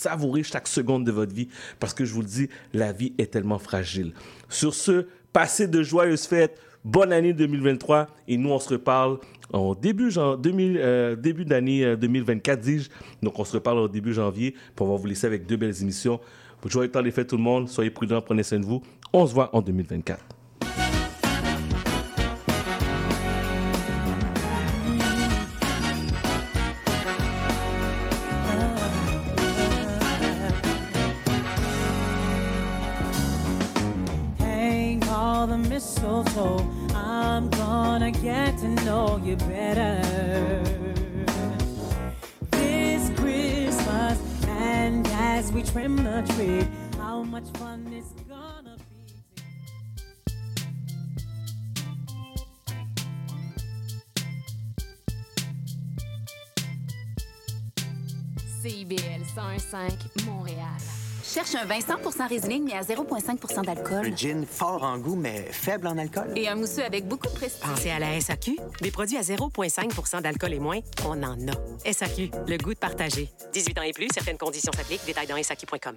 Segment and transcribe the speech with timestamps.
[0.00, 1.48] savourer chaque seconde de votre vie
[1.78, 4.12] parce que je vous le dis, la vie est tellement fragile.
[4.48, 6.58] Sur ce, passez de joyeuses fêtes.
[6.82, 9.18] Bonne année 2023 et nous on se reparle
[9.52, 12.88] en début, 2000, euh, d'année euh, 2024, dis-je.
[13.22, 16.20] Donc on se reparle au début janvier pour vous laisser avec deux belles émissions.
[16.64, 18.82] Joyeux temps des fêtes tout le monde, soyez prudents, prenez soin de vous.
[19.12, 20.39] On se voit en 2024.
[61.60, 64.06] Un vin 100% résineux mais à 0,5% d'alcool.
[64.06, 66.32] Un gin fort en goût, mais faible en alcool.
[66.36, 67.60] Et un mousseux avec beaucoup de prestige.
[67.62, 68.56] Pensez à la SAQ.
[68.80, 71.92] Des produits à 0,5% d'alcool et moins, on en a.
[71.92, 73.30] SAQ, le goût de partager.
[73.52, 75.04] 18 ans et plus, certaines conditions s'appliquent.
[75.04, 75.96] Détails dans SAQ.com.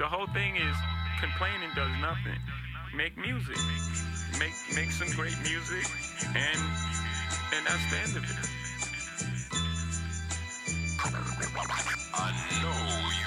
[0.00, 0.76] the whole thing is
[1.20, 2.40] complaining does nothing.
[2.96, 3.58] Make music.
[4.38, 5.84] Make make some great music
[6.24, 6.60] and
[7.52, 8.69] and that's the end of it.
[12.14, 13.19] I know you're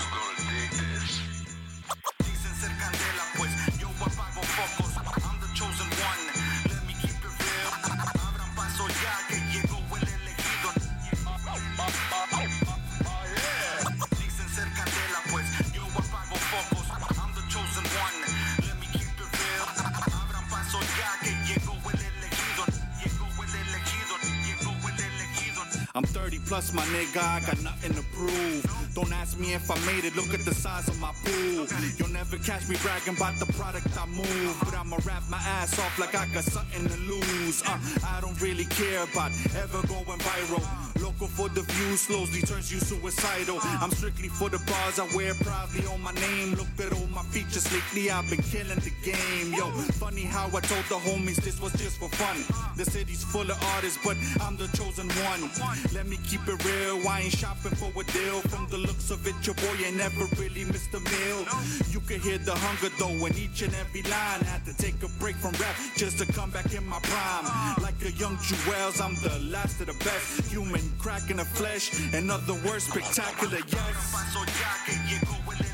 [25.95, 27.21] I'm 30 plus, my nigga.
[27.21, 28.82] I got nothing to prove.
[28.95, 30.15] Don't ask me if I made it.
[30.15, 31.65] Look at the size of my pool.
[31.97, 34.55] You'll never catch me bragging about the product I move.
[34.63, 37.63] But I'ma rap my ass off like I got something to lose.
[37.63, 40.61] Uh, I don't really care about ever going viral.
[41.01, 43.57] Local for the views slowly turns you suicidal.
[43.81, 46.53] I'm strictly for the bars I wear proudly on my name.
[46.53, 48.11] Look at all my features lately.
[48.11, 49.53] I've been killing the game.
[49.53, 52.37] Yo, funny how I told the homies this was just for fun.
[52.77, 55.49] The city's full of artists, but I'm the chosen one.
[55.93, 57.01] Let me keep it real.
[57.07, 58.39] I ain't shopping for a deal.
[58.53, 61.45] From the looks of it, your boy ain't never really missed a meal.
[61.89, 64.41] You can hear the hunger though in each and every line.
[64.41, 67.75] Had to take a break from rap just to come back in my prime.
[67.81, 70.51] Like a young Jewels, I'm the last of the best.
[70.51, 71.91] Human crack in the flesh.
[72.13, 75.72] In other words, spectacular, yes.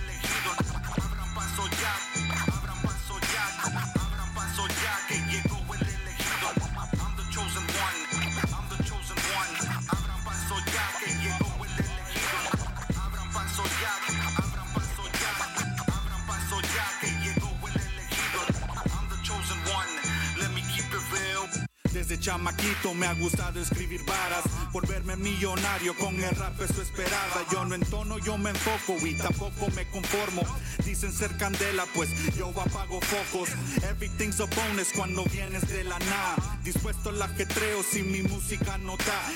[22.00, 24.46] Desde chamaquito me ha gustado escribir varas.
[24.72, 27.46] Por verme millonario con el rap eso esperaba.
[27.52, 30.44] Yo no entono, yo me enfoco y tampoco me conformo.
[30.86, 33.50] Dicen ser candela, pues yo apago focos.
[33.84, 36.60] Everything's a bonus cuando vienes de la nada.
[36.64, 38.96] Dispuesto al ajetreo si mi música no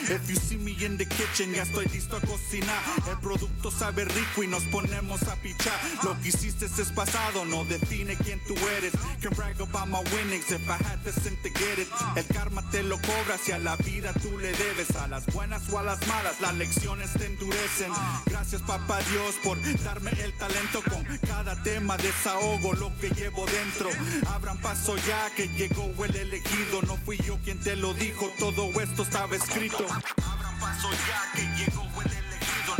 [0.09, 2.81] If you see me in the kitchen ya estoy listo a cocinar.
[3.09, 5.77] El producto sabe rico y nos ponemos a pichar.
[6.03, 8.93] Lo que hiciste es pasado, no define quién tú eres.
[9.21, 11.87] Can brag about my winnings if I had sin to get it.
[12.15, 15.61] El karma te lo cobras y a la vida tú le debes A las buenas
[15.71, 17.91] o a las malas, las lecciones te endurecen.
[18.25, 20.81] Gracias papá Dios por darme el talento.
[20.89, 23.89] Con cada tema desahogo lo que llevo dentro.
[24.27, 26.81] Abran paso ya que llegó el elegido.
[26.83, 29.85] No fui yo quien te lo dijo, todo esto estaba escrito.
[29.85, 32.73] Abran paso ya que llegó el elegido.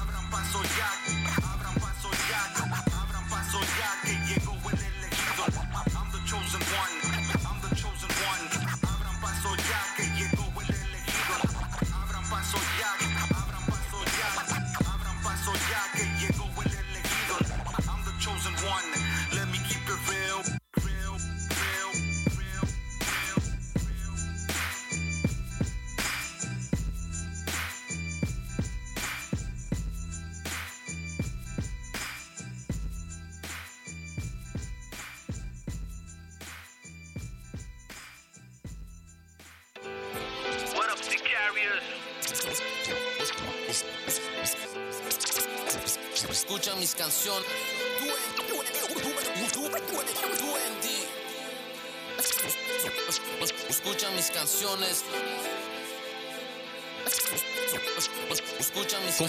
[0.00, 1.05] Abran paso ya,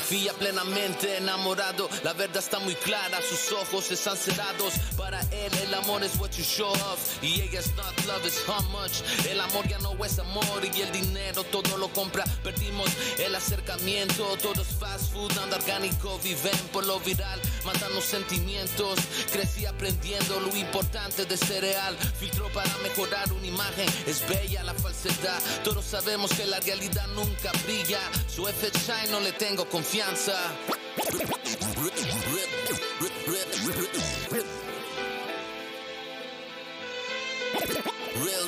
[0.08, 4.76] Fía plenamente enamorado, la verdad está muy clara, sus ojos están cerrados.
[4.96, 8.42] Para él el amor es what you show off y ella es not love, it's
[8.48, 9.02] how much.
[9.30, 12.24] El amor ya no es amor y el dinero todo lo compra.
[12.42, 18.06] Perdimos el acercamiento, todo es fast food, anda orgánico, viven por lo viral, matan los
[18.06, 19.00] sentimientos.
[19.34, 24.74] Crecí aprendiendo lo importante de ser real, filtro para mejorar una imagen, es bella la
[24.74, 25.42] falsedad.
[25.66, 28.00] Todos sabemos que la realidad nunca brilla,
[28.34, 30.14] su F-Shine no le tengo confianza Real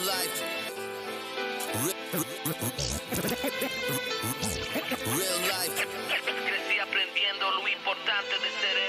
[0.05, 0.43] life.
[5.05, 5.87] Real life.
[6.45, 8.79] Crecí aprendiendo lo importante de ser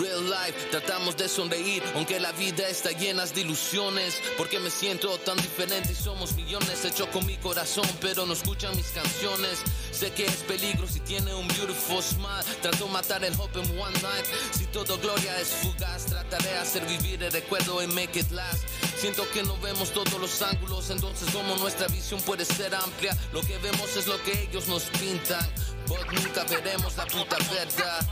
[0.00, 4.22] Real life, tratamos de sonreír, aunque la vida está llena de ilusiones.
[4.36, 6.84] Porque me siento tan diferente y somos millones.
[6.84, 9.64] Hecho con mi corazón, pero no escuchan mis canciones.
[9.94, 12.42] Sé que es peligro si tiene un beautiful smile.
[12.60, 14.26] Trató matar el hope en one night.
[14.50, 18.64] Si todo gloria es fugaz, trataré de hacer vivir el recuerdo y make it last.
[18.98, 23.40] Siento que no vemos todos los ángulos, entonces como nuestra visión puede ser amplia, lo
[23.42, 25.48] que vemos es lo que ellos nos pintan.
[25.86, 28.06] But nunca veremos la puta verdad.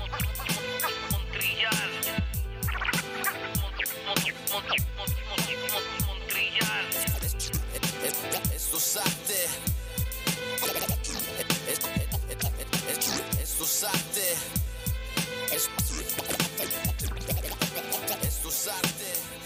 [8.55, 9.72] Esto es.
[13.73, 14.37] Esto es arte.
[18.27, 19.42] Esto es arte.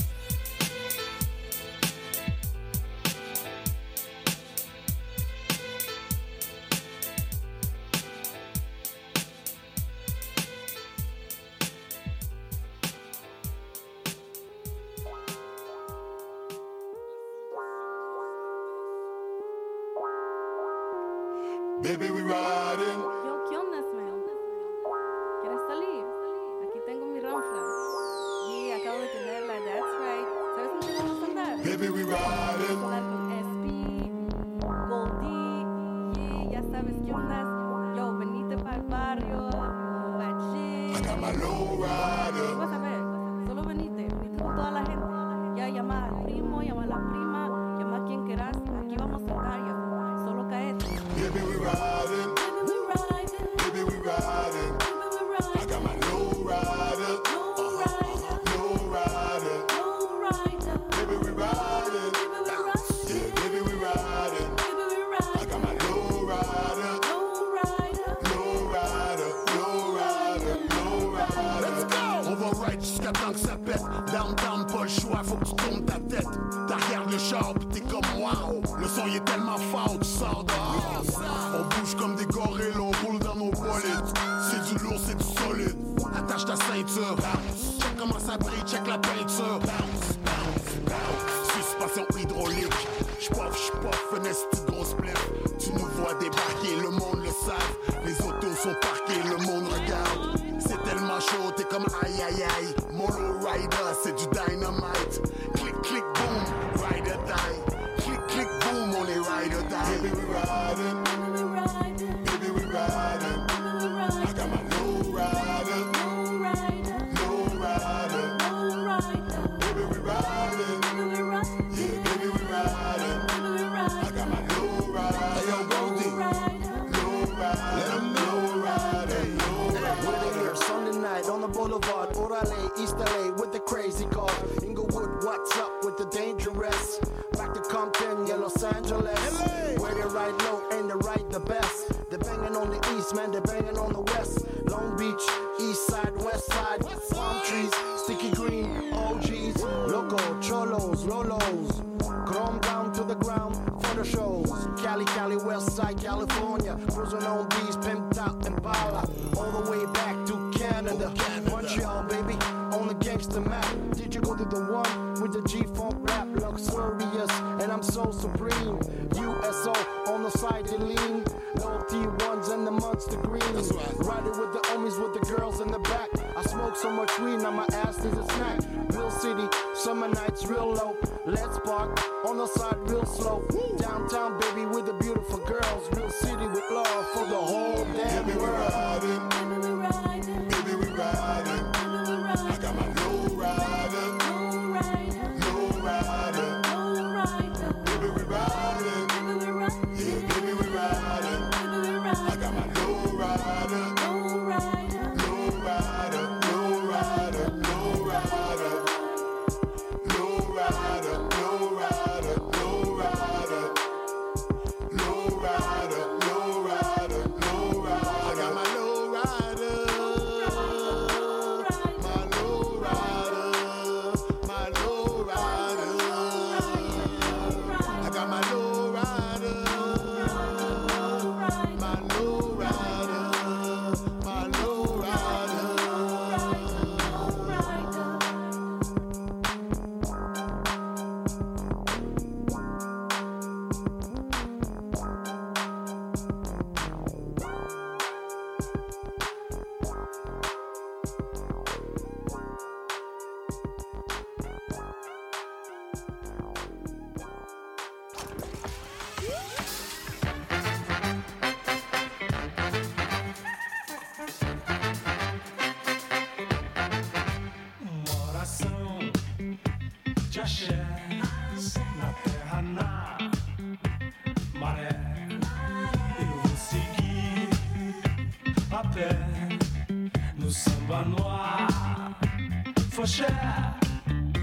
[283.07, 283.21] Deus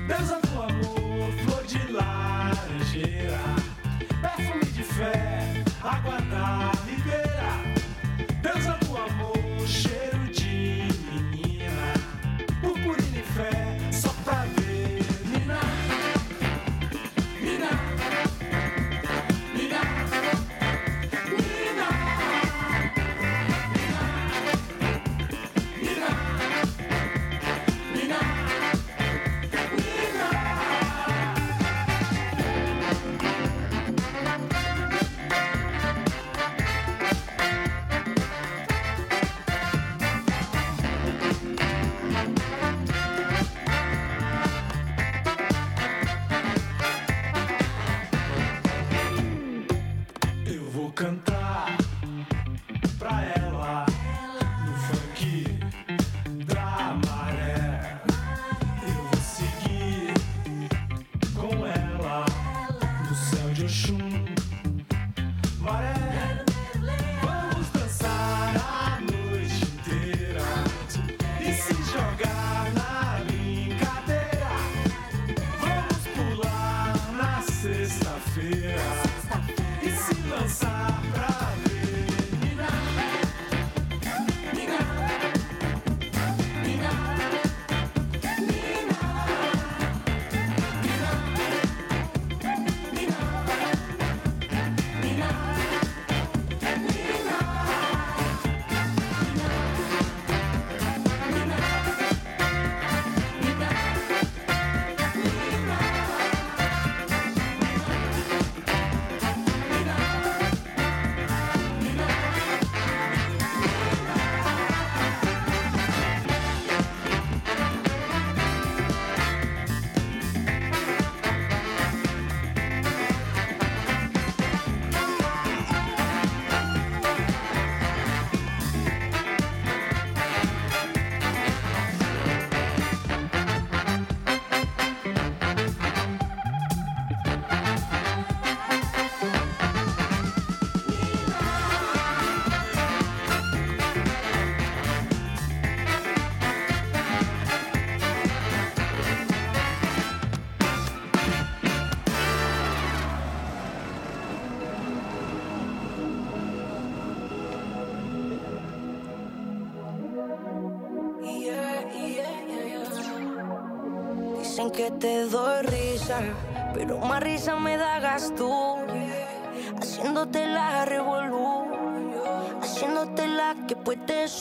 [0.07, 3.42] dança com amor, flor de laranjeira.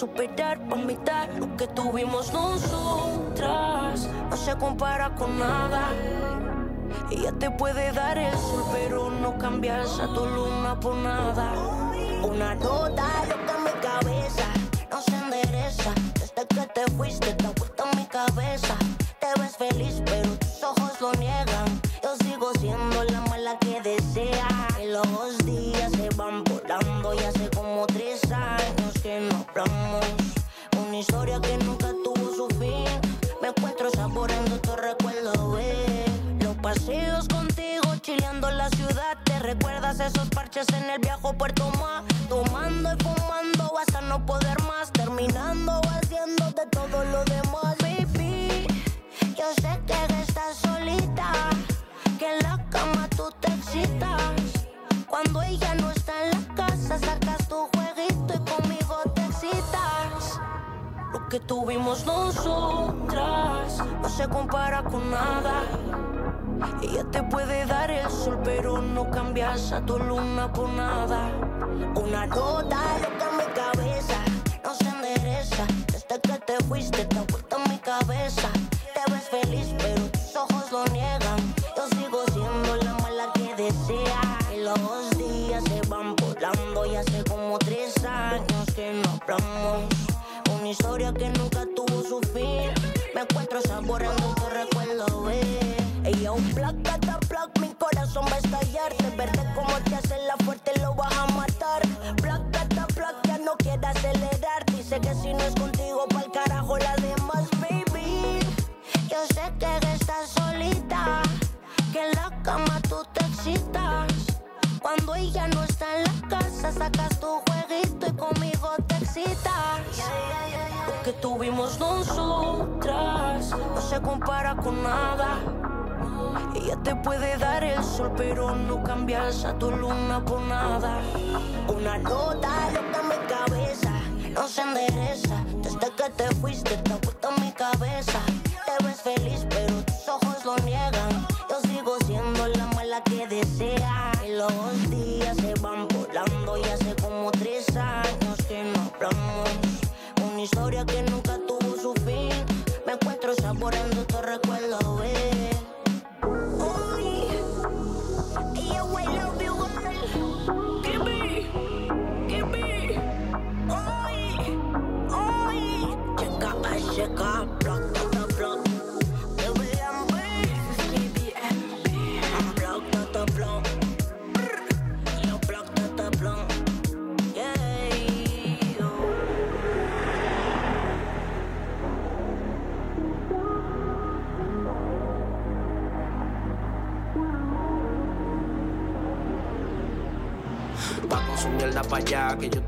[0.02, 0.80] superar por
[1.38, 4.08] lo que tuvimos nosotras.
[4.30, 5.90] No se compara con nada.
[7.08, 11.52] Ella te puede dar el sol, pero no cambias a tu luna por nada.
[12.20, 13.06] Una nota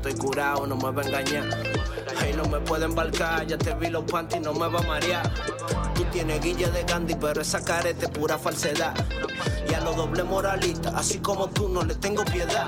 [0.07, 1.49] estoy curado, no me va a engañar.
[2.19, 5.31] Hey, no me puede embarcar, ya te vi los panties, no me va a marear.
[5.95, 8.93] Tú tienes guille de Gandhi, pero esa careta es pura falsedad.
[9.69, 12.67] Y a los doble moralistas, así como tú, no le tengo piedad.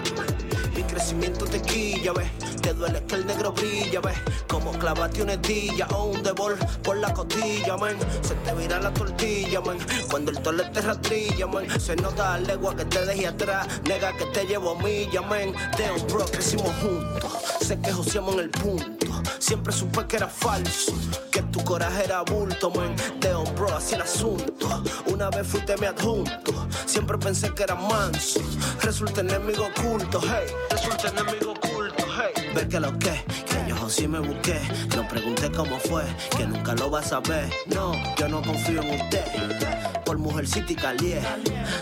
[0.75, 2.46] Mi crecimiento te quilla, ves.
[2.67, 4.17] Te duele que el negro brilla, ves.
[4.45, 7.95] Como clavate una estilla o un devol por la costilla, man.
[8.21, 9.77] Se te vira la tortilla, man.
[10.09, 11.65] Cuando el tole te rastrilla, man.
[11.79, 13.67] Se nota la legua que te dejé atrás.
[13.85, 15.53] Nega que te llevo a milla, man.
[15.77, 17.31] Damn, bro, crecimos juntos.
[17.61, 19.07] Sé que joseamos en el punto.
[19.39, 20.91] Siempre supe que era falso.
[21.31, 22.93] Que tu coraje era bulto, man.
[23.21, 24.83] Damn, bro, así el asunto.
[25.05, 26.67] Una vez fuiste mi adjunto.
[26.85, 28.41] Siempre pensé que era manso.
[28.81, 30.53] Resulta enemigo oculto, hey.
[30.69, 31.66] Resulta enemigo oculto.
[32.57, 33.11] Ve que lo que,
[33.45, 34.59] que yo sí me busqué.
[34.95, 36.01] No pregunté cómo fue,
[36.35, 37.47] que nunca lo vas a ver.
[37.67, 39.23] No, yo no confío en usted.
[40.03, 41.21] Por mujercita y calié.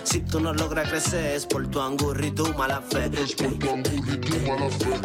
[0.04, 3.10] Si tú no logras crecer, es por tu angurri y tu mala fe.
[3.14, 5.00] Es por tu angurri y tu mala fe.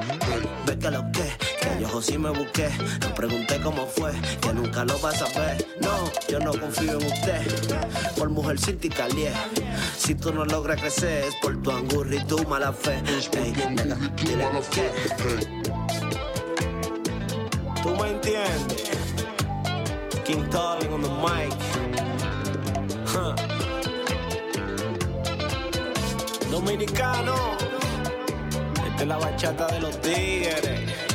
[0.67, 2.69] Ve que lo que, que yo sí me busqué.
[3.03, 5.65] No pregunté cómo fue, que nunca lo vas a ver.
[5.81, 7.47] No, yo no confío en usted.
[8.19, 9.33] Por mujercita y calié.
[9.97, 13.01] Si tú no logras crecer, es por tu angurri y tu mala fe.
[13.35, 15.60] Ey, nena, dile que.
[17.83, 18.91] Tú me entiendes.
[20.25, 21.51] King Calling on the mic.
[26.51, 27.35] Dominicano.
[28.87, 31.10] Esta es la bachata de los tigres.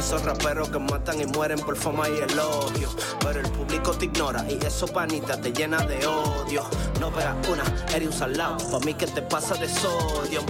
[0.00, 2.88] Esos raperos que matan y mueren por fama y elogio.
[3.20, 6.64] Pero el público te ignora y eso panita te llena de odio.
[6.98, 7.62] No pegas una,
[7.94, 8.56] eres un salado.
[8.70, 10.40] Pa' mí que te pasa de sodio.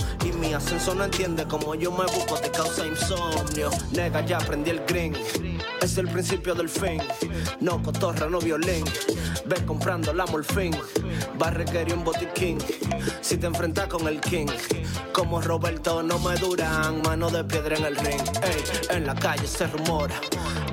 [0.40, 3.70] Mi ascenso no entiende como yo me busco, te causa insomnio.
[3.92, 5.14] Nega, ya aprendí el green.
[5.82, 7.00] Es el principio del fin.
[7.60, 8.84] No cotorra, no violín.
[9.46, 10.74] Ve comprando la morfín.
[11.40, 12.58] Va a un botiquín.
[13.20, 14.46] Si te enfrentas con el king.
[15.12, 17.02] Como Roberto no me duran.
[17.02, 18.22] Mano de piedra en el ring.
[18.42, 20.20] Ey, en la calle se rumora.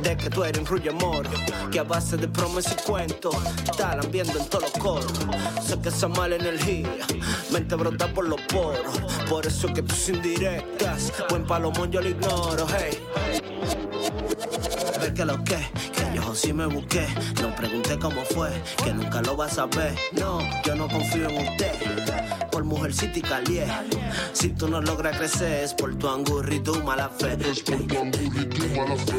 [0.02, 1.30] De que tú eres un rulle moro.
[1.72, 3.36] Que a base de promesas y cuentos.
[3.64, 5.14] Estarán viendo en todos los coros.
[5.62, 7.06] Sé que esa mala energía.
[7.52, 9.00] Mente brota por los poros.
[9.30, 11.14] Por eso que tus indirectas.
[11.30, 12.66] Buen palomón yo lo ignoro.
[12.78, 13.00] Hey.
[15.08, 17.08] Ve que lo que, que yo sí me busqué.
[17.42, 18.50] No pregunté cómo fue,
[18.84, 19.96] que nunca lo vas a ver.
[20.12, 21.72] No, yo no confío en usted.
[22.52, 23.68] Por mujercita y calié.
[24.34, 27.38] Si tú no logras crecer, es por tu angurri y tu mala fe.
[27.50, 29.14] Es por tu angurri y tu mala fe.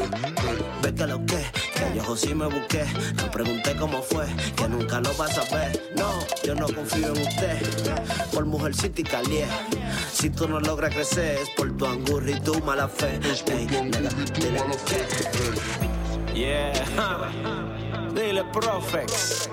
[0.83, 1.37] Ve que lo que,
[1.73, 2.85] que yo sí me busqué.
[3.15, 5.91] No pregunté cómo fue, que nunca lo vas a ver.
[5.95, 6.11] No,
[6.43, 7.57] yo no confío en usted.
[8.31, 9.47] Por mujercita y calié.
[10.13, 13.19] Si tú no logras crecer, es por tu angurri y tu mala fe.
[13.47, 15.78] Ey, nega, dile que-
[16.33, 16.73] Yeah.
[18.13, 19.49] Dile, Profex.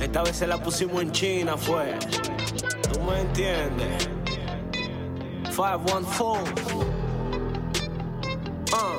[0.00, 1.98] Esta vez se la pusimos en China, fue.
[2.92, 4.08] ¿Tú me entiendes?
[5.54, 6.52] 514.
[8.72, 8.96] Ah.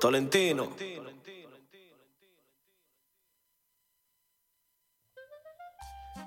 [0.00, 0.68] Tolentino.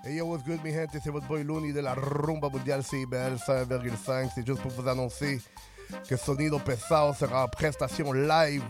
[0.06, 1.00] Hey yo, what's good, mes gente?
[1.00, 4.32] C'est votre boy Looney de la Rumba Mondiale CBL 5,5.
[4.36, 5.42] C'est juste pour vous annoncer
[6.08, 8.64] que Sonido Pesao sera en prestation live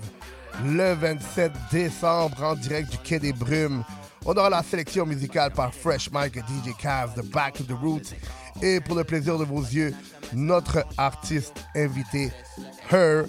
[0.66, 3.84] le 27 décembre en direct du Quai des Brumes
[4.26, 7.78] On aura la sélection musicale par Fresh Mike et DJ Cavs de Back to the
[7.78, 8.14] Roots.
[8.62, 9.94] Et pour le plaisir de vos yeux,
[10.34, 12.32] notre artiste invité,
[12.90, 13.26] Her,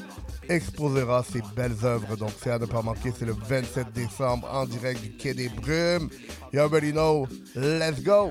[0.48, 2.16] exposera ses belles œuvres.
[2.16, 3.12] Donc, c'est à ne pas manquer.
[3.18, 6.09] C'est le 27 décembre en direct du Quai des Brumes.
[6.52, 7.26] You already know.
[7.57, 8.30] Let's go.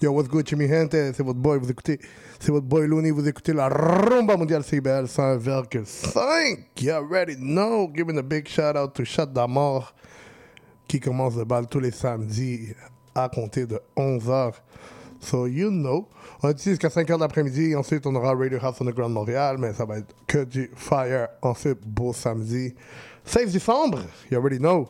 [0.00, 0.92] Yo, what's good, Jimmy Gente?
[0.92, 1.98] C'est votre boy, vous écoutez.
[2.38, 6.80] C'est votre boy Looney, vous écoutez la rumba mondiale CBL 100,5.
[6.80, 7.90] You already know.
[7.92, 9.92] Giving a big shout out to Chat d'Amour
[10.86, 12.68] qui commence le bal tous les samedis
[13.12, 14.52] à compter de 11h.
[15.18, 16.06] So, you know.
[16.44, 17.74] On est ici jusqu'à 5h d'après-midi.
[17.74, 21.54] Ensuite, on aura Radio House Underground Montréal, mais ça va être que du fire en
[21.54, 22.72] ce beau samedi.
[23.24, 23.98] 16 décembre,
[24.30, 24.88] you already know.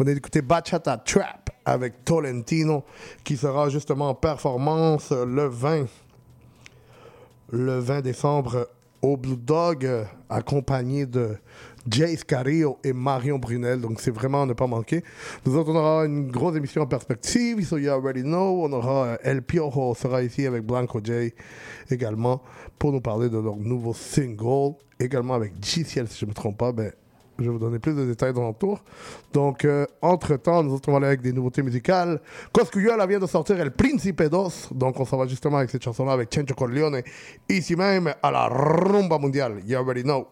[0.00, 2.84] On est d'écouter Bachata Trap avec Tolentino
[3.24, 5.86] qui sera justement en performance le 20
[7.50, 8.68] le 20 décembre
[9.02, 9.88] au Blue Dog
[10.28, 11.36] accompagné de
[11.90, 13.80] Jace Carrillo et Marion Brunel.
[13.80, 15.02] Donc c'est vraiment à ne pas manquer.
[15.44, 15.70] Nous autres,
[16.04, 17.64] une grosse émission en perspective.
[17.66, 18.64] So you already know.
[18.64, 21.32] On aura euh, El Piojo sera ici avec Blanco J
[21.90, 22.42] également
[22.78, 24.74] pour nous parler de leur nouveau single.
[25.00, 26.72] Également avec GCL si je ne me trompe pas.
[26.72, 26.92] Ben,
[27.38, 28.80] je vais vous donner plus de détails dans le tour.
[29.32, 32.20] Donc, euh, entre-temps, nous autres, aller avec des nouveautés musicales.
[32.52, 34.38] Coscuyuela vient de sortir El Príncipe 2.
[34.72, 37.02] Donc, on s'en va justement avec cette chanson-là avec Chencho Corleone.
[37.48, 39.60] Ici même, à la rumba mondiale.
[39.64, 40.26] You already know.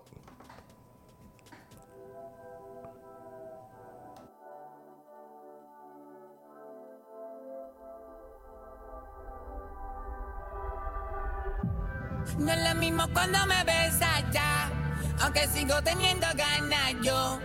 [17.06, 17.38] Yo.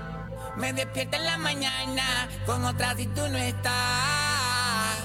[0.58, 4.98] Me despierto en la mañana con otra si tú no estás.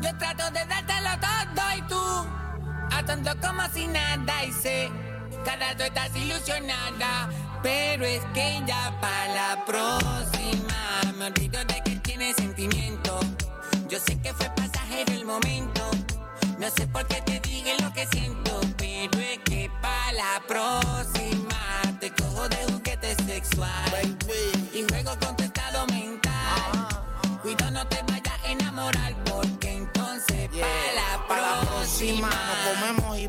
[0.00, 2.26] Yo trato de dártelo todo y tú,
[2.92, 4.90] a tanto como si nada y sé,
[5.44, 7.28] cada tú estás ilusionada,
[7.62, 13.20] pero es que ya para la próxima me olvido de que tienes sentimiento.
[13.88, 15.90] Yo sé que fue pasajero el momento.
[16.58, 21.58] No sé por qué te dije lo que siento, pero es que para la próxima
[21.98, 22.69] te cojo de
[23.50, 24.16] sexual
[24.74, 26.88] y juego con tu estado mental.
[27.42, 32.28] Cuidado, no te vayas a enamorar porque entonces para la Para la próxima.
[32.28, 33.28] próxima nos comemos y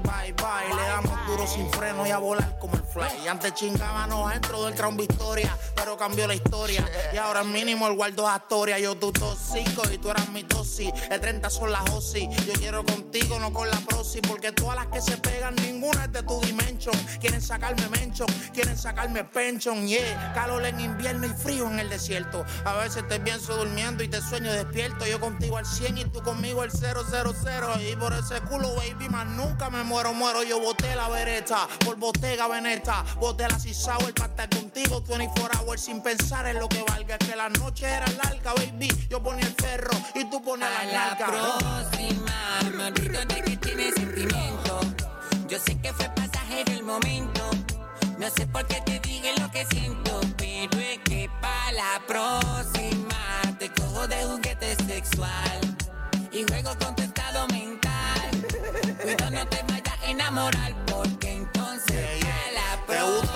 [1.47, 3.27] sin freno y a volar como el fly.
[3.27, 6.87] Antes chingábamos dentro del Crown Victoria, pero cambió la historia.
[7.13, 8.79] Y ahora mínimo el guardo Astoria.
[8.79, 10.91] Yo tu tóxico y tú eras mi tosi.
[11.09, 12.29] El 30 son las OSI.
[12.45, 14.21] Yo quiero contigo, no con la prosi.
[14.21, 16.95] Porque todas las que se pegan, ninguna es de tu dimension.
[17.19, 19.87] Quieren sacarme mention, quieren sacarme pension.
[19.87, 22.45] Yeah, calor en invierno y frío en el desierto.
[22.65, 25.05] A veces te pienso durmiendo y te sueño despierto.
[25.05, 27.01] Yo contigo al 100 y tú conmigo el 000.
[27.89, 30.43] Y por ese culo, baby, más nunca me muero, muero.
[30.43, 31.07] Yo boté la
[31.85, 33.05] por Bottega Veneta.
[33.19, 37.15] Boté la Sour para estar contigo 24 hours sin pensar en lo que valga.
[37.19, 38.89] Es que la noche era larga, baby.
[39.09, 41.27] Yo ponía el ferro y tú ponías A la la larga.
[41.27, 44.79] próxima me olvido de que tienes sentimiento.
[45.47, 47.49] Yo sé que fue pasajero el momento.
[48.17, 53.55] No sé por qué te dije lo que siento, pero es que para la próxima
[53.57, 55.77] te cojo de juguete sexual
[56.31, 58.29] y juego con tu estado mental.
[59.01, 60.75] Cuidado, no te vayas a enamorar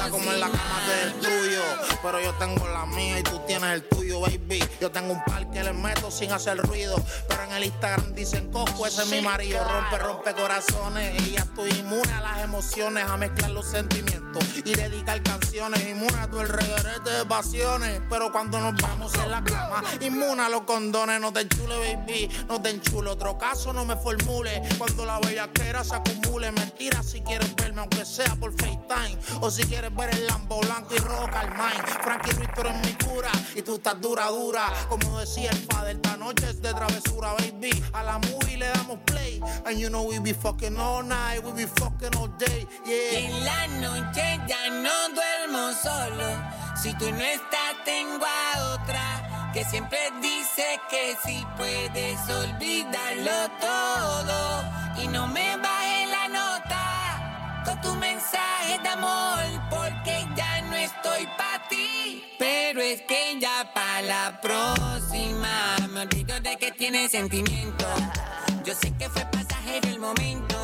[0.09, 1.61] Como en la cama te destruyo,
[2.01, 4.63] pero yo tengo la mía y tú tienes el tuyo, baby.
[4.79, 6.95] Yo tengo un par que le meto sin hacer ruido,
[7.27, 11.21] pero en el Instagram dicen Coco, ese es mi marido, rompe, rompe corazones.
[11.21, 15.81] Y ya estoy inmune a las emociones, a mezclar los sentimientos y dedicar canciones.
[15.87, 20.41] Inmune a todo el reguerete de pasiones, pero cuando nos vamos en la cama, inmune
[20.41, 21.19] a los condones.
[21.19, 23.09] No te enchule, baby, no te enchule.
[23.09, 26.51] Otro caso no me formule, cuando la bellaquera se acumule.
[26.51, 30.93] Mentira si quieres verme, aunque sea por FaceTime, o si quieres ver el Lambo blanco
[30.93, 31.83] y rojo Carmine.
[32.03, 34.71] Frankie Ruiz, tú eres mi cura y tú estás dura, dura.
[34.89, 37.83] Como decía el padre, esta noche es de travesura, baby.
[37.93, 41.51] A la movie le damos play, and you know we be fucking all night, we
[41.53, 43.19] be fucking all day, Y yeah.
[43.19, 46.25] en la noche ya no duermo solo.
[46.81, 54.63] Si tú no estás, tengo a otra que siempre dice que si puedes olvidarlo todo
[55.01, 55.84] y no me baje
[57.73, 62.23] tu mensaje de amor porque ya no estoy para ti.
[62.37, 67.85] Pero es que ya para la próxima me olvido de que tienes sentimiento.
[68.63, 70.55] Yo sé que fue pasajero el momento.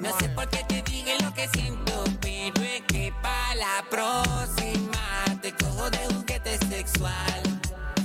[0.00, 5.24] No sé por qué te dije lo que siento, pero es que para la próxima
[5.42, 7.42] te cojo de juguete sexual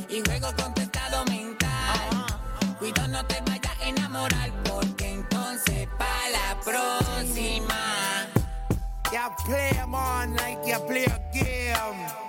[0.10, 2.10] y juego con tu estado mental.
[2.78, 7.07] Cuidado, no te vayas a enamorar porque entonces para la próxima
[9.46, 12.28] play 'em on like you play a game.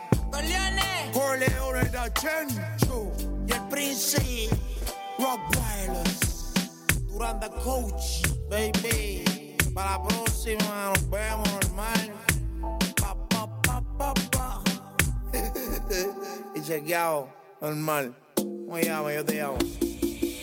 [1.13, 3.11] Corleone da Chencho
[3.47, 4.49] y el Prince
[5.19, 6.53] Rockweilers.
[7.09, 9.57] Durán the Coach, baby.
[9.75, 12.13] Para la próxima nos vemos normal.
[13.01, 14.63] Pa, pa, pa, pa, pa.
[16.55, 17.29] y chequeado,
[17.61, 18.15] normal.
[18.37, 19.11] ¿Cómo llamo?
[19.11, 19.59] Yo te llamo.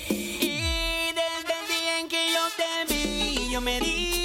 [0.09, 4.24] Y desde el día en que yo te vi, yo me dije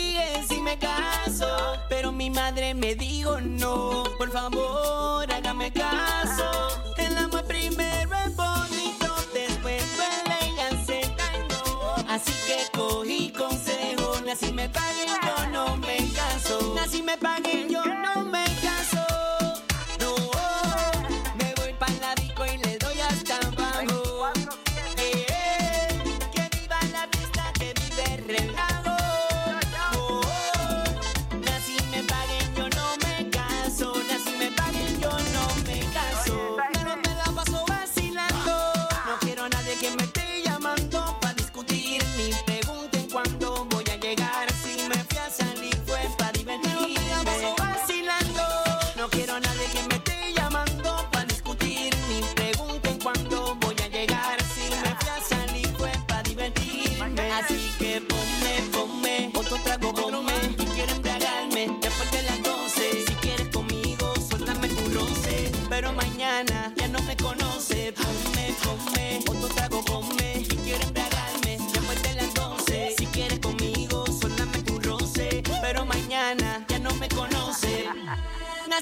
[0.70, 1.46] si me caso.
[1.88, 6.44] Pero mi madre me dijo no, por favor, hágame caso.
[6.96, 12.08] El amor primero es bonito, después duele y hace daño.
[12.08, 16.76] Así que cogí consejo, así me paguen, yo no me caso.
[16.80, 17.49] Así me paguen,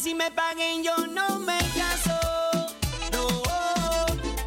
[0.08, 2.18] Así me paguen, yo no me caso.
[3.12, 3.28] No,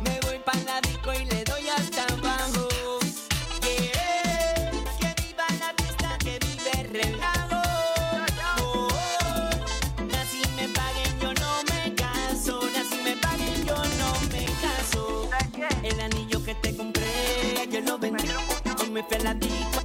[0.01, 2.67] me voy pa' la disco y le doy hasta abajo.
[3.61, 7.61] Yeah, que viva la fiesta, que vive el relajo.
[8.41, 8.87] No,
[10.19, 12.61] así me paguen, yo no me caso.
[12.79, 15.29] Así me paguen, yo no me caso.
[15.83, 18.23] El anillo que te compré, yo lo vendí.
[18.79, 19.80] Hoy me fui a la disco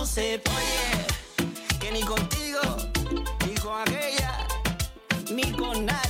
[0.00, 0.40] no conoce.
[0.56, 2.60] Oye, que ni contigo,
[3.46, 4.46] ni con aquella,
[5.30, 6.09] ni con nadie.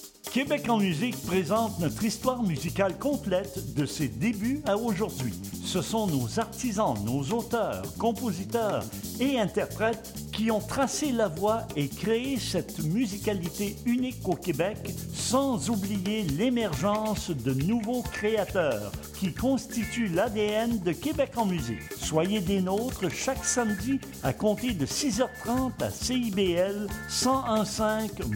[0.31, 5.33] Québec en musique présente notre histoire musicale complète de ses débuts à aujourd'hui.
[5.61, 8.85] Ce sont nos artisans, nos auteurs, compositeurs
[9.19, 14.77] et interprètes qui ont tracé la voie et créé cette musicalité unique au Québec,
[15.13, 21.91] sans oublier l'émergence de nouveaux créateurs qui constituent l'ADN de Québec en musique.
[21.97, 27.81] Soyez des nôtres chaque samedi à compter de 6h30 à CIBL 1015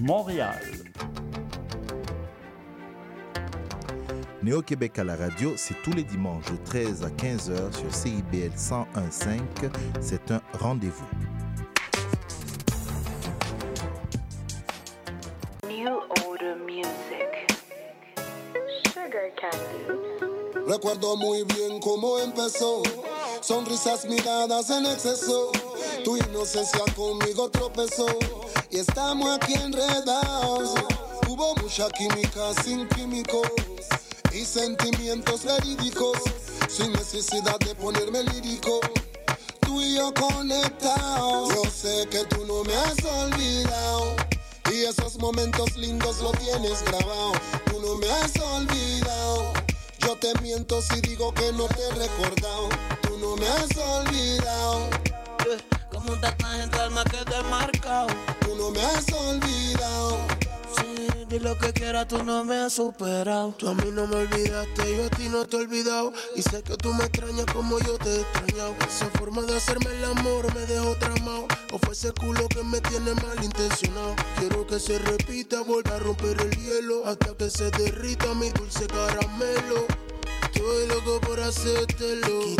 [0.01, 0.59] Montréal.
[4.45, 9.41] Néo-Québec à la radio, c'est tous les dimanches de 13 à 15h sur CIBL 101.5.
[9.99, 11.03] C'est un rendez-vous.
[15.67, 15.95] New
[16.27, 17.57] Order Music.
[18.93, 20.69] Sugar Candy.
[20.71, 22.83] Recuerdo muy bien cómo empezó.
[23.41, 25.51] Sonrisas, miradas en exceso.
[26.03, 28.05] Tu inocencia conmigo tropezó.
[28.69, 30.75] Y estamos aquí enredados.
[31.27, 33.49] Hubo mucha química sin químicos.
[34.35, 36.17] Y sentimientos verídicos.
[36.67, 38.81] Sin necesidad de ponerme lírico.
[39.61, 41.53] Tú y yo conectados.
[41.55, 44.13] Yo sé que tú no me has olvidado.
[44.73, 47.31] Y esos momentos lindos lo tienes grabado.
[47.65, 49.53] Tú no me has olvidado.
[49.99, 52.67] Yo te miento si digo que no te he recordado.
[53.03, 54.89] Tú no me has olvidado.
[55.93, 58.07] Como un tatuaje en tu alma que te he marcado.
[58.41, 59.74] Tú no me has olvidado.
[61.35, 63.53] Di lo que quieras, tú no me has superado.
[63.57, 66.13] Tú a mí no me olvidaste, yo a ti no te he olvidado.
[66.33, 68.73] Y sé que tú me extrañas como yo te he extrañado.
[68.87, 71.45] Esa forma de hacerme el amor me dejó tramado.
[71.73, 74.15] O fue ese culo que me tiene malintencionado.
[74.39, 77.05] Quiero que se repita, vuelva a romper el hielo.
[77.05, 79.87] Hasta que se derrita mi dulce caramelo.
[80.55, 82.55] Estoy loco por hacértelo.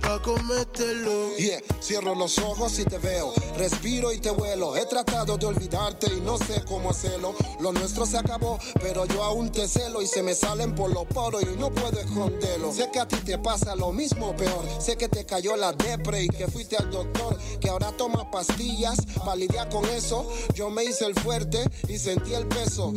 [0.00, 1.34] Pa' comértelo.
[1.36, 3.32] Yeah, cierro los ojos y te veo.
[3.56, 4.76] Respiro y te vuelo.
[4.76, 7.34] He tratado de olvidarte y no sé cómo hacerlo.
[7.60, 11.06] Lo nuestro se acabó, pero yo aún te celo y se me salen por los
[11.06, 12.72] poros y no puedo esconderlo.
[12.72, 14.64] Sé que a ti te pasa lo mismo peor.
[14.78, 17.38] Sé que te cayó la depre y que fuiste al doctor.
[17.60, 20.30] Que ahora toma pastillas para lidiar con eso.
[20.54, 22.92] Yo me hice el fuerte y sentí el peso.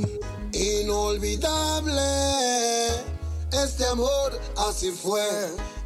[0.52, 2.04] Inolvidable.
[3.54, 5.24] Este amor así fue,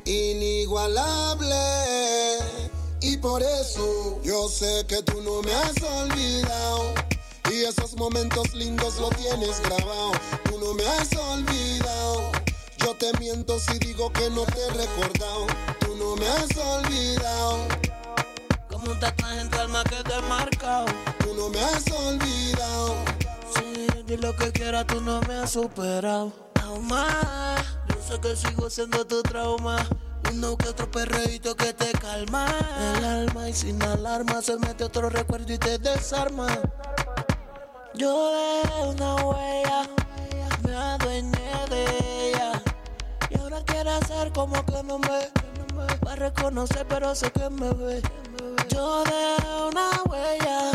[0.05, 1.55] inigualable.
[3.01, 6.93] Y por eso yo sé que tú no me has olvidado.
[7.51, 10.11] Y esos momentos lindos lo tienes grabado.
[10.45, 12.21] Tú no me has olvidado.
[12.77, 15.47] Yo te miento si digo que no te he recordado.
[15.81, 17.57] Tú no me has olvidado.
[18.69, 20.85] Como un tatuaje en tu alma que te he marcado.
[21.19, 22.95] Tú no me has olvidado.
[23.53, 26.46] Sí, di lo que quieras, tú no me has superado.
[26.67, 27.55] Trauma,
[27.87, 29.77] yo sé que sigo siendo tu trauma.
[30.33, 32.45] Uno que otro perreíto que te calma
[32.97, 36.47] el alma y sin alarma se mete otro recuerdo y te desarma.
[37.93, 39.89] Yo dejé una huella,
[40.65, 42.61] me adueñé de ella
[43.29, 45.31] y ahora quiere hacer como que no me
[46.05, 48.01] va a reconocer pero sé que me ve.
[48.67, 50.71] Yo dejé una huella,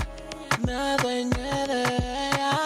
[0.64, 1.82] me adueñé de
[2.30, 2.60] ella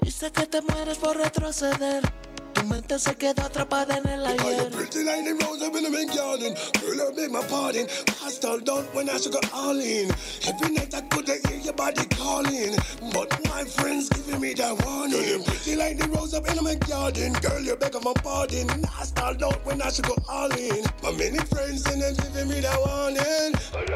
[0.00, 2.22] y sé que te mueres por retroceder.
[2.62, 4.70] Tu mente se quedó atrapada en el ayer.
[4.70, 6.54] pretty the rose up in the garden?
[6.80, 7.88] Girl, I beg my pardon.
[8.20, 10.08] Hostile down when I should go all in.
[10.46, 12.76] Every night I could hear your body calling.
[13.12, 15.10] But my friends giving me that warning.
[15.10, 17.32] Girl, pretty like the rose up in the garden.
[17.32, 18.68] Girl, you beg my pardon.
[18.84, 20.84] Hostile down when I should go all in.
[21.02, 23.91] My many friends and them giving me that warning.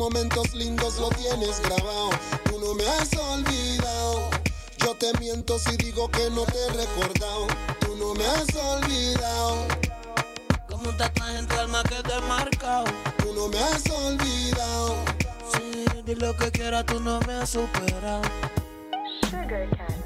[0.00, 2.08] Momentos lindos lo tienes grabado.
[2.44, 4.30] Tú no me has olvidado.
[4.78, 7.46] Yo te miento si digo que no te he recordado.
[7.80, 9.66] Tú no me has olvidado.
[10.70, 12.86] Como un tatuaje en tu alma que te he marcado.
[13.18, 14.96] Tú no me has olvidado.
[15.52, 18.22] Sí, di lo que quieras, tú no me has superado.
[19.28, 19.99] Sugar Candy.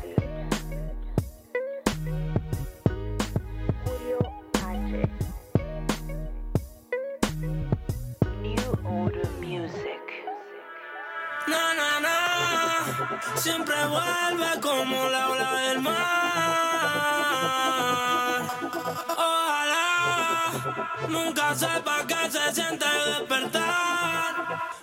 [13.37, 15.95] Siempre vuelve como la ola del mar.
[19.09, 20.53] Ojalá
[21.09, 24.35] nunca sepa que se siente despertar.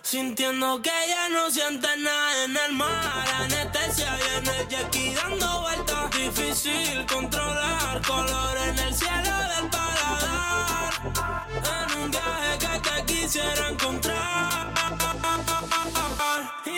[0.02, 3.28] Sintiendo que ya no siente nada en el mar.
[3.42, 6.10] Anestesia y en el jet dando vueltas.
[6.12, 10.94] Difícil controlar color en el cielo del paladar.
[11.54, 14.72] En un viaje que te quisiera encontrar.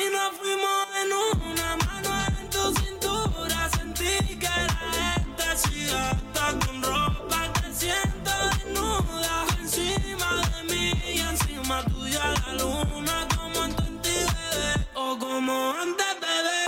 [0.05, 1.13] Y nos fuimos en
[1.49, 3.69] una mano en tu cintura.
[3.77, 6.11] Sentí que era estasia.
[6.11, 9.45] Hasta con ropa te siento desnuda.
[9.61, 13.27] Encima de mí y encima tuya la luna.
[13.35, 16.62] Como en tu bebé o como antes, bebé.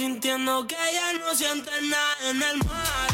[0.00, 3.09] Sintiendo que ya no siente nada en el mar.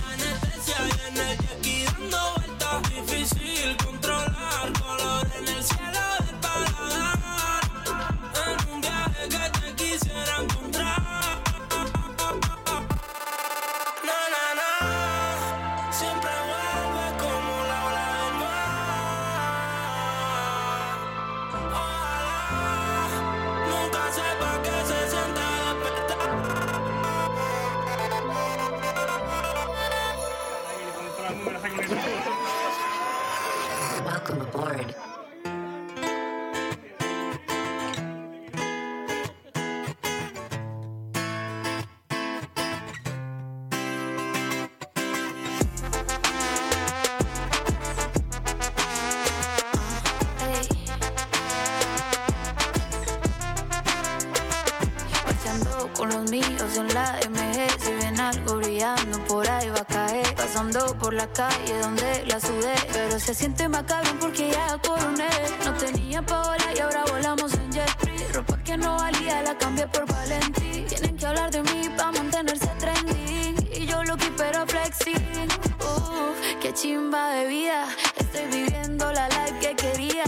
[56.84, 60.34] La MG Si ven algo brillando por ahí va a caer.
[60.34, 65.28] Pasando por la calle donde la sudé Pero se siente más cabrón porque ya coroné.
[65.64, 69.56] No tenía pa' volar y ahora volamos en jet free Ropa que no valía la
[69.56, 70.84] cambié por Valentí.
[70.88, 75.48] Tienen que hablar de mí pa' mantenerse trending Y yo lo que pero flexing
[75.80, 77.86] Uf, qué chimba de vida.
[78.16, 80.24] Estoy viviendo la life que quería.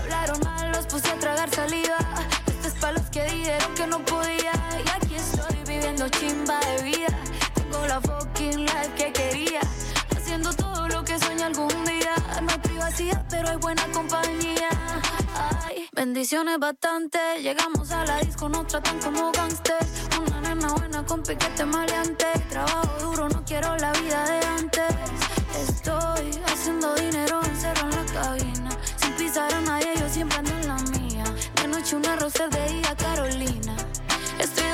[0.00, 1.98] Hablaron mal, los puse a tragar saliva.
[2.46, 4.52] Esto es pa' los que dijeron que no podía.
[4.84, 5.05] Y
[5.96, 7.20] viviendo chimba de vida.
[7.54, 9.60] Tengo la fucking life que quería.
[10.16, 12.14] Haciendo todo lo que sueño algún día.
[12.42, 14.68] No hay privacidad, pero hay buena compañía.
[15.64, 17.18] Ay, bendiciones bastante.
[17.40, 19.88] Llegamos a la disco, nos tratan como gangsters.
[20.20, 22.26] Una nena buena con piquete maleante.
[22.50, 24.94] Trabajo duro, no quiero la vida de antes.
[25.68, 28.70] Estoy haciendo dinero encerrado en la cabina.
[28.96, 31.24] Sin pisar a nadie, yo siempre ando en la mía.
[31.54, 33.76] De noche una rosa de día Carolina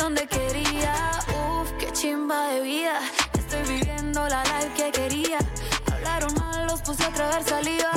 [0.03, 2.99] donde quería, uff, qué chimba de vida.
[3.39, 5.39] Estoy viviendo la life que quería.
[5.93, 7.93] Hablaron mal, los puse a tragar saliva.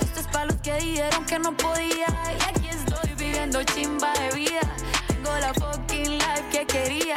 [0.00, 2.06] Esto es pa' los que dijeron que no podía.
[2.38, 4.62] Y aquí estoy viviendo chimba de vida.
[5.08, 7.16] Tengo la fucking life que quería.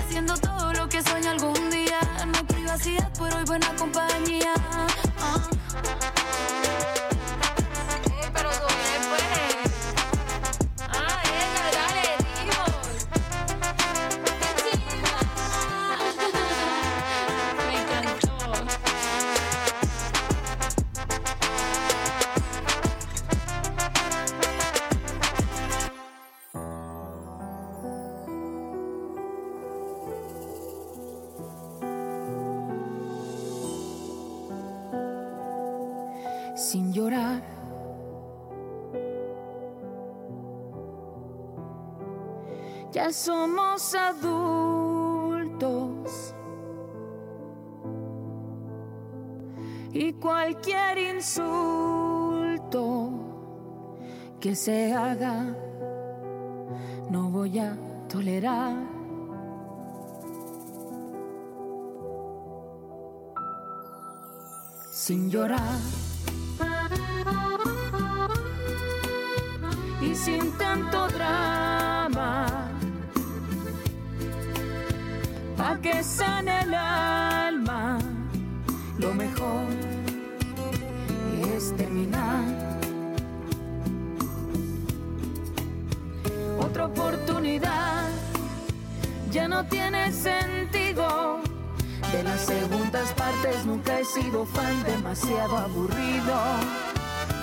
[0.00, 2.00] Haciendo todo lo que sueño algún día.
[2.26, 4.54] No privacidad, pero hay buena compañía
[43.10, 44.32] Somos adultos
[49.92, 52.62] y cualquier insulto
[54.40, 55.54] que se haga
[57.10, 57.76] no voy a
[58.08, 58.76] tolerar.
[64.90, 65.78] Sin llorar.
[70.00, 71.71] y sin tanto drama.
[75.56, 77.98] Pa' que sane el alma,
[78.98, 79.66] lo mejor
[81.54, 82.44] es terminar.
[86.60, 88.08] Otra oportunidad
[89.30, 91.40] ya no tiene sentido.
[92.12, 96.36] De las segundas partes nunca he sido fan, demasiado aburrido.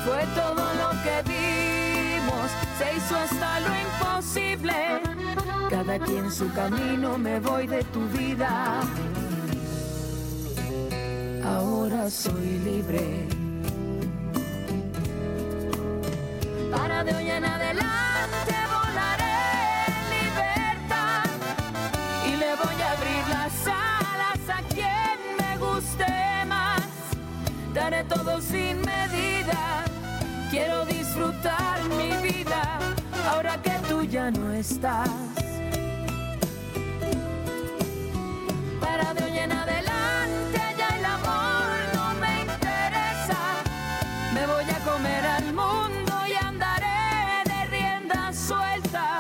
[0.06, 1.79] Fue todo lo que vimos,
[2.80, 4.74] se hizo hasta lo imposible.
[5.70, 8.82] Cada quien su camino, me voy de tu vida.
[11.44, 13.28] Ahora soy libre.
[16.72, 19.40] Para de hoy en adelante volaré
[19.88, 21.26] en libertad
[22.30, 26.12] y le voy a abrir las alas a quien me guste
[26.48, 26.88] más.
[27.74, 29.89] Daré todo sin medida.
[30.50, 32.80] Quiero disfrutar mi vida
[33.30, 35.08] ahora que tú ya no estás.
[38.82, 43.38] Para de hoy en adelante ya el amor no me interesa.
[44.34, 49.20] Me voy a comer al mundo y andaré de rienda suelta.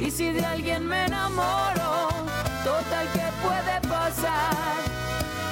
[0.00, 2.08] Y si de alguien me enamoro,
[2.64, 4.76] total que puede pasar.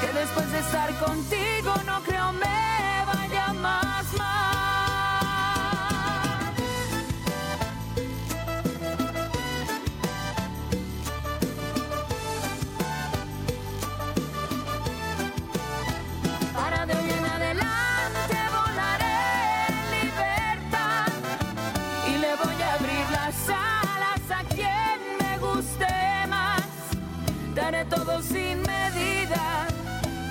[0.00, 4.73] Que después de estar contigo no creo me vaya más mal.
[28.22, 29.66] Sin medida.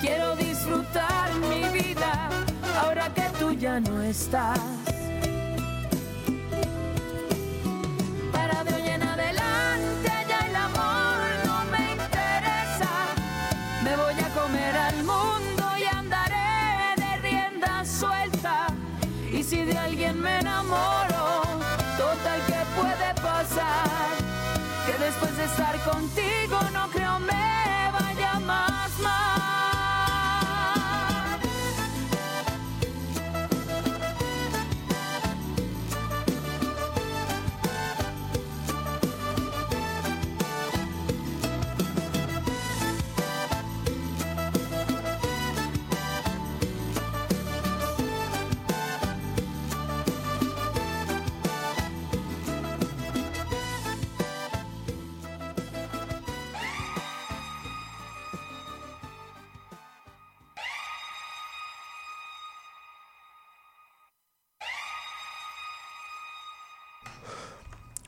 [0.02, 2.30] Quiero disfrutar mi vida
[2.82, 4.60] ahora que tú ya no estás.
[8.32, 12.92] Para de hoy en adelante ya el amor no me interesa.
[13.84, 16.44] Me voy a comer al mundo y andaré
[19.44, 21.44] si de alguien me enamoro.
[21.98, 24.10] Total, ¿qué puede pasar?
[24.86, 26.83] Que después de estar contigo no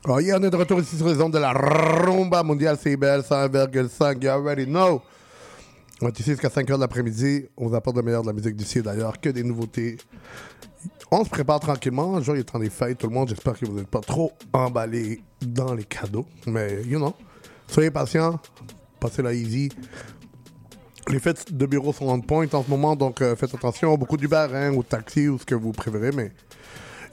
[0.08, 3.22] Oh yeah, on est de retour ici sur les ondes de la rumba mondiale CBL
[3.22, 4.22] 101,5.
[4.22, 5.02] You already know.
[6.00, 7.46] On est ici jusqu'à 5 h de l'après-midi.
[7.56, 9.96] On vous apporte le meilleur de la musique d'ici d'ailleurs, que des nouveautés.
[11.10, 12.18] On se prépare tranquillement.
[12.18, 13.30] Le jour, est temps des fêtes, tout le monde.
[13.30, 16.26] J'espère que vous n'êtes pas trop emballés dans les cadeaux.
[16.46, 17.12] Mais, you know,
[17.66, 18.38] soyez patients.
[19.00, 19.70] Passez la easy.
[21.08, 23.96] Les fêtes de bureau sont on point en ce moment, donc euh, faites attention.
[23.96, 26.30] Beaucoup d'Uber hein, de taxi ou ce que vous préférez, mais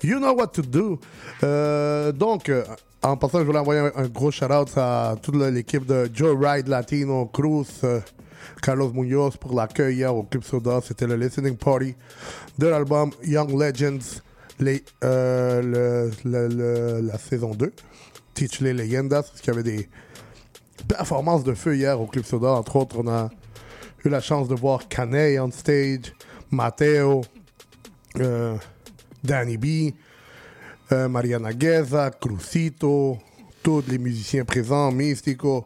[0.03, 0.99] you know what to do.
[1.43, 2.63] Euh, donc, euh,
[3.01, 7.25] en passant, je voulais envoyer un, gros shout-out à toute l'équipe de Joe Ride Latino
[7.27, 7.99] Cruz, euh,
[8.61, 10.79] Carlos Munoz pour l'accueil hier au Club Soda.
[10.85, 11.95] C'était le listening party
[12.57, 14.21] de l'album Young Legends,
[14.59, 14.77] la
[17.17, 17.73] saison 2.
[18.33, 19.89] Teach les Leyendas, parce qu'il y avait des
[20.87, 22.49] performances de feu hier au Club Soda.
[22.49, 23.29] Entre autres, on a
[24.03, 26.13] eu la chance de voir Canet on stage,
[26.51, 27.21] Matteo,
[29.23, 29.93] Danny B,
[30.91, 33.17] euh, Mariana Gueza, Crucito,
[33.61, 35.63] tous les musiciens présents, Mystico,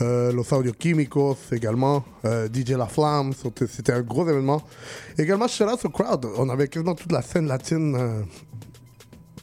[0.00, 3.32] euh, Los Audio Químicos également, euh, DJ La Flamme,
[3.66, 4.62] c'était un gros événement.
[5.18, 8.24] Également, shout out au crowd, on avait quasiment toute la scène latine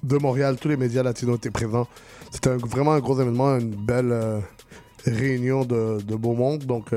[0.02, 1.88] de Montréal, tous les médias latinos étaient présents.
[2.32, 4.42] C'était vraiment un gros événement, une belle
[5.06, 6.92] réunion de, beau monde, donc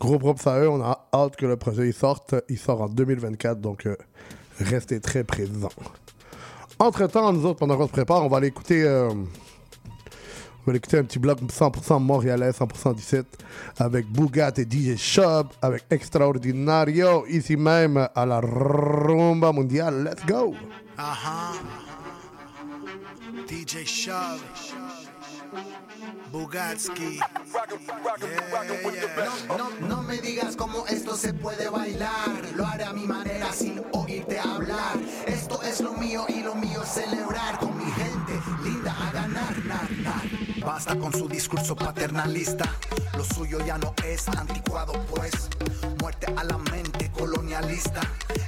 [0.00, 3.60] gros props à eux, on a hâte que le projet sorte, il sort en 2024,
[3.60, 3.86] donc
[4.60, 5.68] restez très présents.
[6.78, 10.98] Entre-temps, nous autres, pendant qu'on se prépare, on va aller écouter, euh, on va écouter
[10.98, 13.26] un petit bloc 100% montréalais, 100% 17,
[13.78, 20.04] avec Bougat et DJ Shub, avec Extraordinario, ici même à la Rumba Mondiale.
[20.04, 20.54] Let's go!
[20.98, 21.52] Ajá.
[23.48, 23.86] DJ
[25.56, 25.86] Shove.
[26.32, 27.20] Bugatski.
[29.48, 32.28] No, no, no me digas cómo esto se puede bailar.
[32.54, 34.98] Lo haré a mi manera sin oírte hablar.
[35.26, 39.64] Esto es lo mío y lo mío es celebrar con mi gente linda a ganar,
[39.64, 40.22] nar, nar.
[40.64, 42.64] Basta con su discurso paternalista.
[43.16, 45.48] Lo suyo ya no es anticuado, pues.
[46.00, 48.00] Muerte a la mente colonialista.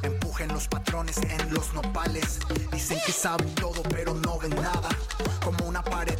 [0.02, 2.40] Empujen los patrones en los nopales.
[2.72, 4.88] Dicen que saben todo, pero no ven nada.
[5.42, 6.18] Como una pared.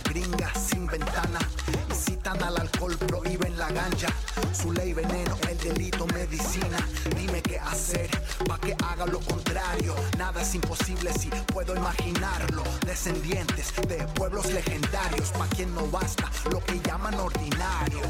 [2.28, 4.08] Al alcohol, prohíben la ganja.
[4.52, 6.76] Su ley veneno, el delito medicina.
[7.16, 8.10] Dime qué hacer,
[8.46, 9.94] pa' que haga lo contrario.
[10.18, 12.64] Nada es imposible si puedo imaginarlo.
[12.84, 18.02] Descendientes de pueblos legendarios, pa' quien no basta lo que llaman ordinario.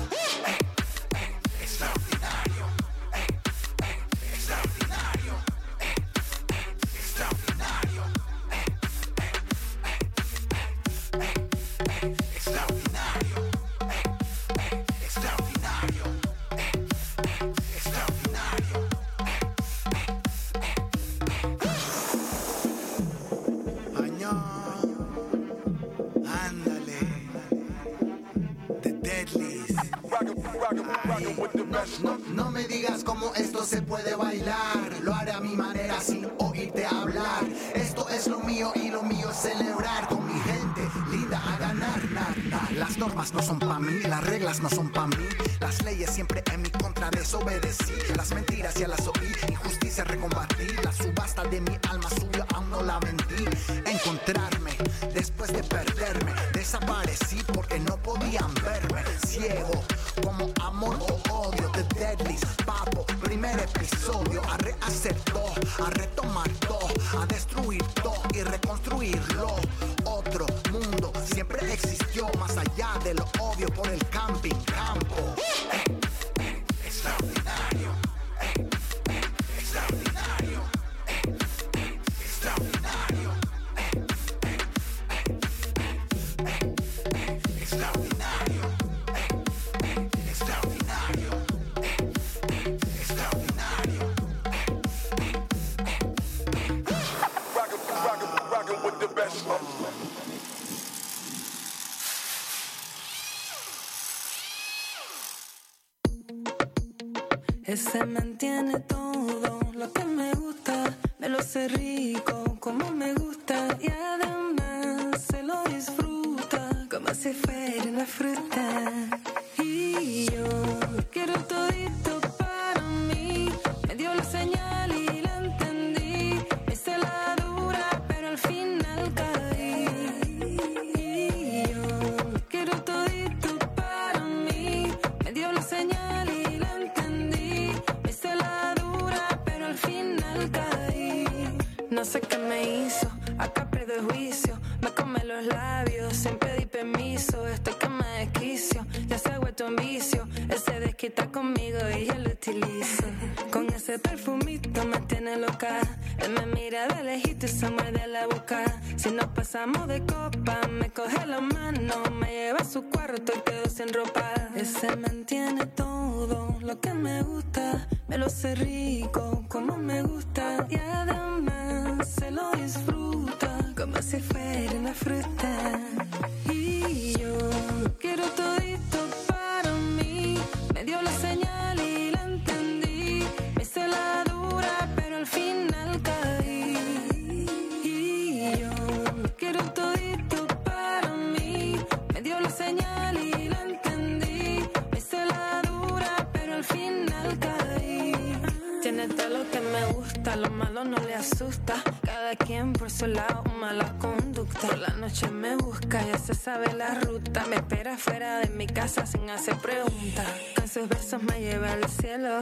[31.66, 34.78] No, no, me digas cómo esto se puede bailar.
[35.02, 37.44] Lo haré a mi manera sin oírte hablar.
[37.74, 42.10] Esto es lo mío y lo mío es celebrar con mi gente linda a ganar,
[42.12, 42.72] nar, nar.
[42.72, 45.26] Las normas no son pa' mí, las reglas no son pa' mí.
[45.58, 47.94] Las leyes siempre en mi contra desobedecí.
[48.16, 50.66] Las mentiras ya las oí, injusticia recombatí.
[50.84, 53.44] La subasta de mi alma subió, aún no la vendí.
[53.84, 54.76] Encontrarme
[55.12, 56.32] después de perderme.
[56.52, 58.54] Desaparecí porque no podían
[65.36, 66.48] a retomar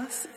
[0.07, 0.29] us.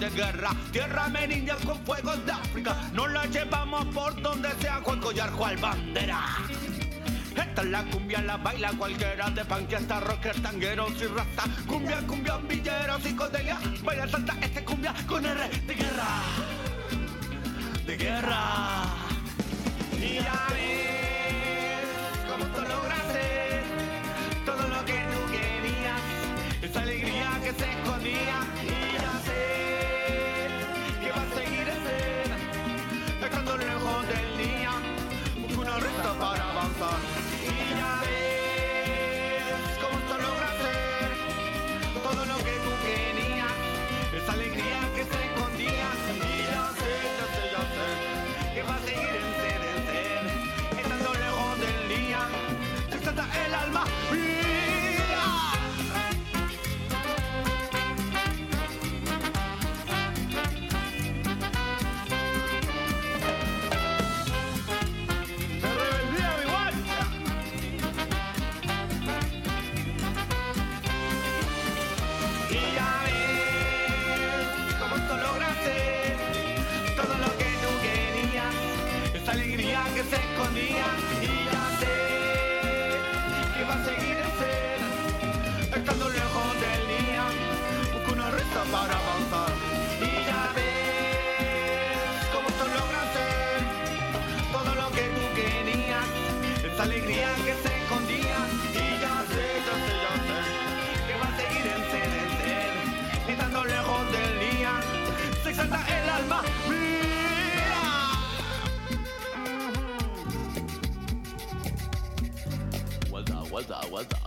[0.00, 0.50] de guerra.
[0.72, 2.74] Tierra merindia con fuegos de África.
[2.94, 6.24] Nos la llevamos por donde sea, Juan Collar, Juan Bandera.
[7.36, 11.44] Esta es la cumbia, la baila cualquiera de panqueasta, rocker, tangueros y rasta.
[11.66, 13.58] Cumbia, cumbia, villero, psicodelia.
[13.84, 16.08] Baila salta este cumbia con R de guerra.
[17.86, 18.99] De guerra.
[53.34, 53.84] el alma.
[105.64, 107.82] el alma mía.
[113.10, 114.19] Guarda, guarda, guarda.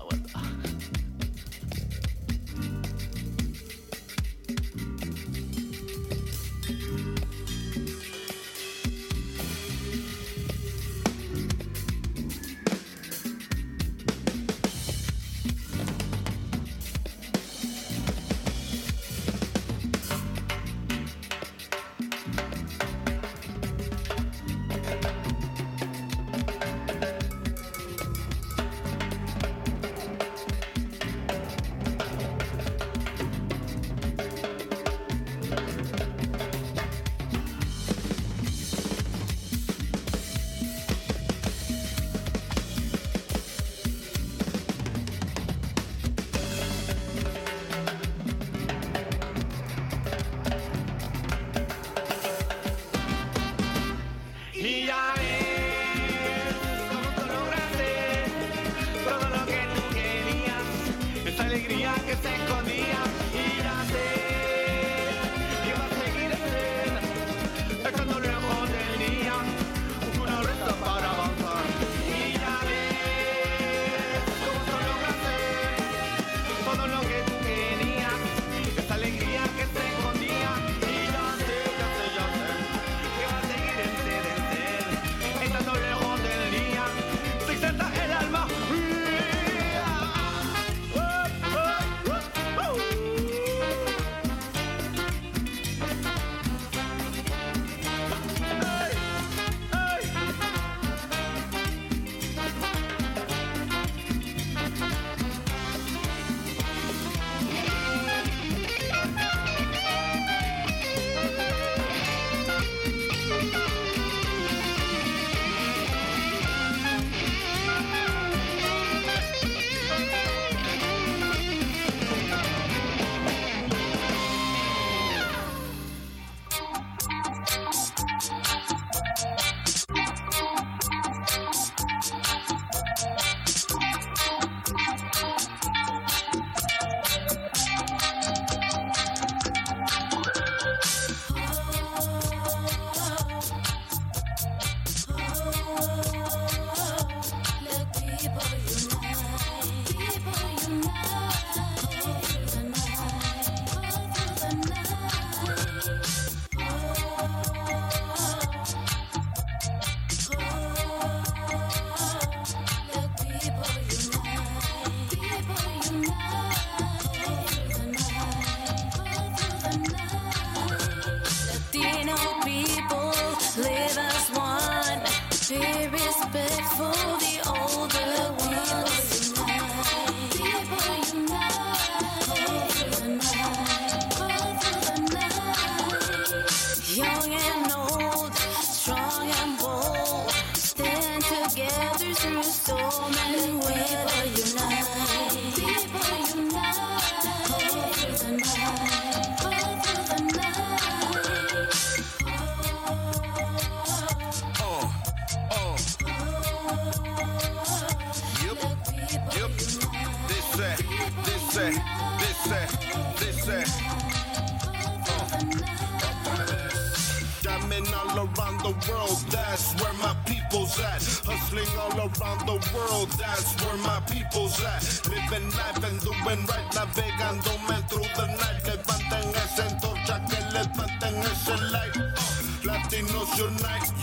[224.33, 224.73] puse.
[225.09, 228.59] Living life and doing right, navegándome through the night.
[228.65, 231.95] Que espanten esa antorcha, que le espanten ese light.
[231.95, 233.93] Uh, Latinos unite,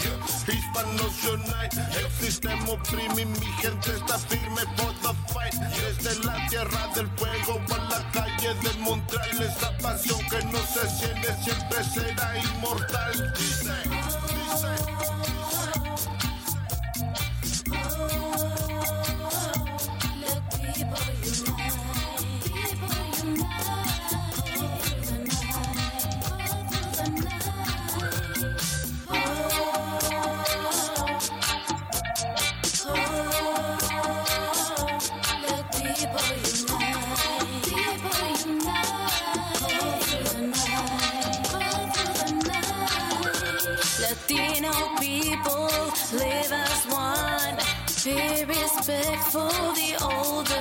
[0.47, 1.76] hispanos unite.
[1.99, 5.55] El sistema oprime mi gente está firme por the fight.
[5.55, 10.89] Desde la tierra del fuego a la calle de Montreal, esa pasión que no se
[10.89, 11.99] siente siempre se
[49.30, 50.60] For the older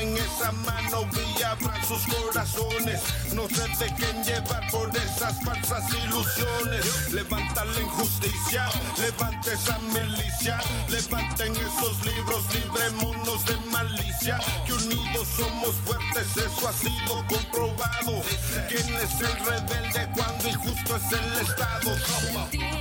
[0.00, 3.02] Levanten esa mano y abran sus corazones.
[3.34, 7.12] No se dejen llevar por esas falsas ilusiones.
[7.12, 8.66] Levanta la injusticia,
[8.98, 10.58] levante esa milicia.
[10.88, 14.38] Levanten esos libros, librémonos de malicia.
[14.66, 18.22] Que unidos somos fuertes, eso ha sido comprobado.
[18.68, 22.79] ¿Quién es el rebelde cuando injusto es el Estado?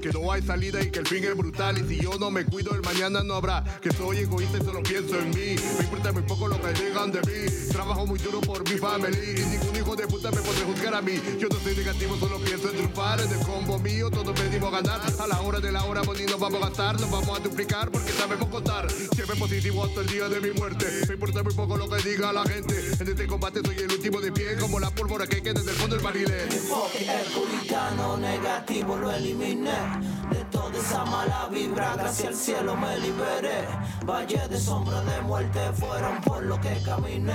[0.00, 1.76] Que no hay salida y que el fin es brutal.
[1.78, 3.64] Y si yo no me cuido, el mañana no habrá.
[3.80, 5.56] Que soy egoísta y solo pienso en mí.
[5.78, 7.68] Me importa muy poco lo que digan de mí.
[7.72, 11.02] Trabajo muy duro por mi familia y ningún hijo de puta me puede juzgar a
[11.02, 11.20] mí.
[11.38, 13.20] Yo no soy negativo, solo pienso en triunfar.
[13.20, 15.00] En el combo mío, todos venimos a ganar.
[15.18, 17.90] A la hora de la hora, pues nos vamos a gastar, nos vamos a duplicar
[17.90, 18.88] porque sabemos contar.
[18.90, 20.86] Siempre positivo hasta el día de mi muerte.
[21.08, 22.74] Me importa muy poco lo que diga la gente.
[23.00, 25.76] En este combate soy el último de pie, como la pólvora que queda desde el
[25.76, 26.56] fondo del barilete.
[26.56, 29.72] Enfoque el puritano negativo lo eliminé.
[30.30, 33.66] De toda esa mala vibra, gracias al cielo me liberé.
[34.04, 37.34] Valle de sombra de muerte fueron por lo que caminé.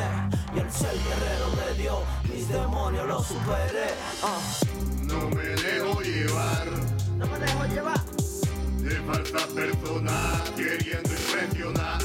[0.56, 2.00] Y al ser guerrero de Dios,
[2.32, 3.90] mis demonios los superé.
[4.24, 4.40] Ah.
[5.04, 6.68] No me dejo llevar
[7.18, 8.00] No me dejo llevar.
[8.82, 12.05] de falsas personas queriendo impresionar.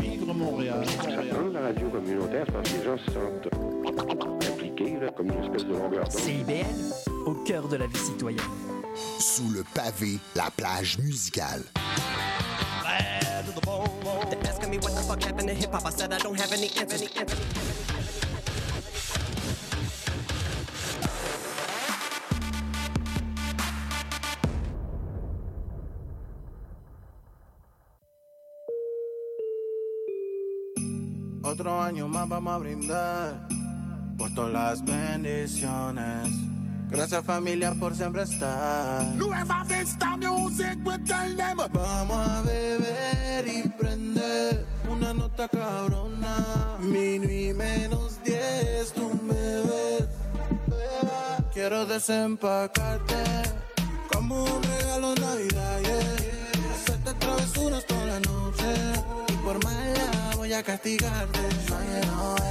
[0.00, 0.84] Vivre Montréal.
[1.04, 3.48] Dans la radio communautaire, que les gens se sentent
[4.50, 6.20] impliqués, là, comme une espèce de longueur d'onde.
[6.20, 6.64] CIBL,
[7.26, 8.40] au cœur de la vie citoyenne.
[9.18, 11.62] Sous le pavé, la plage musicale.
[14.30, 15.84] They're asking me what the fuck happened to hip hop.
[15.86, 17.08] I said I don't have any answers.
[31.58, 33.48] Otro año más vamos a brindar
[34.18, 36.28] por todas las bendiciones.
[36.90, 39.02] Gracias familia por siempre estar.
[39.14, 41.62] Nueva Vista Music with el name.
[41.72, 46.76] Vamos a beber y prender una nota cabrona.
[46.80, 50.08] Mino y menos 10 tú me ves.
[51.54, 53.24] Quiero desempacarte
[54.12, 55.80] como un regalo navidad.
[55.80, 56.70] Yeah.
[56.74, 58.74] Hacerte travesuras toda la noche
[59.28, 59.85] y por más
[60.56, 61.40] a castigarte.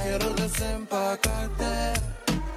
[0.04, 2.00] Quiero desempacarte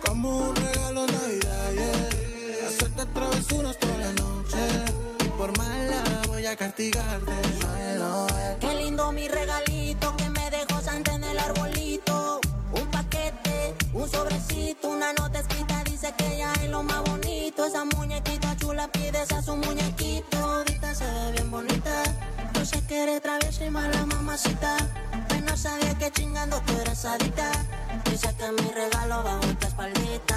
[0.06, 2.68] como un regalo Navidad, yeah.
[2.68, 4.60] Hacerte travesuras toda la noche
[5.26, 7.32] y por mala voy a castigarte.
[8.60, 12.41] Qué lindo mi regalito que me dejó Santa en el arbolito.
[12.74, 17.66] Un paquete, un sobrecito, una nota escrita dice que ella es lo más bonito.
[17.66, 20.38] Esa muñequita chula pides a su muñequito.
[20.38, 22.04] Ahorita se ve bien bonita.
[22.54, 24.78] Yo sé que eres traviesa y mala mamacita.
[25.45, 27.51] No sabía que chingando tú eras adicta.
[28.09, 30.35] Dice que mi regalo bajo tu espaldita.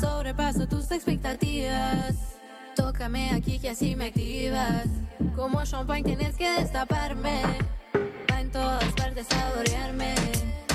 [0.00, 2.14] Sobrepaso tus expectativas.
[2.74, 4.86] Tócame aquí que así me activas.
[5.34, 7.42] Como champagne tienes que destaparme.
[8.30, 10.14] Va en todas partes saborearme.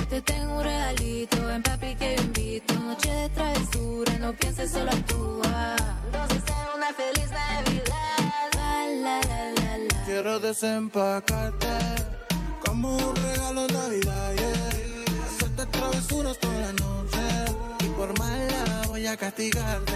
[0.10, 2.74] Te tengo un regalito en papi que yo invito.
[2.76, 5.76] Noche de travesura, no pienses solo actúa.
[6.06, 8.42] Entonces ten una feliz Navidad.
[8.56, 10.06] La, la, la.
[10.06, 12.11] Quiero desempacarte
[12.72, 15.26] como un regalo de Navidad, yeah.
[15.26, 17.24] Hacerte travesuras toda la noche
[17.84, 19.94] y por mala voy a castigarte.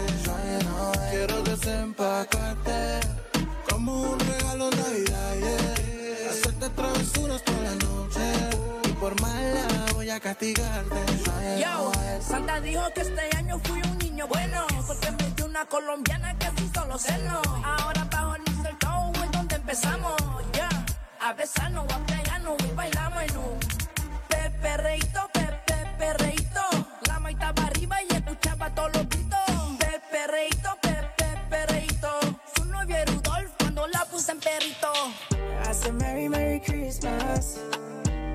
[1.10, 3.00] Quiero desempacarte
[3.70, 6.30] como un regalo de Navidad, yeah.
[6.32, 8.26] Hacerte travesuras toda la noche
[8.90, 11.00] y por mala voy a castigarte.
[11.62, 11.92] Yo,
[12.28, 16.48] Santa dijo que este año fui un niño bueno Porque me dio una colombiana que
[16.58, 20.16] sí solo seno Ahora bajo el mistletoe es donde empezamos
[20.54, 20.70] Ya,
[21.22, 22.25] a besarnos, a
[24.66, 26.62] Peperreito, pepe, perreito
[27.08, 27.18] La
[27.68, 29.38] arriba y escuchaba todos los gritos
[29.78, 32.10] Peperreito, pepe, perreito
[32.56, 32.64] Su
[33.06, 34.92] Rudolf cuando la puse en perrito
[35.70, 37.60] I said, Merry, Merry Christmas.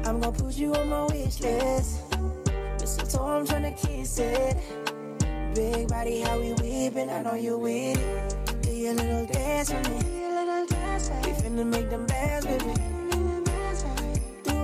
[0.05, 2.03] I'm gonna put you on my wish list.
[2.81, 4.57] Mistletoe, I'm to kiss it.
[5.55, 8.63] Big body, how we whipping, I know you with it.
[8.63, 9.99] Do your little dance for me.
[11.25, 12.91] We finna make them bands with me.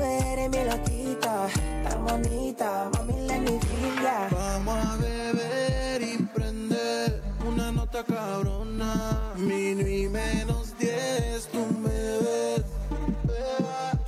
[0.01, 1.49] Eres mi loquita,
[1.85, 3.13] tan bonita, mami,
[3.61, 4.29] feel ya.
[4.31, 9.33] Vamos a beber y prender una nota cabrona.
[9.37, 12.65] Minuit menos 10, tú me ves.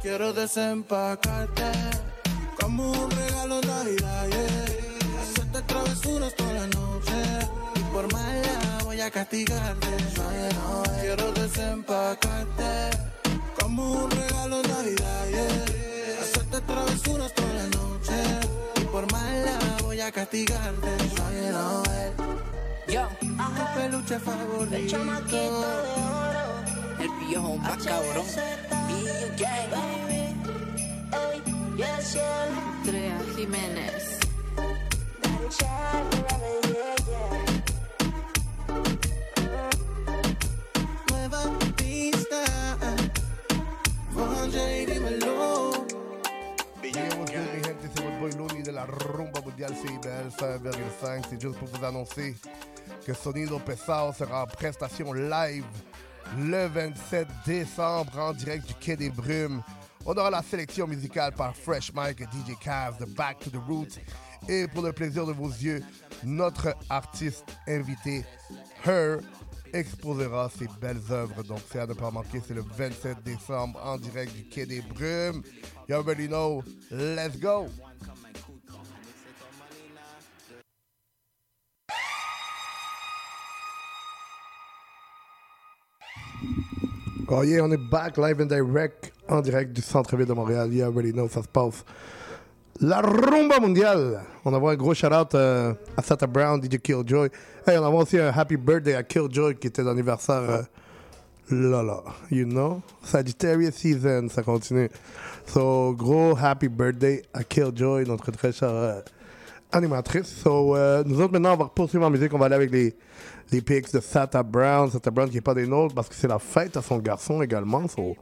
[0.02, 1.70] Quiero desempacarte
[2.60, 5.22] como un regalo Navidad, yeah.
[5.22, 7.20] Hacerte travesuras toda la noche
[7.74, 9.88] y por mala voy a castigarte.
[11.00, 12.90] Quiero desempacarte
[13.60, 16.20] como un regalo de Navidad, yeah.
[16.22, 18.14] Hacerte travesuras toda la noche
[18.80, 20.88] y por mala voy a castigarte.
[22.88, 24.76] Yo, Tu peluche favorito.
[24.76, 28.24] el chamaquito de oro El viejo más cabrón.
[28.88, 29.72] Y gang
[31.12, 31.42] Ey,
[31.76, 32.46] yes, yeah
[32.80, 34.18] Andrea Jiménez.
[41.10, 41.42] Nueva
[41.76, 42.44] pista.
[47.80, 51.24] C'est votre boy Looney de la rumba mondiale CIBL 5,5.
[51.30, 52.34] C'est juste pour vous annoncer
[53.06, 55.64] que Sonido Pesao sera en prestation live
[56.36, 59.62] le 27 décembre en direct du Quai des Brumes.
[60.04, 63.62] On aura la sélection musicale par Fresh Mike et DJ Cavs de Back to the
[63.68, 63.98] Roots.
[64.48, 65.82] Et pour le plaisir de vos yeux,
[66.24, 68.24] notre artiste invité,
[68.84, 69.18] Her,
[69.72, 71.42] exposera ses belles œuvres.
[71.42, 72.40] Donc, c'est à ne pas manquer.
[72.46, 75.42] C'est le 27 décembre en direct du Quai des Brumes.
[75.88, 76.62] You already know.
[76.90, 77.66] Let's go.
[87.30, 90.72] Oh yeah, on est back live and direct en direct du centre-ville de Montréal.
[90.72, 91.84] You already know, ça se passe.
[92.80, 94.20] La rumba mondiale.
[94.44, 97.28] On envoie un gros shout-out euh, à Sata Brown, DJ Killjoy.
[97.66, 100.42] Hey, on envoie aussi un happy birthday à Killjoy qui était d'anniversaire.
[100.48, 100.62] Euh,
[101.50, 102.80] là, you know?
[103.02, 104.88] Sagittarius season, ça continue.
[105.46, 109.00] So, gros happy birthday à Killjoy, notre très chère euh,
[109.72, 110.28] animatrice.
[110.28, 112.32] So, euh, nous autres, maintenant, on va poursuivre en musique.
[112.32, 112.94] On va aller avec les,
[113.50, 114.88] les pics de Sata Brown.
[114.88, 117.42] Sata Brown qui n'est pas des nôtres parce que c'est la fête à son garçon
[117.42, 117.88] également.
[117.88, 118.16] So,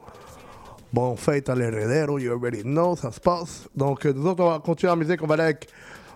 [0.91, 3.67] bon fête à l'heredero, you already know, ça se passe.
[3.75, 5.21] Donc, euh, nous autres, on va continuer en musique.
[5.21, 5.67] On va aller avec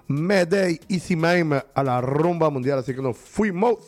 [0.08, 2.80] Mayday ici même à la rumba mondiale.
[2.80, 3.80] Así que nos fuimos.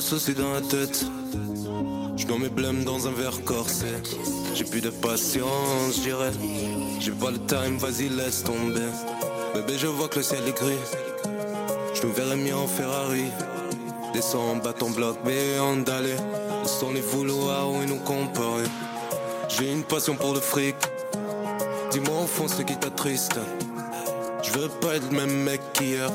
[0.00, 1.04] De soucis dans la tête.
[2.16, 3.86] Je dois mes blêmes dans un verre corsé.
[4.54, 6.32] J'ai plus de patience, je dirais.
[6.98, 8.88] J'ai pas le time, vas-y, laisse tomber.
[9.54, 10.84] Bébé, je vois que le ciel est gris.
[11.94, 13.26] Je nous verrais mieux en Ferrari.
[14.14, 15.18] Descends en bâton bloc,
[15.84, 16.16] d'aller.
[16.64, 18.68] Sans les vouloirs, oui, nous comparer.
[19.48, 20.76] J'ai une passion pour le fric.
[21.90, 23.38] Dis-moi au fond ce qui t'attriste.
[24.42, 26.10] Je veux pas être le même mec qu'hier.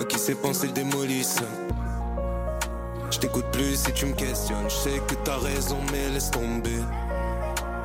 [0.00, 1.42] À qui ses pensées le démolissent.
[3.14, 4.68] Je t'écoute plus si tu me questionnes.
[4.68, 6.80] Je sais que t'as raison, mais laisse tomber.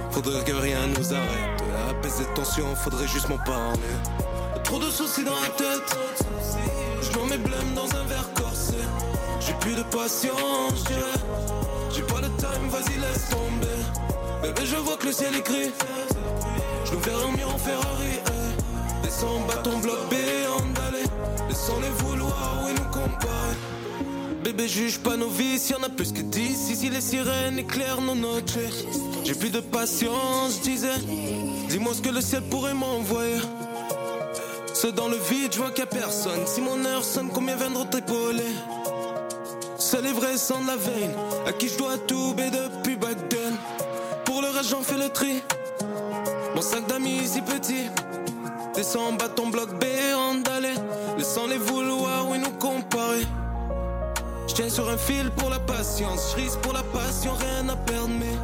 [0.10, 1.62] Faudrait que rien nous arrête.
[1.88, 3.94] Apaiser tension, faudrait juste m'en parler.
[4.64, 5.98] Trop de soucis dans la tête.
[7.04, 8.78] Je dois mes blêmes dans un verre corsé.
[9.40, 10.84] J'ai plus de patience.
[11.96, 13.84] J'ai pas de time, vas-y, laisse tomber.
[14.42, 15.72] Bébé, je vois que le ciel est gris.
[16.86, 18.18] Je nous verrai mieux en Ferrari.
[18.26, 19.04] eh.
[19.04, 20.16] Descends, bâton, bloc, B,
[20.74, 21.04] d'aller.
[21.48, 23.79] Laissons les vouloir, oui, nous comparer.
[24.52, 26.72] Bébé, juge pas nos vices, y'en a plus que 10.
[26.72, 28.58] Ici, les sirènes éclairent nos noches.
[29.24, 30.88] J'ai plus de patience, disais.
[31.70, 33.38] Dis-moi ce que le ciel pourrait m'envoyer.
[34.74, 36.48] C'est dans le vide, je vois qu'il y a personne.
[36.48, 38.52] Si mon heure sonne, combien viendront t'épauler
[39.78, 41.14] C'est les vrais sans la veine.
[41.46, 43.56] À qui je dois tout, bé depuis back then.
[44.26, 45.44] Pour le reste, j'en fais le tri.
[46.56, 47.86] Mon sac d'amis si petit.
[48.74, 49.84] Descends, bâton, bloc B,
[50.44, 50.74] d'aller.
[51.20, 53.28] Laissant les vouloir, oui, nous comparer.
[54.50, 56.36] Je tiens sur un fil pour la patience.
[56.36, 58.36] Je pour la passion, rien à perdre, mais.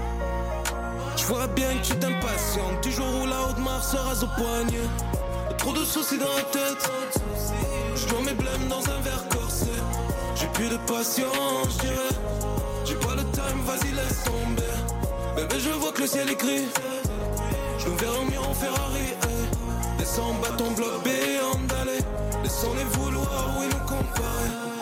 [1.17, 2.83] Je vois bien que tu t'impatientes.
[2.83, 4.87] Du jour où la haute marche se rase au poignet.
[5.57, 6.91] Trop de soucis dans la tête.
[7.95, 9.71] Je mes blêmes dans un verre corsé.
[10.35, 12.85] J'ai plus de patience, je.
[12.85, 14.61] J'ai pas le time, vas-y, laisse tomber.
[15.35, 16.67] Bébé, je vois que le ciel est gris.
[17.79, 19.09] Je nous verrai mieux en Ferrari.
[19.23, 19.97] eh.
[19.97, 21.07] Descends, bâton, bloc B,
[21.67, 21.99] d'aller.
[22.43, 24.74] Laissons les vouloir, oui, nous comparer.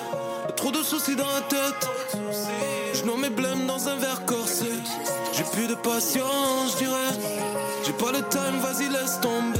[0.64, 1.90] Trop de soucis dans la tête.
[2.94, 4.70] Je nomme mes blêmes dans un verre corsé.
[5.34, 7.20] J'ai plus de patience, je dirais.
[7.86, 9.60] J'ai pas le time, vas-y, laisse tomber.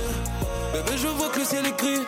[0.72, 2.04] Bébé, je vois que le ciel est gris.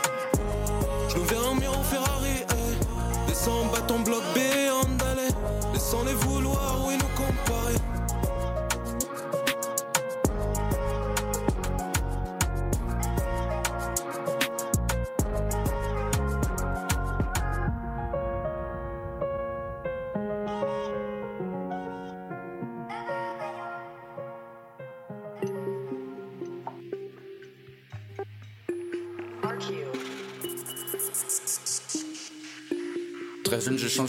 [1.10, 2.46] Je nous verrai mieux en Ferrari.
[2.50, 3.28] eh.
[3.28, 4.38] Descends, bâton, bloc B,
[4.98, 5.28] d'aller.
[5.74, 7.76] Laissons les vouloir, oui, nous comparer.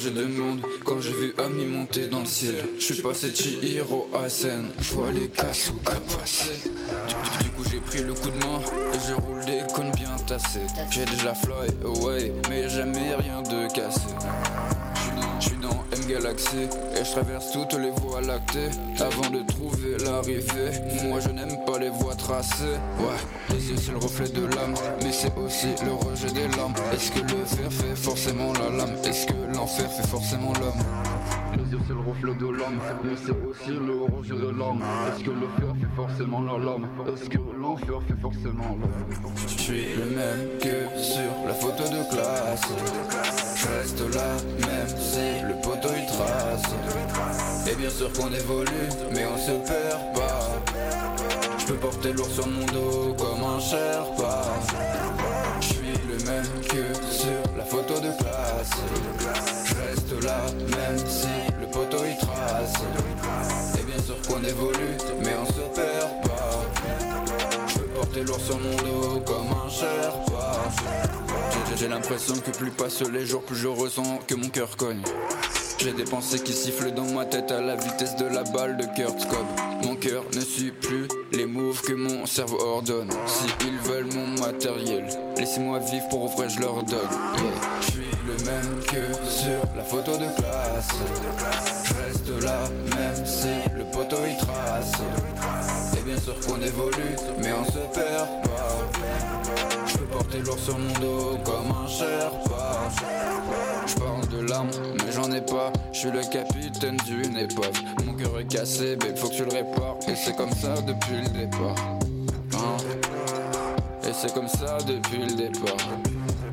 [0.07, 2.65] Changé de monde quand j'ai vu Ami monter dans le ciel.
[2.79, 4.67] Je suis passé Chihiro à SN.
[4.81, 6.71] Je vois les casses à passer.
[7.41, 8.61] Du, coup, j'ai pris le coup de main
[8.93, 10.67] et je roule des cônes bien tassés.
[10.91, 14.01] J'ai déjà fly away, mais jamais rien de cassé.
[15.41, 18.71] Je dans Et je traverse toutes les voies lactées
[19.01, 20.71] avant de trouver l'arrivée.
[21.09, 22.79] Moi je n'aime pas les voies tracées.
[23.01, 23.17] Ouais,
[23.51, 26.75] les yeux c'est le reflet de l'âme, mais c'est aussi le rejet des larmes.
[26.93, 28.95] Est-ce que le fer fait forcément la lame?
[29.05, 31.16] Est-ce que l'enfer fait forcément l'homme?
[31.65, 34.83] Yeux c'est le reflet de l'âme, mais c'est aussi le rejet de l'âme.
[35.09, 36.89] Est-ce que le fer fait forcément la lame?
[37.13, 42.15] Est-ce que l'enfer fait forcément l'homme Je suis le même que sur la photo de
[42.15, 42.63] classe.
[43.57, 46.63] Je reste là, même si le poteau il trace.
[47.71, 51.57] Et bien sûr qu'on évolue, mais on se perd pas.
[51.59, 54.43] Je peux porter lourd sur mon dos comme un Sherpa.
[56.27, 58.71] Même que sur la photo de classe.
[59.65, 60.41] Je reste là,
[60.77, 61.29] même si
[61.61, 62.75] le poteau il trace.
[63.79, 66.65] Et bien sûr qu'on évolue, mais on se perd pas.
[67.69, 70.65] Je peux porter lourd sur mon dos comme un Sherpa.
[71.77, 75.03] J'ai l'impression que plus passent les jours, plus je ressens que mon cœur cogne.
[75.79, 78.85] J'ai des pensées qui sifflent dans ma tête à la vitesse de la balle de
[78.85, 79.47] Kurt Cobb.
[79.85, 83.11] Mon cœur ne suit plus les moves que mon cerveau ordonne.
[83.27, 86.99] Si ils veulent mon matériel, laissez-moi vivre pour vrai, je leur donne.
[87.81, 90.89] Je suis le même que sur la photo de classe.
[91.85, 94.93] Je reste là, même si le poteau il trace.
[95.99, 98.46] Et bien sûr qu'on évolue, mais on se perd.
[99.88, 102.90] Je peux porter lourd sur mon dos comme un Sherpa.
[103.88, 104.70] Je parle de larmes,
[105.04, 105.72] mais j'en ai pas.
[105.92, 107.72] Je suis le capitaine d'une épave.
[108.06, 109.98] Mon cœur est cassé, babe, faut que tu le répares.
[110.08, 111.76] Et c'est comme ça depuis le départ.
[112.54, 112.78] Hein.
[114.08, 115.78] Et c'est comme ça depuis le départ.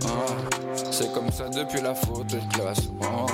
[0.04, 0.76] Hein.
[0.90, 2.88] C'est comme ça depuis la faute de classe.
[3.02, 3.26] Hein.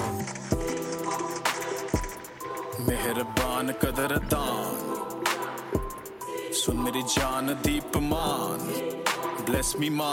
[2.87, 4.75] मेहरबान कदरदान
[6.61, 8.61] सुन मेरी जान दीपमान
[9.50, 10.12] bless me, ma.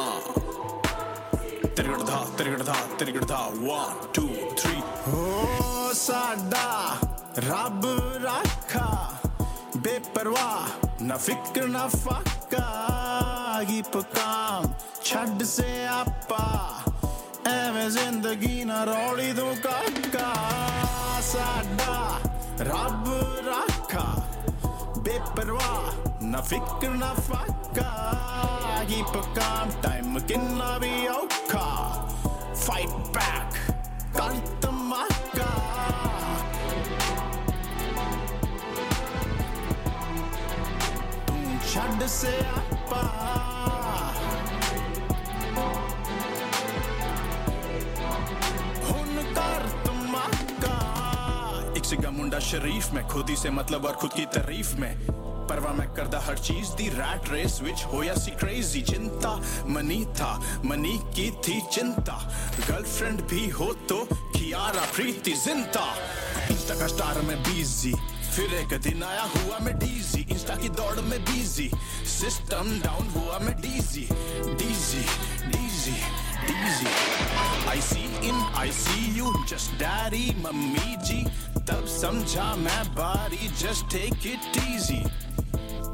[1.76, 4.82] Tirigirda, tirigirda, tirigirda, one, two, three.
[5.12, 6.98] Oh, ਸਾਡਾ
[7.38, 7.84] ਰੱਬ
[8.24, 8.88] ਰਾਖਾ
[9.76, 14.66] ਬੇਪਰਵਾਹ ਨਾ ਫਿਕਰ ਨਾ ਫਾਕਾ ਹੀ ਪਕਾਮ
[15.04, 16.44] ਛੱਡ ਸੇ ਆਪਾ
[17.50, 20.32] ਐਵੇਂ ਜ਼ਿੰਦਗੀ ਨਾ ਰੌਲੀ ਤੂੰ ਕਾਕਾ
[21.32, 22.20] ਸਾਡਾ
[22.72, 23.08] ਰੱਬ
[23.46, 24.06] ਰਾਖਾ
[25.06, 27.90] बेपरवाह ना फिक्र ना फाका
[28.90, 31.66] ही पकाम टाइम किन्ना भी औखा
[32.66, 33.58] फाइट बैक
[34.16, 35.50] कल धमाका
[41.28, 41.36] तू
[41.70, 43.02] छड़ से आपा
[51.86, 55.06] सिगा मुंडा शरीफ में, खुद से मतलब और खुद की तारीफ़ में।
[55.48, 59.34] परवा मैं करदा हर चीज़ दी रैट रेस विच होया सी क्रेजी चिंता
[59.68, 60.32] मनी था,
[60.64, 62.16] मनी की थी चिंता।
[62.68, 65.86] गर्लफ्रेंड भी हो तो कियारा प्रीति ज़िंदा।
[66.50, 67.94] इंस्टा का स्टार में बिज़ी
[68.36, 71.70] फिर एक दिन आया हुआ मैं डीजी इंस्टा की दौड़ में बिज़ी
[72.10, 74.08] सिस्टम डाउन हुआ मैं DG
[74.58, 75.04] DG
[75.46, 75.96] DG
[76.50, 76.86] easy.
[77.68, 81.26] I see in I see you, just daddy, mummy ji.
[81.66, 85.04] Tab samjha main बारी just take it easy.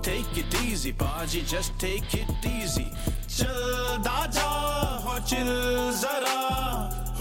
[0.02, 2.90] Take it easy, बाजी just take it easy.
[3.28, 3.48] Chal
[4.02, 4.48] da चलदा जा
[5.04, 5.50] हो चिल
[6.00, 6.38] जरा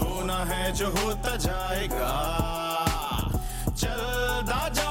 [0.00, 1.36] होना है जो होता
[3.80, 4.90] Chal da ja,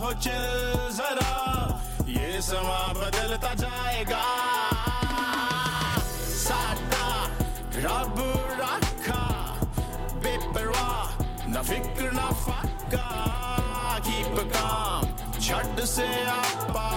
[0.00, 4.35] ho chill zara, ye समा badalta जाएगा
[11.65, 13.07] बेपरवाह न फिक्र न फाका
[14.07, 15.05] कीप काम
[15.39, 16.89] छड़ से आपा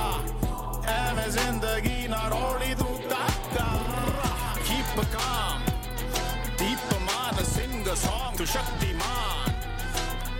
[0.94, 3.68] ਐਵੇਂ ਜ਼ਿੰਦਗੀ ਨਾ ਰੋੜੀ ਤੂੰ ਕਾਕਾ
[4.66, 5.62] ਕੀਪ ਕਾਮ
[6.58, 9.56] दीपमान सिंह सॉन्ग तू शक्तिमान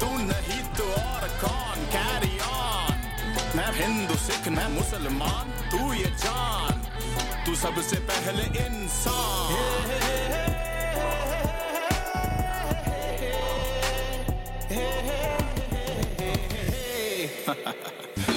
[0.01, 3.03] तू नहीं तो और कौन कैरी ऑन
[3.57, 6.85] मैं हिंदू सिख मैं मुसलमान तू ये जान
[7.47, 10.48] तू सबसे पहले इंसान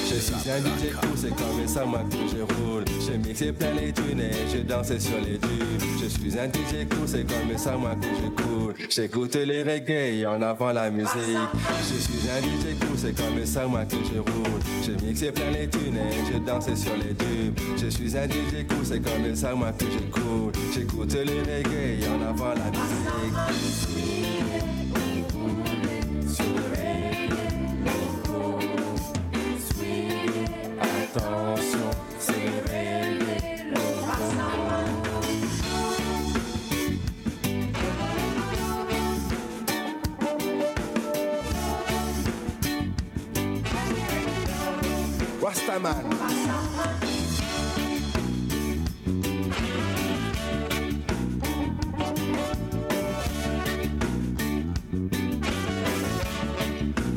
[0.08, 2.84] Je suis un DJ cool, c'est comme ça moi que je roule.
[3.00, 5.82] Je mixais plein les et je dansais sur les tubes.
[6.02, 8.74] Je suis un DJ cool, c'est comme ça moi que je coule.
[8.88, 11.16] J'écoute les reggae en avant la musique.
[11.16, 14.60] Je suis un DJ cool, c'est comme ça moi que je roule.
[14.82, 17.58] Je mixais plein les et je dansais sur les tubes.
[17.76, 20.52] Je suis un DJ cool, c'est comme ça moi que je coule.
[20.74, 24.41] J'écoute les reggae en avant la musique.
[31.16, 32.36] attention, man.
[32.68, 33.80] réveiller le.
[45.42, 45.42] Rastaman.
[45.42, 46.04] Rastaman.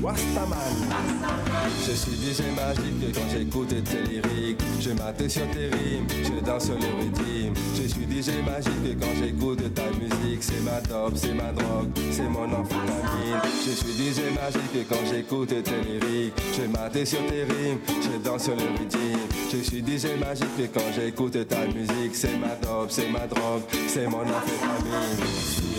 [0.03, 1.44] Rastaman.
[1.87, 4.61] Je suis DJ magique quand j'écoute tes lyriques.
[4.79, 7.53] Je m'attends sur tes rimes, je danse sur le rythme.
[7.75, 10.41] Je suis DJ magique quand j'écoute ta musique.
[10.41, 13.41] C'est ma dope, c'est ma drogue, c'est mon amphétamine.
[13.65, 16.33] Je suis DJ magique quand j'écoute tes lyriques.
[16.55, 18.99] Je m'attends sur tes rimes, je danse sur le rythme.
[19.51, 22.13] Je suis DJ magique quand j'écoute ta musique.
[22.13, 25.74] C'est ma dope, c'est ma drogue, c'est mon amphétamine.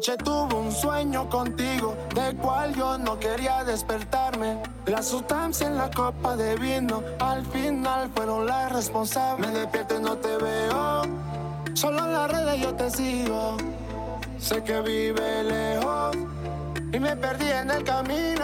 [0.00, 4.56] Anoche tuve un sueño contigo, del cual yo no quería despertarme.
[4.86, 9.46] La sustancia en la copa de vino, al final fueron las responsables.
[9.46, 11.02] Me despierto y no te veo,
[11.74, 13.58] solo en las redes yo te sigo.
[14.38, 16.16] Sé que vive lejos
[16.94, 18.39] y me perdí en el camino.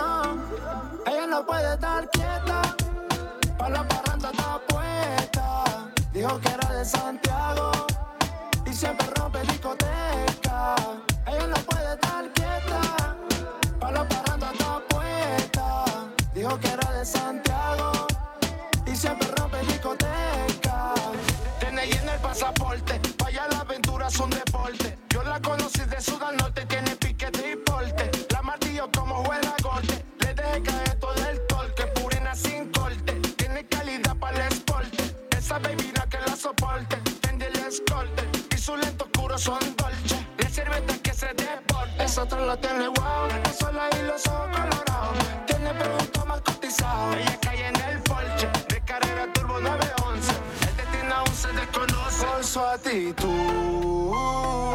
[51.56, 52.26] Desconoce.
[52.26, 54.14] Por su actitud,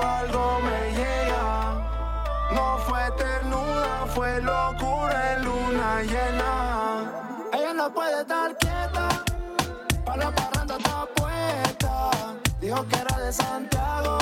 [0.03, 1.75] algo me llega.
[2.53, 7.11] No fue ternura, fue locura en luna llena.
[7.53, 9.23] Ella no puede estar quieta,
[10.05, 12.11] para la parranda está puesta.
[12.59, 14.17] Dijo que era de Santiago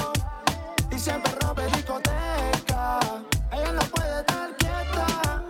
[0.92, 3.00] y siempre rompe discoteca.
[3.52, 5.44] Ella no puede estar quieta,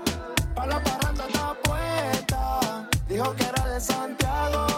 [0.55, 2.87] para la parranda está puesta.
[3.07, 4.68] Dijo que era de Santiago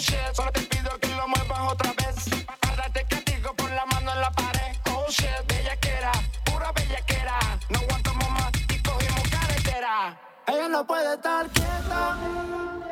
[0.00, 2.44] solo te pido que lo muevas otra vez.
[2.60, 4.76] Párate castigo con la mano en la pared.
[4.90, 6.12] Oh shit, bellaquera,
[6.44, 7.38] pura bellaquera.
[7.70, 10.18] No aguantamos más y cogimos carretera.
[10.46, 12.18] Ella no puede estar quieta,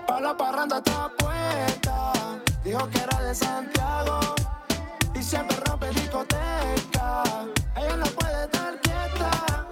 [0.06, 2.12] para la parranda está puesta.
[2.64, 4.20] Dijo que era de Santiago
[5.14, 7.22] y siempre rompe discoteca.
[7.76, 9.66] Ella no puede estar quieta,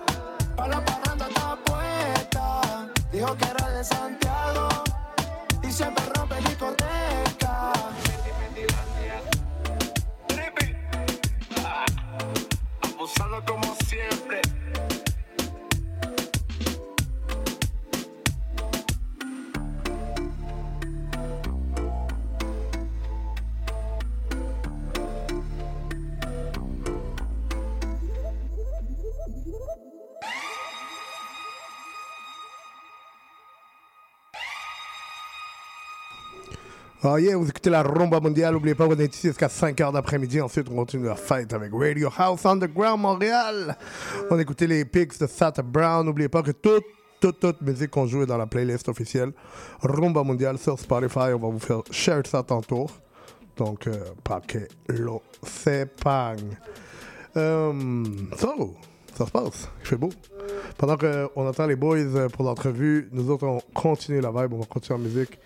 [0.55, 2.89] para la parranda está puesta.
[3.11, 4.69] Dijo que era de Santiago
[5.63, 6.82] y siempre rompe discoteca.
[13.03, 14.52] Abusando como siempre.
[37.05, 38.55] Yeah, vous écoutez la rumba mondiale.
[38.55, 40.41] N'oubliez pas, on est ici jusqu'à 5h d'après-midi.
[40.41, 43.77] Ensuite, on continue la fête avec Radio House Underground Montréal.
[44.31, 46.07] On écoutait les pics de Sata Brown.
[46.07, 46.85] N'oubliez pas que toute,
[47.21, 49.33] toute, toute musique qu'on joue est dans la playlist officielle
[49.83, 51.33] Rumba Mondiale sur Spotify.
[51.35, 52.87] On va vous faire share ça tantôt.
[53.57, 56.37] Donc, euh, para que lo sepan.
[57.37, 58.05] Euh,
[58.39, 58.77] so,
[59.13, 59.69] ça se passe.
[59.81, 60.11] Il fait beau.
[60.79, 64.53] Pendant qu'on attend les boys euh, pour l'entrevue, nous autres, on continue la vibe.
[64.53, 65.41] On va continuer en musique.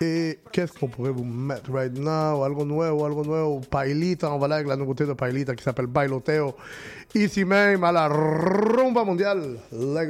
[0.00, 2.44] Et qu'est-ce qu'on pourrait vous mettre right now?
[2.44, 3.60] Algo nuevo, algo nuevo.
[3.68, 6.54] Pailita, on va aller avec la nouveauté de Pailita qui s'appelle Bailoteo.
[7.14, 9.58] Ici même à la rumba mondiale.
[9.72, 10.08] Let's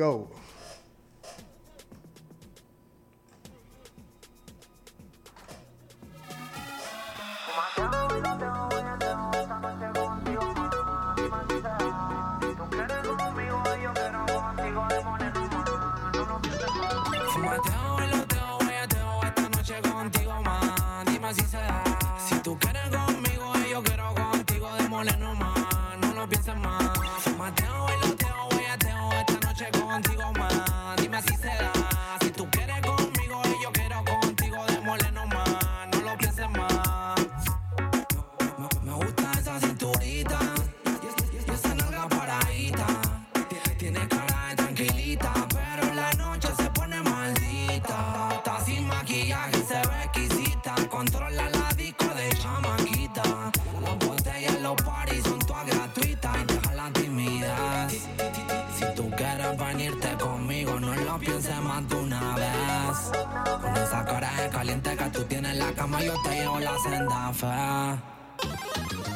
[65.88, 68.00] cama, yo te llevo la senda fe.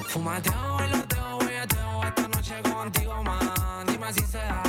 [0.08, 3.86] Fumateo, bailoteo, belleteo, esta noche contigo, man.
[3.86, 4.61] Dime si se da.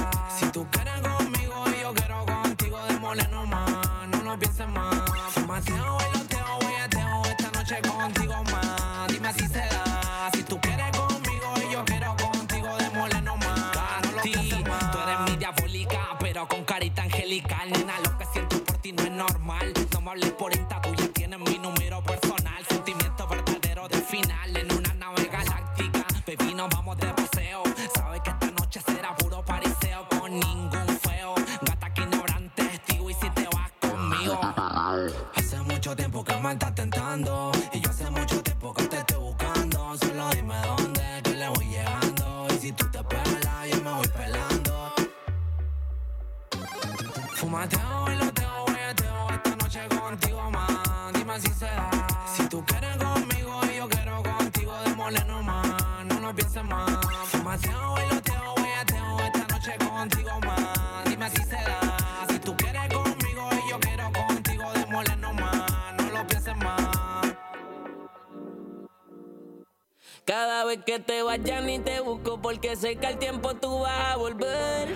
[70.75, 74.17] Vez que te vayas ni te busco porque sé que al tiempo tú vas a
[74.17, 74.89] volver.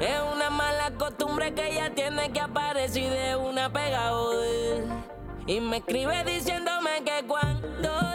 [0.00, 4.12] Es una mala costumbre que ella tiene que aparecer de una pega.
[5.46, 8.07] Y me escribe diciéndome que cuando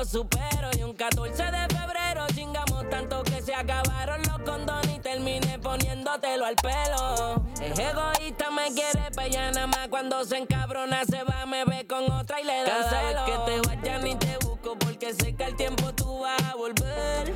[0.00, 0.70] los supero.
[0.78, 6.46] Y un 14 de febrero chingamos tanto que se acabaron los condones y terminé poniéndotelo
[6.46, 7.42] al pelo.
[7.60, 12.10] Es egoísta, me quiere pella nada más cuando se encabrona, se va, me ve con
[12.10, 15.44] otra y le da Cada vez que te vayas ni te busco porque sé que
[15.44, 17.32] al tiempo tú vas a volver.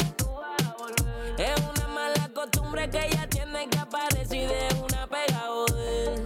[1.36, 6.22] Es una mala costumbre que ella tiene que aparecer de una pega joder.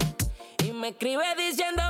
[0.65, 1.88] Y me escribe diciéndome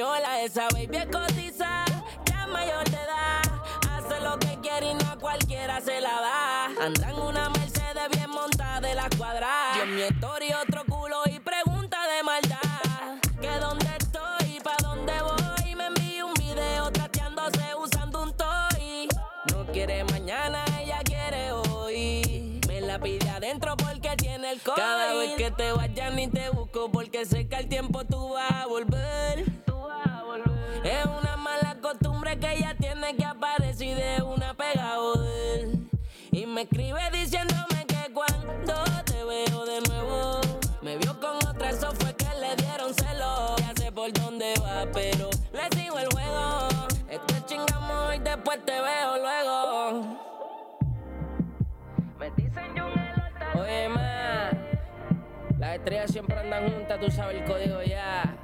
[0.00, 1.84] Esa baby es cotiza,
[2.24, 3.42] ya mayor de edad.
[3.90, 6.64] Hace lo que quiere y no a cualquiera se la da.
[6.86, 9.76] Anda en una Mercedes bien montada de la cuadrada.
[9.76, 10.02] Yo en mi
[10.52, 13.18] otro culo y pregunta de maldad.
[13.40, 15.74] Que dónde estoy, pa' dónde voy.
[15.74, 19.08] Me envío un video trateándose usando un toy.
[19.50, 22.60] No quiere mañana, ella quiere hoy.
[22.68, 24.76] Me la pide adentro porque tiene el COVID.
[24.76, 28.52] Cada vez que te vayas ni te busco porque sé que al tiempo tú vas
[28.52, 28.87] a volver.
[33.16, 35.68] Que aparecer de una pega joder.
[36.30, 40.40] Y me escribe diciéndome que cuando te veo de nuevo,
[40.82, 43.56] me vio con otra, eso fue que le dieron celo.
[43.58, 46.68] Ya sé por dónde va, pero le sigo el juego.
[47.08, 50.18] Esto es chingamos y después te veo luego.
[52.18, 52.86] Me dicen yo
[53.60, 54.50] Oye, ma,
[55.58, 58.36] las estrellas siempre andan juntas, tú sabes el código ya.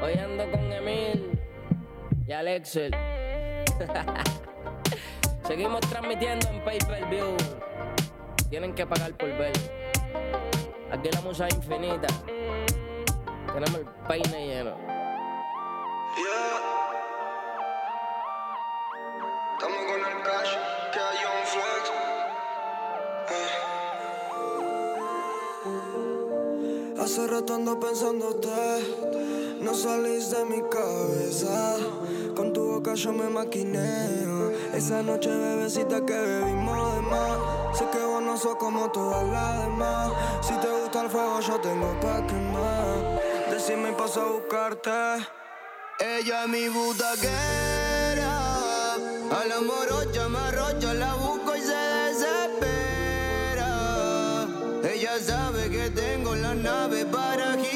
[0.00, 1.41] Hoy ando con Emil
[2.32, 2.90] y Alexel.
[5.46, 6.78] Seguimos transmitiendo en pay
[7.10, 7.36] view.
[8.48, 9.52] Tienen que pagar por ver.
[10.90, 12.06] Aquí la es infinita.
[13.52, 14.74] Tenemos el peine lleno.
[19.58, 20.52] Estamos con el cash,
[20.92, 21.84] que hay un flex.
[27.02, 28.48] Hace rato ando pensándote,
[29.60, 31.76] no salís de mi cabeza.
[32.34, 34.50] Con tu boca yo me maquineo.
[34.72, 37.38] Esa noche, bebecita, que bebimos de más.
[37.76, 40.12] Sé que vos no sos como todas las demás.
[40.40, 43.20] Si te gusta el fuego, yo tengo pa' quemar.
[43.50, 44.90] Decime y paso a buscarte.
[46.00, 48.34] Ella es mi butaquera.
[48.94, 51.76] A la morocha me arrocha, la busco y se
[52.06, 53.68] desespera.
[54.84, 57.71] Ella sabe que tengo la nave para girar.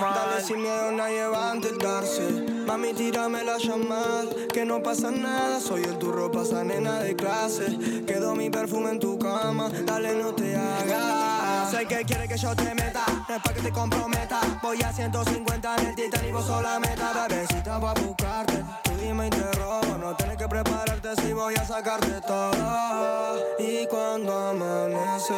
[0.00, 2.22] Dale sin miedo nadie va a intentarse
[2.66, 5.58] Mami tírame la llamada que no pasa nada.
[5.58, 8.04] Soy el turro pasa nena de clase.
[8.06, 11.70] Quedó mi perfume en tu cama Dale no te hagas.
[11.70, 14.40] Sé que quiere que yo te meta No es pa' que te comprometa.
[14.62, 18.64] Voy a 150 en el Titan y vos sos la meta Bebecita pa' buscarte.
[18.84, 19.98] Tú y te robo.
[19.98, 23.38] No tienes que prepararte si voy a sacarte todo.
[23.58, 25.34] Y cuando amanece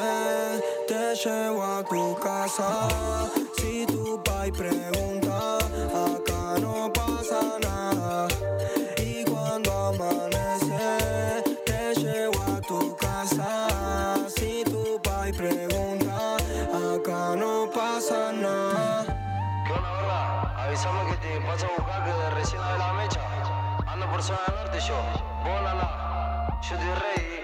[0.89, 2.89] Te llevo a tu casa.
[3.57, 8.29] Si tu pai pregunta Acá no pasa nada.
[8.99, 14.27] Y cuando amanece Te llevo a tu casa.
[14.37, 16.37] Si tu pai pregunta
[16.95, 19.05] Acá no pasa nada.
[19.67, 20.65] ¿Qué onda?
[20.65, 23.40] Avísame que te paso a buscar que recién de la mecha.
[24.19, 24.95] Zona norte yo.
[25.45, 26.61] Vos, nada.
[26.69, 27.41] Yo estoy ready.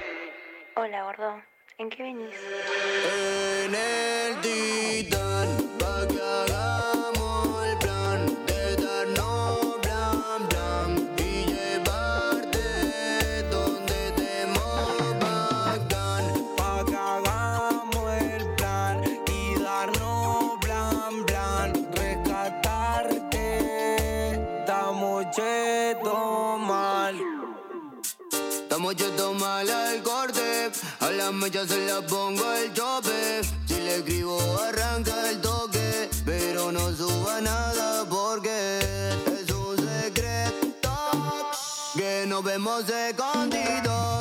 [0.74, 1.42] Hola, gordo.
[1.78, 2.34] ¿En qué venís?
[3.64, 5.65] En el titán
[28.94, 33.40] Chetos mal al corte A las mechas se las pongo el chope.
[33.66, 38.78] Si le escribo arranca el toque Pero no suba nada porque
[39.26, 40.90] Es un secreto
[41.96, 44.15] Que nos vemos escondidos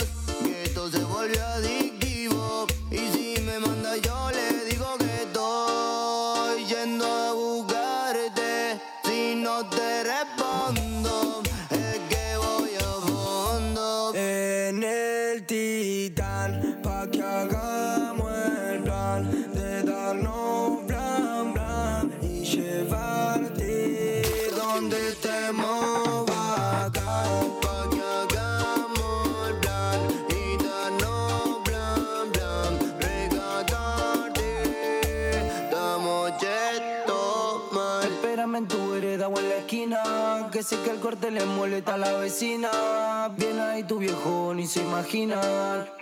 [40.55, 43.27] Que sé que el corte le molesta a la vecina.
[43.35, 45.41] Bien ahí tu viejo ni se imagina.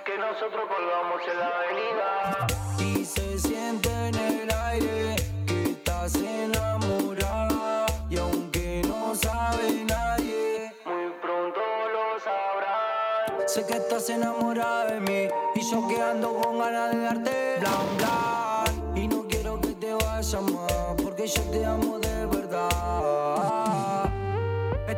[0.06, 2.48] Que nosotros colgamos en la avenida.
[2.78, 5.16] Y se siente en el aire
[5.48, 7.88] Que estás enamorada.
[8.12, 11.60] Y aunque no sabe nadie Muy pronto
[11.92, 15.30] lo sabrás Sé que estás enamorada de mí.
[15.56, 19.96] Y yo que ando con ganas de darte blan blan Y no quiero que te
[19.96, 23.53] vayas más Porque yo te amo de verdad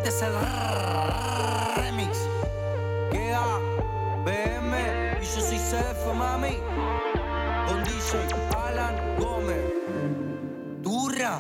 [0.06, 2.30] Este es el remix.
[3.12, 3.42] Queda
[4.24, 6.60] BM Y yo soy Cefo, mami.
[7.68, 9.64] Con DJ Alan Gómez.
[10.84, 11.40] Turra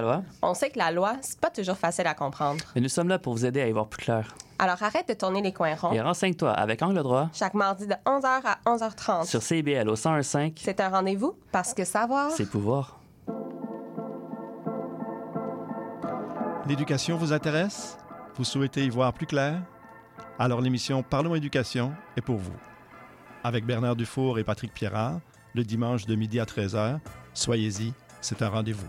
[0.00, 2.62] Loi, On sait que la loi, c'est pas toujours facile à comprendre.
[2.76, 4.34] mais nous sommes là pour vous aider à y voir plus clair.
[4.60, 5.92] Alors arrête de tourner les coins ronds.
[5.92, 9.26] Et renseigne-toi avec Angle droit Chaque mardi de 11h à 11h30.
[9.26, 12.30] sur CBL au 1015, C'est un rendez-vous parce que savoir.
[12.30, 13.00] c'est pouvoir.
[16.68, 17.98] L'éducation vous intéresse?
[18.36, 19.60] Vous souhaitez y voir plus clair?
[20.38, 22.54] Alors l'émission Parlons éducation est pour vous.
[23.44, 25.20] Avec Bernard Dufour et Patrick Pierrard,
[25.54, 26.98] le dimanche de midi à 13h,
[27.34, 28.88] soyez-y, c'est un rendez-vous.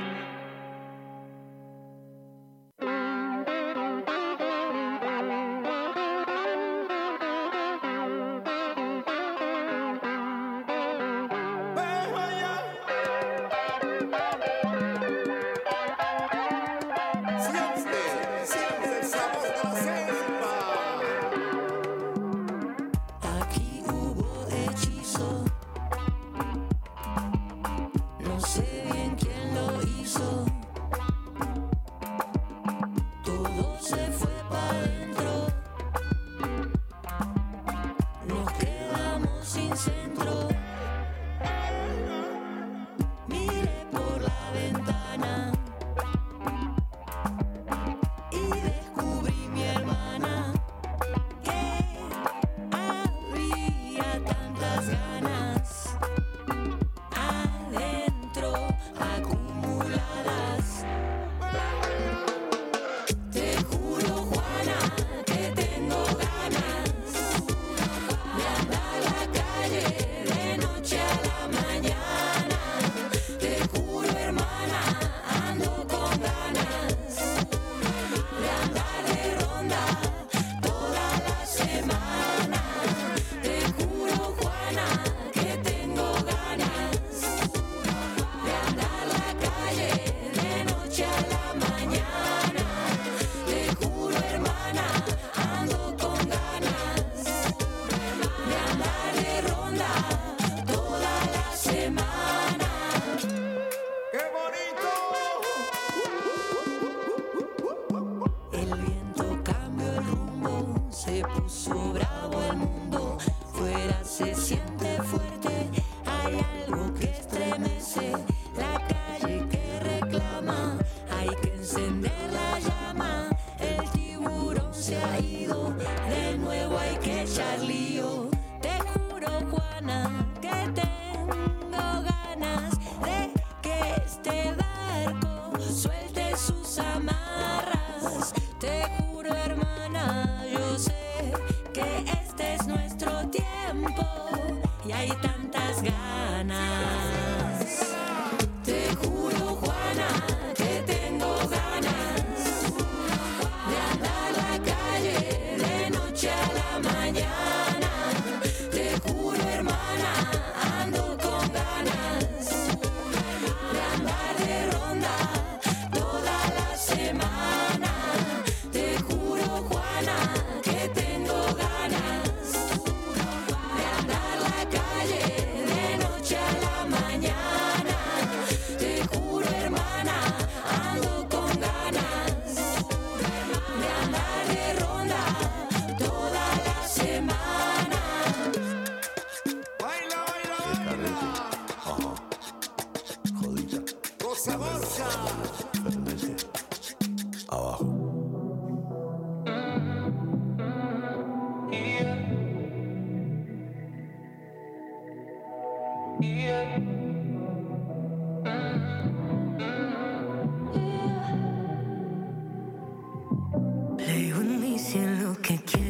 [214.95, 215.80] you look again.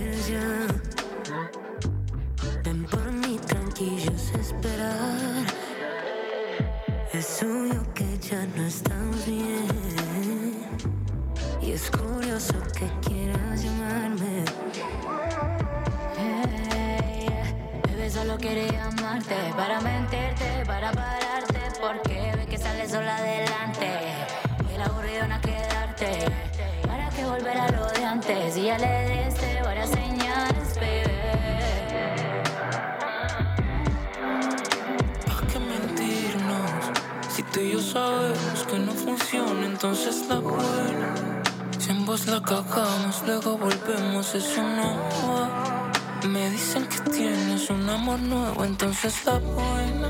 [39.92, 41.44] entonces la buena.
[41.78, 44.96] Sin vos la cagamos, luego volvemos, Es no
[45.28, 45.92] va.
[46.30, 50.08] Me dicen que tienes un amor nuevo, entonces la buena.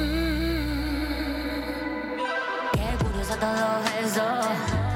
[0.00, 0.72] Mm.
[2.72, 3.66] Qué curioso todo
[4.04, 4.24] eso,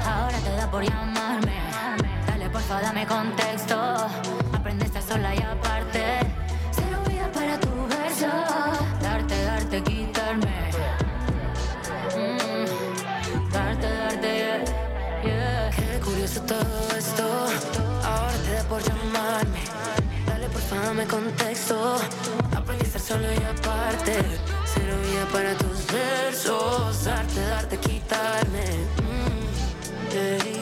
[0.05, 1.55] ahora te da por llamarme.
[2.27, 3.76] Dale porfa, dame contexto.
[21.05, 21.95] Contexto,
[22.55, 24.15] aprendí a estar solo y aparte.
[24.65, 24.95] Cero
[25.31, 28.65] para tus versos, darte, darte, quitarme.
[29.03, 30.56] Mm,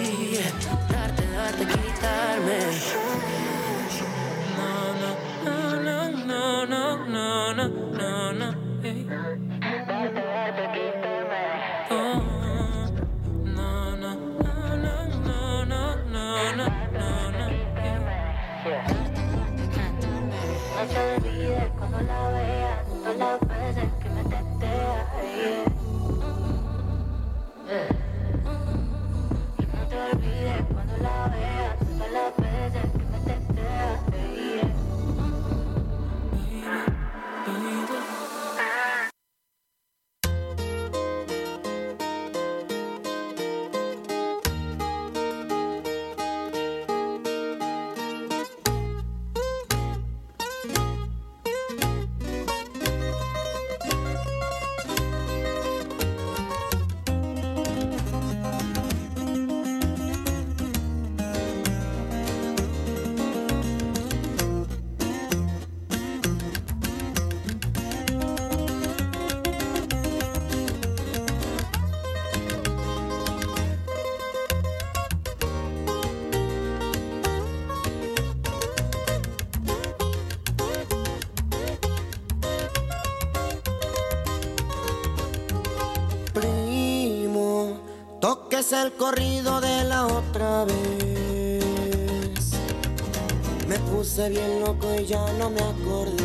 [94.15, 96.23] puse bien loco y ya no me acordé.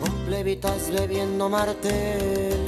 [0.00, 2.64] Con plebitas bebiendo martel.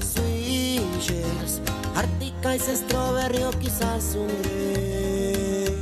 [0.00, 1.60] Switches,
[1.94, 5.76] Artica y Strawberry o quizás un grape.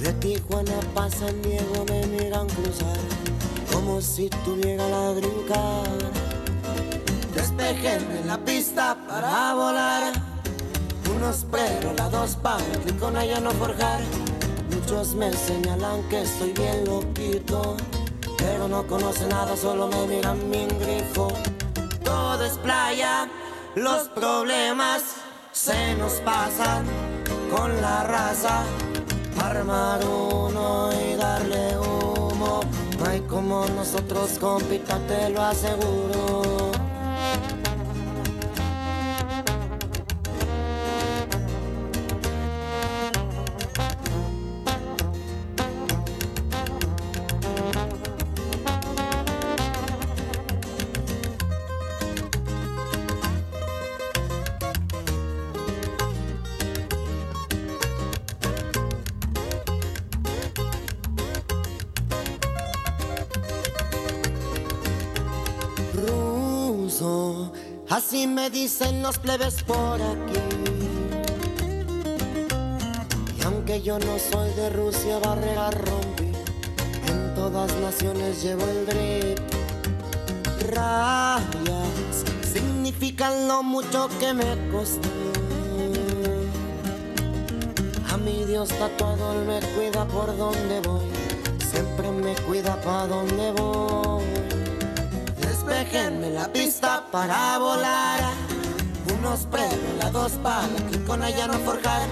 [0.00, 2.98] De Tijuana pa' San Diego me miran cruzar.
[3.72, 6.12] Como si tuviera la green card.
[7.34, 10.12] Despejenme la pista para volar.
[11.14, 12.36] Unos pero la dos
[12.84, 14.27] y con ella no forjar.
[14.90, 17.76] Muchos me señalan que estoy bien loquito.
[18.38, 21.28] Pero no conocen nada, solo me miran mi grifo.
[22.02, 23.28] Todo es playa,
[23.74, 25.02] los problemas
[25.52, 26.86] se nos pasan
[27.54, 28.62] con la raza.
[29.38, 32.60] Armar uno y darle humo.
[32.98, 36.57] No hay como nosotros, compita, te lo aseguro.
[68.78, 70.40] Dicen los plebes por aquí.
[73.38, 76.32] Y aunque yo no soy de Rusia, barrera rompí.
[77.08, 79.38] En todas naciones llevo el drip.
[80.70, 81.42] Rayas
[82.52, 85.08] significan lo mucho que me costó.
[88.12, 91.06] A mi Dios tatuado, él me cuida por donde voy.
[91.70, 94.24] Siempre me cuida pa' donde voy.
[95.40, 98.47] Despejenme la pista para volar.
[99.28, 102.08] Premios, la dos palas, que con ella no forjar.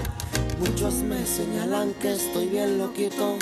[0.59, 3.37] Muchos me señalan que estoy bien loquito.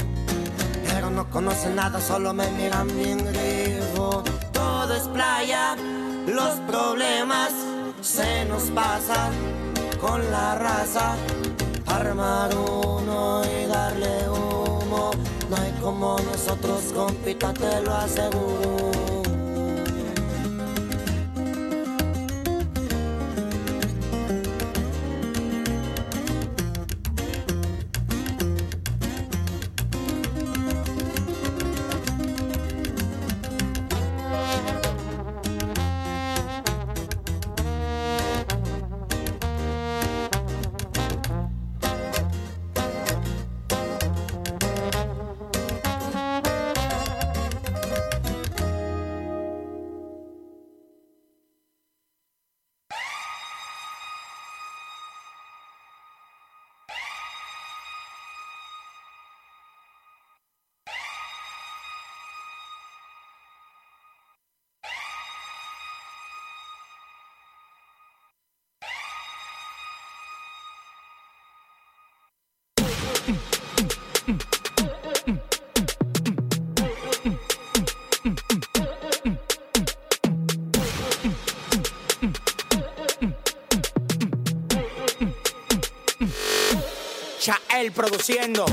[0.87, 4.23] Pero no conocen nada, solo me miran bien grifo.
[4.53, 5.75] Todo es playa,
[6.25, 7.51] los problemas
[8.01, 9.33] se nos pasan
[9.99, 11.15] con la raza.
[11.85, 15.11] Armar uno y darle humo.
[15.49, 19.24] No hay como nosotros, compita, te lo aseguro.
[87.85, 88.65] Chael produciendo.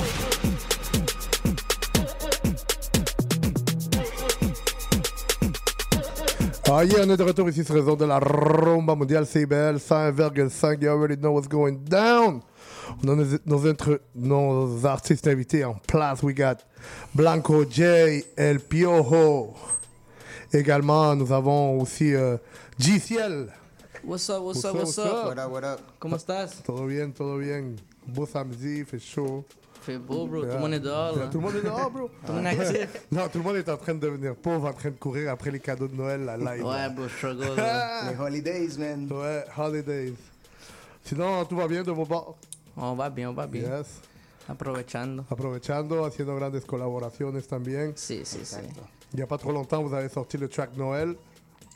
[6.70, 9.76] Ah yeah, on est de retour ici sur les ondes de la Rumba mondiale CBL
[9.78, 10.80] 101,5.
[10.82, 12.42] You already know what's going down.
[13.04, 16.22] On a nos, nos, intre- nos artistes invités en place.
[16.22, 16.64] We got
[17.14, 19.54] Blanco J, El Piojo.
[20.52, 22.36] Également, nous avons aussi euh,
[22.78, 23.48] GCL.
[24.04, 25.06] What's up, what's, What's up, what's up?
[25.06, 25.26] up?
[25.26, 25.80] What up, what up?
[26.00, 26.62] ¿Cómo estás?
[26.64, 27.76] Todo bien, todo bien.
[28.06, 29.44] Beau samedi, fait chaud.
[29.82, 30.42] Fait beau, bro.
[30.42, 31.26] Tout le monde est dehors, là.
[31.26, 32.08] Tout le monde est dehors, bro.
[32.24, 33.06] Tout le monde est actif.
[33.12, 35.50] non, tout le monde est en train de devenir pauvre, en train de courir après
[35.50, 36.64] les cadeaux de Noël, la live.
[36.64, 37.52] Ouais, bro, struggle.
[38.10, 39.08] Les holidays, man.
[39.10, 40.14] Ouais, holidays.
[41.04, 42.36] Sinon, tout va bien de vos bords?
[42.76, 43.78] On va bien, on va bien.
[43.78, 44.00] Yes.
[44.48, 45.24] Aprovechando.
[45.30, 47.92] Aprovechando, haciendo grandes colaboraciones también.
[47.96, 48.56] Sí, sí, sí.
[49.12, 51.14] Il n'y a pas trop longtemps, vous avez sorti le track Noël.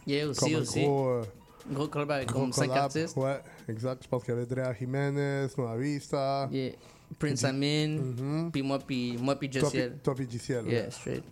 [0.07, 0.83] Yeah, aussi, comme un aussi.
[0.83, 1.23] Gros, euh,
[1.71, 2.85] Gros collab avec gros comme 5 collab.
[2.85, 3.17] artistes.
[3.17, 4.03] Ouais, exact.
[4.05, 6.49] Je pense qu'il y avait Drea Jiménez, Nueva Vista.
[6.53, 6.73] Yeah.
[7.19, 9.91] Prince Amin, puis moi, puis moi, puis Jessiel.
[9.93, 10.67] puis- Toi, puis Jessiel.
[10.67, 10.91] Yeah, ouais.
[10.91, 11.25] straight.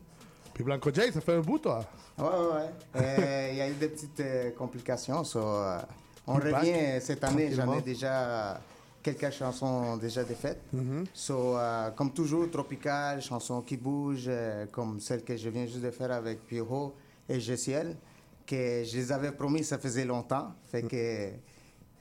[0.52, 1.84] Puis Blanco J, ça fait un bout, toi.
[2.16, 2.70] Ouais, ouais, ouais.
[3.02, 5.24] Euh, Il y a eu des petites euh, complications.
[5.24, 5.78] so, euh,
[6.28, 7.50] on revient cette année.
[7.52, 8.60] J'en ai déjà
[9.02, 10.60] quelques chansons déjà défaites.
[10.72, 11.04] Mhm.
[11.12, 15.82] So, euh, comme toujours, tropical, chansons qui bougent, euh, comme celle que je viens juste
[15.82, 16.94] de faire avec Pierrot
[17.28, 17.96] et Jessiel,
[18.46, 20.52] que je les avais promis, ça faisait longtemps.
[20.70, 21.30] Fait que,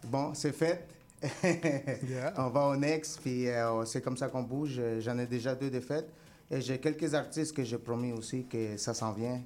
[0.07, 0.88] bon, c'est fait.
[2.38, 4.82] On va au next, puis euh, c'est comme ça qu'on bouge.
[4.99, 6.10] J'en ai déjà deux défaites.
[6.52, 9.41] Et j'ai quelques artistes que j'ai promis aussi que ça s'en vient,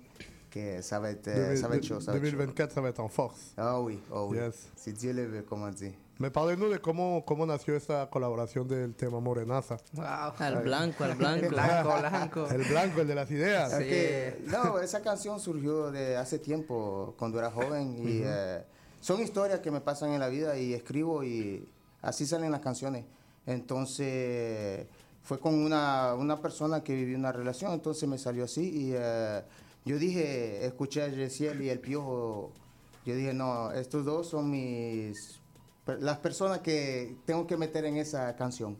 [0.49, 1.99] que ça va être, euh, ça va être chaud.
[1.99, 2.31] ça va être chaud.
[2.31, 3.53] 2024, ça va être en force.
[3.55, 4.37] Ah oui, oh oui.
[4.37, 4.67] Yes.
[4.75, 5.93] Si Dieu le veut, comme on dit.
[6.19, 9.77] Mais parlez-nous de cómo, cómo nació esta colaboración del tema Morenaza.
[9.93, 10.33] Wow.
[10.47, 11.45] El blanco, el blanco.
[11.45, 12.47] El blanco, blanco.
[12.51, 13.73] El blanco, el de las ideas.
[13.73, 17.95] Ok, No, esa canción surgió de hace tiempo, cuando era joven.
[17.97, 18.29] Y Ujú.
[18.29, 18.63] eh,
[18.99, 21.69] son historias que me pasan en la vida y escribo y
[22.01, 23.05] así salen las canciones.
[23.45, 24.87] Entonces,
[25.23, 28.61] fue con una, una persona que vivió una relación, entonces me salió así.
[28.87, 29.43] Y eh,
[29.85, 32.51] yo dije, escuché a Yesiel y el Piojo.
[33.05, 35.36] Yo dije, no, estos dos son mis.
[35.99, 38.75] Las personas que tengo que meter en esa canción.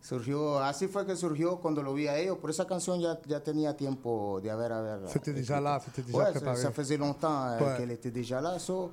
[0.00, 2.36] Surgió, así fue que surgió cuando lo vi a ellos.
[2.38, 4.70] Por esa canción ya, ya tenía tiempo de haber.
[4.72, 6.56] haber C'était déjà là, c'était déjà Ouais, ça, préparé.
[6.60, 7.76] ça faisait longtemps Ouais.
[7.78, 8.58] qu'elle était déjà là.
[8.58, 8.90] So,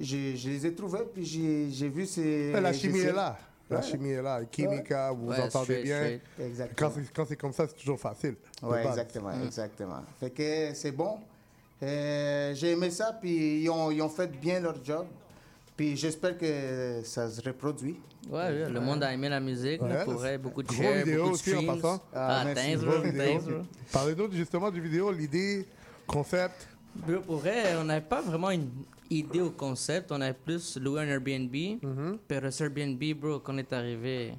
[0.00, 2.50] j'ai- je les ai trouvés, puis j'ai vu ces.
[2.54, 3.36] Mais la chimie est là.
[3.68, 3.82] La Ouais.
[3.84, 4.40] chimie est là.
[4.42, 5.98] Et Química, vous entendez straight, bien.
[5.98, 6.22] straight.
[6.40, 6.90] Exactement.
[7.14, 8.36] Quand c'est- comme ça, c'est toujours facile.
[8.62, 8.86] base.
[8.86, 9.42] exactement, Mm.
[9.44, 10.02] exactement.
[10.18, 11.18] Fait que c'est bon.
[11.82, 15.06] Euh, j'ai aimé ça, puis ils ont, ils ont fait bien leur job.
[15.82, 17.96] Puis j'espère que ça se reproduit.
[18.30, 21.04] Ouais, ouais, le monde a aimé la musique, là, Ouais, pour vrai, beaucoup de shares,
[21.04, 21.80] beaucoup de aussi en streams.
[21.80, 22.00] passant.
[22.14, 23.24] Ah, thanks, bro, Gros vidéo.
[23.24, 23.62] thanks, bro.
[23.92, 25.66] Parlez-nous justement du vidéo, l'idée,
[26.06, 26.68] concept.
[27.26, 28.68] Pour vrai, on n'avait pas vraiment une
[29.10, 30.12] idée au concept.
[30.12, 31.52] On avait plus loué un Airbnb.
[32.28, 34.34] Pero ce Airbnb, bro, quand on est arrivé,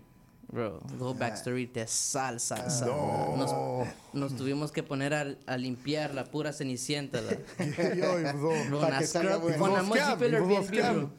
[0.49, 2.88] bro, gros backstory, était sale, sale, sale.
[2.90, 3.36] no.
[3.36, 7.20] Nos, nos tuvimos que poner a, a limpiar la pura cenicienta.
[7.20, 7.32] Là.
[7.95, 9.65] Yo, Bro, Para on a que salga scrub, bueno.
[9.65, 10.99] on Ils a vous ont modifié scam, ils vous ont l'Airbnb, scam.
[10.99, 11.10] bro.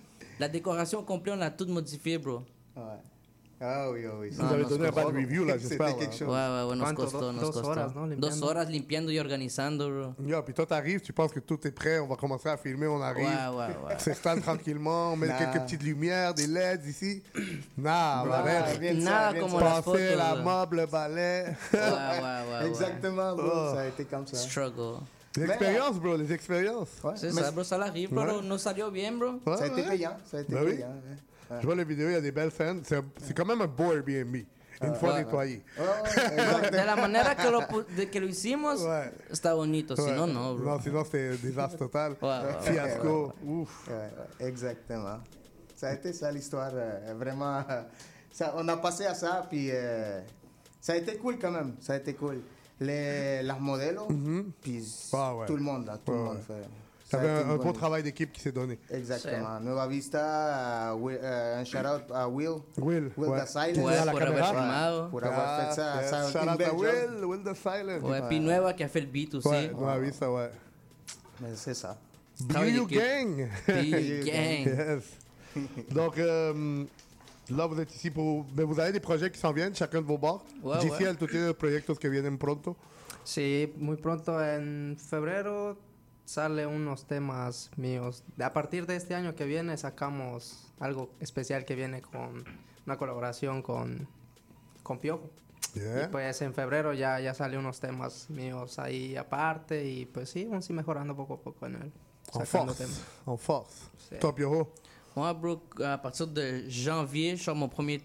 [0.41, 2.43] La décoration complète, on l'a tout modifié, bro.
[2.77, 2.83] Ouais.
[3.61, 4.31] Ah oui, oui.
[4.41, 6.29] Ah, avez donné un bad review, là, j'espère, C'était quelque chose.
[6.29, 7.69] Ouais, ouais, ouais, nos costó, nos dos costó.
[7.71, 8.17] horas, ¿no?
[8.17, 10.15] Dos horas limpiando y organizando, bro.
[10.27, 12.89] Yo, puis toi, t'arrives, tu penses que tout est prêt, on va commencer à filmer,
[12.89, 13.25] on arrive.
[13.25, 13.95] Ouais, ouais, ouais.
[13.95, 15.35] On s'installe tranquillement, on met Nah.
[15.39, 17.23] quelques petites lumières, des LEDs ici.
[17.79, 18.79] Nah, Bro, arrête.
[18.81, 19.65] rien de ça, Nada rien de como ça.
[19.65, 21.45] las Passer fotos, la mob, le balai.
[21.73, 22.67] Ouais, ouais, ouais, ouais.
[22.69, 23.47] Exactement, bro.
[23.51, 23.75] Oh.
[23.75, 24.37] Ça a été comme ça.
[24.37, 24.99] Struggle.
[25.37, 26.89] Les expériences, bro, les expériences.
[27.17, 28.25] C'est Mais ça, bro, ça l'arrive, bro.
[28.25, 28.43] Ouais.
[28.43, 29.41] Nos salió bien, bro.
[29.47, 29.89] Ouais, Ça a été ouais.
[29.89, 30.17] payant.
[30.25, 30.75] Ça a été Ben oui.
[30.77, 30.89] payant.
[30.89, 31.51] ouais.
[31.51, 31.57] Ouais.
[31.61, 32.83] Je vois les vidéos, il y a des belles scènes.
[32.85, 34.37] C'est c'est quand même un beau Airbnb.
[34.83, 35.19] Une Ouais, fois ouais.
[35.25, 35.63] nettoyé.
[35.77, 37.61] De la manera que lo,
[37.97, 38.81] de que lo hicimos,
[39.31, 39.95] está bonito.
[39.95, 40.17] Si Ouais.
[40.17, 40.65] no, no, bro.
[40.71, 42.13] Non, sinon c'était un désastre total.
[42.21, 43.33] Ouais, ouais, Fiasco.
[43.47, 43.89] Ouf.
[44.41, 45.19] exactement.
[45.77, 46.71] Ça a été ça l'histoire.
[46.75, 47.59] euh, vraiment.
[47.71, 47.83] euh,
[48.33, 50.21] ça, on a passé à ça, puis euh,
[50.81, 51.75] ça a été cool quand même.
[51.81, 52.41] Ça a été cool.
[52.81, 54.09] Les, las modelos,
[54.61, 54.83] puis
[55.13, 55.47] Ah ouais.
[55.47, 56.69] tout le monde, là, tout le monde fait.
[57.09, 58.79] Ça été un, beau travail d'équipe qui s'est donné.
[58.91, 59.61] Exactement.
[59.61, 62.57] Nueva Vista, euh, Will- euh, un shout-out à Will.
[62.79, 63.45] Will, Will ouais.
[63.45, 63.87] the Silent.
[63.87, 65.09] La pour haber filmado.
[65.11, 66.03] Pour avoir fait ça.
[66.03, 66.13] Ça yes.
[66.13, 66.75] a été Shout une out belle à.
[66.75, 68.09] Will, Will the Silent.
[68.09, 69.49] Ouais, puis Nueva qui a fait le beat aussi.
[69.49, 70.51] Ouais, Nueva Vista, ouais.
[71.41, 71.97] Mais c'est ça.
[72.41, 72.89] D'équipe.
[72.89, 73.49] Gang!
[73.69, 74.67] BU Gang.
[74.67, 75.03] yes.
[75.91, 76.85] Donc, euh,
[77.51, 78.47] là, vous êtes ici pour.
[78.57, 80.45] Mais vous avez des projets qui s'en viennent, chacun de vos bars.
[80.63, 82.77] Ouais, GCL, tú tienes proyectos que vienen pronto.
[83.25, 85.77] Sí, muy pronto en febrero
[86.25, 88.23] sale unos temas míos.
[88.41, 92.45] A partir de este año que viene sacamos algo especial que viene con
[92.87, 94.09] una colaboración con,
[94.83, 95.31] con Piojo.
[95.75, 96.05] Yeah.
[96.05, 100.45] Y pues en febrero ya, ya sale unos temas míos ahí aparte y pues sí,
[100.45, 101.93] vamos a ir mejorando poco a poco en él.
[102.35, 102.85] En force.
[102.85, 103.03] temas.
[103.27, 103.85] En force.
[104.09, 104.17] Sí.
[104.21, 104.73] Top Yoho.
[105.17, 108.01] Moi, bro, à partir de janvier, je sors mon premier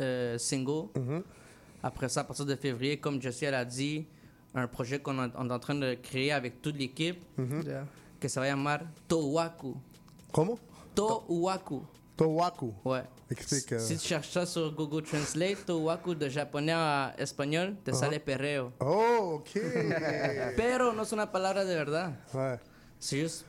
[0.00, 0.88] euh, single.
[0.96, 1.22] Mm-hmm.
[1.82, 4.06] Après ça, à partir de février, comme Jessie elle a dit,
[4.54, 7.66] un projet qu'on est- en train de créer avec toute l'équipe, Mm-hmm.
[7.66, 7.86] Yeah.
[8.18, 9.76] que ça va llamar Towaku.
[10.32, 10.58] ¿Cómo?
[10.94, 11.82] Towaku.
[12.16, 12.74] Towaku.
[12.84, 13.02] Ouais.
[13.30, 13.72] Explique.
[13.72, 18.00] euh, Si tu cherches ça sur Google Translate, Towaku de japonais à espagnol, te Ajá.
[18.00, 18.72] sale perreo.
[18.80, 19.50] Oh, ok.
[20.56, 22.12] Pero no es una palabra de verdad.
[22.34, 22.58] Ouais.
[22.98, 23.46] C'est juste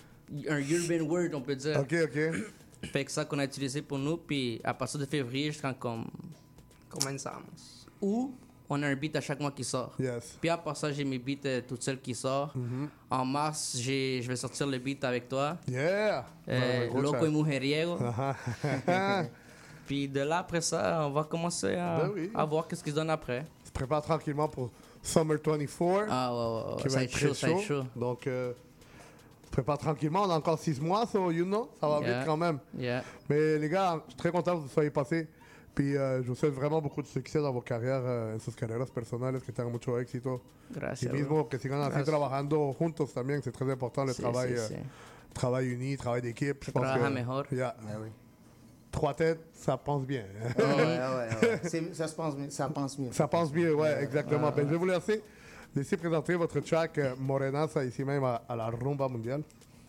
[0.48, 1.78] un urban word, on peut dire.
[1.80, 2.46] Ok, ok.
[2.84, 6.06] Fait que ça qu'on a utilisé pour nous, puis à partir de février jusqu'en comme
[6.90, 7.88] Comenzamos.
[8.02, 8.34] août,
[8.70, 9.94] on a un beat à chaque mois qui sort.
[10.00, 10.38] Yes.
[10.40, 12.56] Puis à part ça, j'ai mes beats euh, toutes seules qui sortent.
[13.10, 15.58] En mars, j'ai- je vais sortir le beat avec toi.
[15.68, 16.26] Yeah.
[16.48, 17.28] Euh, Ouais, Loco chat.
[17.28, 17.98] y Mujeriego.
[18.02, 18.36] Ajá.
[19.86, 22.32] Puis de là, après ça, on va commencer à, Ben oui.
[22.34, 23.46] à voir qu'est-ce qui se donne après.
[23.66, 24.72] se prépare tranquillement pour
[25.02, 26.08] Summer 24.
[26.10, 26.82] Ah ouais, ouais, ouais.
[26.84, 27.84] qui Ça va être chaud, ça va être chaud.
[27.96, 28.54] Donc, euh,
[29.58, 30.24] prépare tranquillement.
[30.24, 32.18] On a encore six mois, so you know, ça va Yeah.
[32.20, 32.60] vite quand même.
[32.78, 33.04] Yeah.
[33.30, 35.28] Mais les gars, je suis très content que vous soyez passés.
[35.74, 38.52] Puis euh, je vous souhaite vraiment beaucoup de succès dans vos carrières, euh, en sus
[38.52, 40.42] carreras personales, que tengan mucho éxito.
[40.70, 41.50] Gracias, Y mismo bro.
[41.50, 44.76] que sigan así trabajando juntos también, c'est très important le Sí, travail, sí, euh, sí.
[45.34, 46.60] travail uni, travail d'équipe.
[46.72, 47.46] Pense trabaja que- mejor.
[47.52, 47.76] Yeah.
[47.88, 48.10] Ah oui.
[48.92, 50.26] Trois têtes, ça pense bien.
[50.58, 51.94] Ouais, ouais, ouais.
[51.94, 52.50] Ça se pense mieux.
[52.50, 53.12] Ça pense mieux.
[53.14, 54.48] Ça pense bien, ouais, exactement.
[54.48, 55.24] Ouais, Ben, je vais vous laisser,
[55.76, 59.44] laisser présenter votre track Morenaza ici même à, à la rumba mondiale.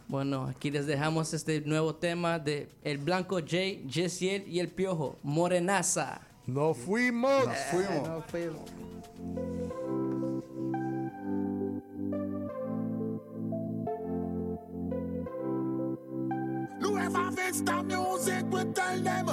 [0.09, 5.17] Bueno, aquí les dejamos este nuevo tema de El Blanco J, Jessiel y El Piojo,
[5.23, 6.21] Morenaza.
[6.47, 7.47] Nos fuimos.
[7.47, 8.09] Nos fuimos.
[8.09, 8.71] Nos fuimos.
[9.23, 9.73] Music.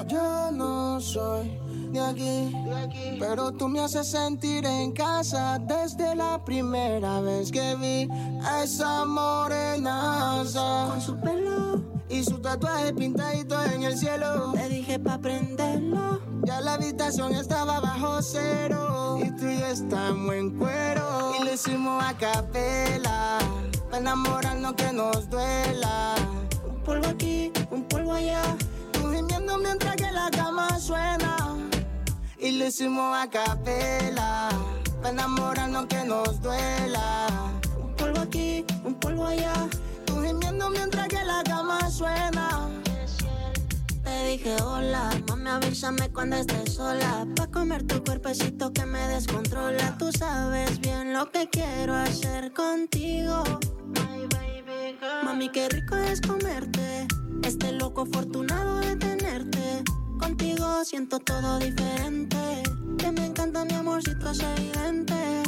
[0.10, 7.22] Yo no soy de aquí, pero tú me haces sentir en casa desde la primera
[7.22, 8.08] vez que vi
[8.44, 10.88] a esa morenaza.
[10.90, 14.52] Con su pelo y su tatuaje pintadito en el cielo.
[14.54, 16.20] Te dije pa' prenderlo.
[16.44, 19.20] Ya la habitación estaba bajo cero.
[19.24, 21.34] Y tú y yo estamos en cuero.
[21.40, 23.38] Y lo hicimos a capela.
[23.90, 26.16] Pa' enamorarnos que nos duela.
[26.68, 28.42] Un polvo aquí, un polvo allá.
[28.92, 31.69] Tú gimiendo mientras que la cama suena.
[32.42, 34.50] Y lo hicimos a capela.
[35.02, 37.28] Pa' enamorarnos que nos duela.
[37.82, 39.54] Un polvo aquí, un polvo allá.
[40.06, 42.70] Tú gimiendo mientras que la cama suena.
[44.04, 49.98] Te dije hola, mami avísame cuando estés sola Pa' comer tu cuerpecito que me descontrola
[49.98, 53.44] Tú sabes bien lo que quiero hacer contigo
[55.24, 57.08] Mami, qué rico es comerte
[57.44, 59.84] Este loco afortunado de tenerte
[60.20, 62.64] Contigo siento todo diferente
[62.98, 65.44] Que me encanta mi amorcito, es evidente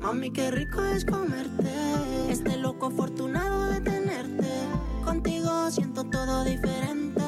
[0.00, 1.70] Mami, qué rico es comerte
[2.28, 4.50] Este loco afortunado de tenerte
[5.04, 7.22] Contigo siento todo diferente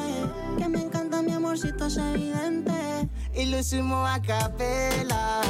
[0.59, 5.41] Que me encanta mi amorcito, es evidente Y lo hicimos a capela.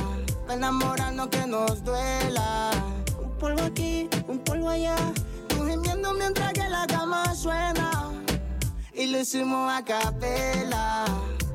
[0.47, 2.71] Pa' enamorarnos que nos duela.
[3.23, 4.97] Un polvo aquí, un polvo allá
[5.49, 8.24] Tú gimiendo mientras que la cama suena.
[8.97, 11.05] Y lo hicimos a capela.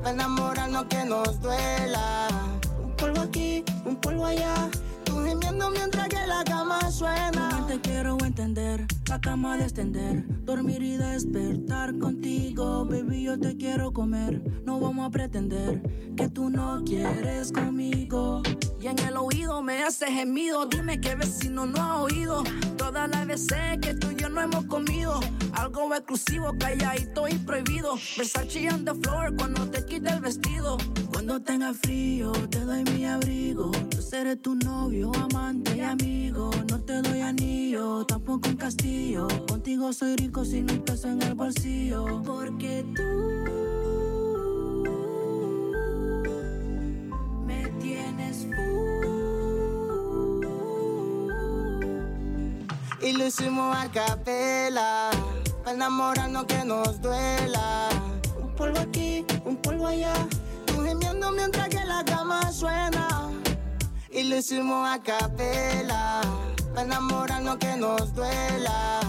[0.03, 2.27] Pa' enamorarnos que nos duela.
[2.83, 4.69] Un polvo aquí, un polvo allá
[5.19, 7.49] Tú gimiendo mientras que la cama suena.
[7.49, 13.57] No te quiero entender, la cama de extender, dormir y despertar contigo, baby, yo te
[13.57, 14.41] quiero comer.
[14.63, 15.81] No vamos a pretender
[16.15, 18.41] que tú no quieres conmigo.
[18.79, 22.43] Y en el oído me hace gemido, dime qué vecino no ha oído.
[22.77, 25.19] Todas las veces que tú y yo no hemos comido,
[25.51, 27.95] algo exclusivo, calladito y prohibido.
[28.15, 30.77] Versace on the floor cuando te quite el vestido.
[31.11, 33.71] Cuando tenga frío, te doy mi abrigo.
[33.89, 36.51] Yo seré tu novio, amante y amigo.
[36.69, 39.27] No te doy anillo, tampoco un castillo.
[39.47, 42.21] Contigo soy rico sin un peso en el bolsillo.
[42.23, 43.03] Porque tú
[47.45, 48.47] me tienes
[53.01, 55.09] Y lo hicimos a capela.
[55.63, 57.89] Pa' enamorarnos que nos duela.
[58.41, 60.13] Un polvo aquí, un polvo allá
[60.65, 63.29] Tú gimiendo mientras que la cama suena.
[64.19, 66.19] Y lo hicimos a capela.
[66.75, 68.99] Pa' enamorarnos que nos duela.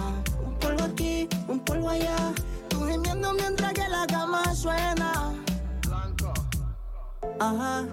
[0.46, 2.32] Un polvo aquí, un polvo allá
[2.68, 5.32] Tú gimiendo mientras que la cama suena.
[7.40, 7.86] Ajá,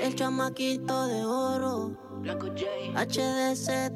[0.00, 2.64] el chamaquito de oro Blanco J,
[2.96, 3.92] HDZ,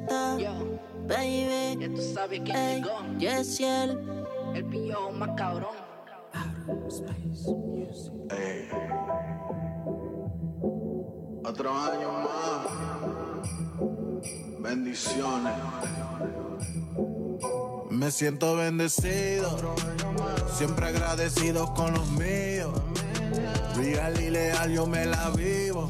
[1.07, 3.17] baby ya tú sabes quién Ey, llegó.
[3.17, 3.99] Yesiel
[4.53, 5.75] El pillo más cabrón.
[8.29, 8.69] Ey.
[11.43, 12.67] Otro año más.
[14.59, 15.53] Bendiciones.
[17.89, 19.75] Me siento bendecido.
[20.53, 22.71] Siempre agradecido con los míos.
[23.75, 25.89] Real y leal, yo me la vivo.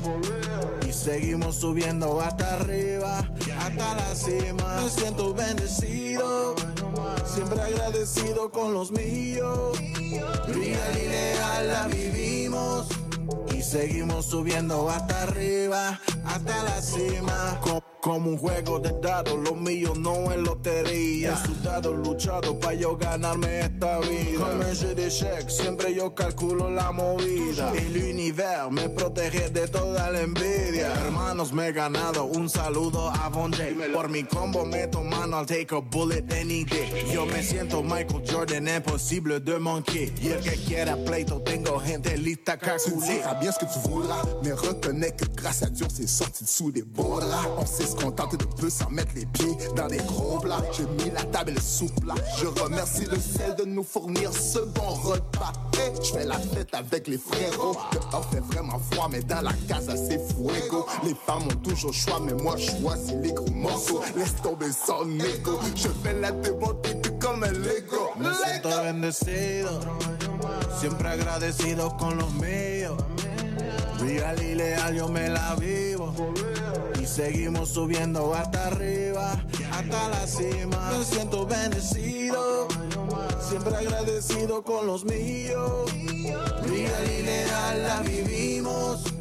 [0.87, 3.27] Y seguimos subiendo hasta arriba,
[3.59, 4.81] hasta la cima.
[4.81, 6.55] Me siento bendecido,
[7.25, 9.77] siempre agradecido con los míos.
[10.47, 12.87] Real y leal la vivimos.
[13.59, 17.59] Y seguimos subiendo hasta arriba, hasta la cima.
[18.01, 21.33] Co- como un juego de dados, lo mío no es lotería.
[21.33, 24.39] He sudado, luchado para yo ganarme esta vida.
[24.39, 27.71] Comme un jeu d'échecs, siempre yo calculo la movida.
[27.75, 30.93] El universo me protege de toda la envidia.
[31.05, 33.75] Hermanos, me he ganado un saludo a Bonje.
[33.93, 37.05] Por mi combo meto mano, I'll take a bullet any day.
[37.13, 40.11] Yo me siento Michael Jordan, imposible de manquer.
[40.21, 43.07] Y el que quiera pleito, tengo gente lista Tu calculé.
[43.07, 46.71] diras bien ce que tu voudras, mais reconnais que grâce à Dieu, c'est sorti dessous
[46.71, 46.83] des.
[46.97, 50.61] On se contenter de peu sans mettre les pieds dans des gros plats.
[50.73, 52.15] J'ai mis la table et le soupe là.
[52.37, 55.53] Je remercie le ciel de nous fournir ce bon repas.
[55.77, 57.77] Hey, je fais la fête avec les frérots.
[57.91, 60.85] Dehors fait vraiment froid, mais dans la casa c'est fuego.
[61.03, 64.01] Les femmes ont toujours choix, mais moi je choisis les gros morceaux.
[64.15, 65.59] Laisse tomber son ego.
[65.75, 68.11] Je vais la démonter tout comme un Lego.
[68.17, 69.79] Me siento bendecido,
[70.79, 72.97] siempre agradecido con los míos.
[73.99, 76.13] Real y leal, yo me la vivo.
[77.01, 79.33] Y seguimos subiendo hasta arriba,
[79.71, 80.91] hasta la cima.
[80.97, 82.67] Me siento bendecido,
[83.49, 85.91] siempre agradecido con los míos.
[86.63, 89.18] Real y leal la vivimos.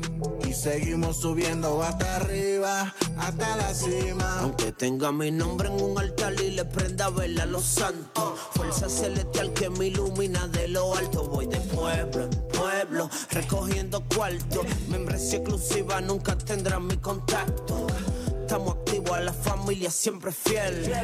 [0.49, 4.41] Y seguimos subiendo hasta arriba, hasta la cima.
[4.41, 8.39] Aunque tenga mi nombre en un altar y le prenda vela a los santos.
[8.55, 11.29] Fuerza celestial que me ilumina de lo alto.
[11.29, 14.63] Voy de pueblo en pueblo, recogiendo cuarto.
[14.89, 17.87] Membresía exclusiva nunca tendrán mi contacto.
[18.41, 20.95] Estamos activos a la familia, siempre fiel.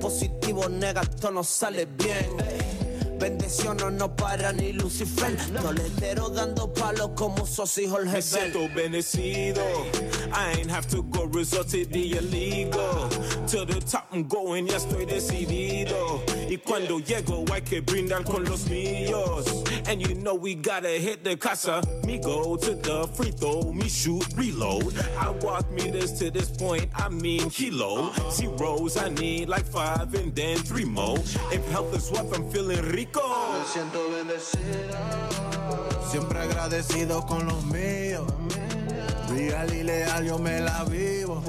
[0.00, 2.85] Positivo, negativo, nos sale bien.
[3.18, 5.36] Bendición no nos para ni Lucifer.
[5.62, 8.22] Toletero dando palos como Sosi Jorge Me Bell.
[8.22, 9.62] siento bendecido.
[10.32, 13.08] I ain't have to go resort to the illegal.
[13.48, 16.22] To the top I'm going, ya estoy decidido.
[16.48, 19.46] Y cuando llego hay que brindar con los míos.
[19.88, 21.80] And you know we gotta hit the casa.
[22.04, 24.94] Me go to the free throw, me shoot, reload.
[25.18, 28.12] I walk meters to this point, I mean kilo.
[28.30, 31.18] Zeros, I need like five and then three more.
[31.50, 33.05] If health is what I'm feeling rico.
[33.14, 34.98] Me siento bendecido,
[36.10, 38.24] siempre agradecido con los míos.
[39.28, 41.42] Real y leal, yo me la vivo.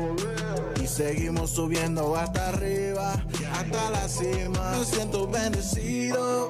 [0.81, 3.13] Y seguimos subiendo hasta arriba,
[3.53, 4.71] hasta la cima.
[4.77, 6.49] Me siento bendecido,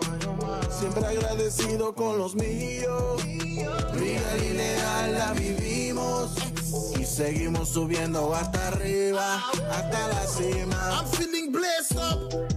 [0.69, 3.23] siempre agradecido con los míos.
[3.93, 6.31] Real y leal la vivimos.
[6.99, 10.99] Y seguimos subiendo hasta arriba, hasta la cima.
[10.99, 12.56] I'm feeling blessed up.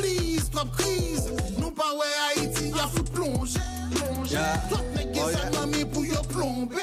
[0.00, 1.28] Please, stop crise.
[1.60, 3.60] Nou pa wè Haiti, ya fout plonge.
[4.30, 4.62] Yeah.
[4.70, 5.50] Top nek gen sa yeah.
[5.58, 6.80] mami pou yo plombe.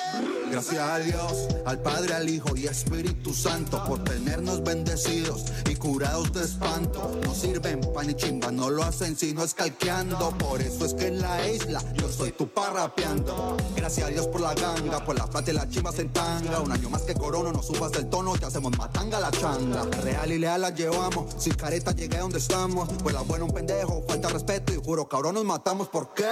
[0.51, 6.33] Gracias a Dios, al Padre, al Hijo y Espíritu Santo por tenernos bendecidos y curados
[6.33, 7.19] de espanto.
[7.23, 10.31] No sirven pan y chimba, no lo hacen sino escalqueando.
[10.37, 13.57] Por eso es que en la isla yo soy tu parrapeando.
[13.75, 16.59] Gracias a Dios por la ganga, por la plata y la chimba en tanga.
[16.59, 19.83] Un año más que corono, no subas del tono, te hacemos matanga la changa.
[20.01, 22.89] Real y leal la llevamos, sin careta llegué a donde estamos.
[23.07, 25.87] Pues la buena un pendejo, falta respeto y juro cabrón nos matamos.
[25.87, 26.25] ¿Por qué?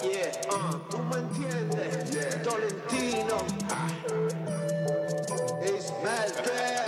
[0.00, 2.42] Yeah, uh, tú me entiendes.
[2.44, 3.38] Tolentino.
[5.64, 6.87] Ismael,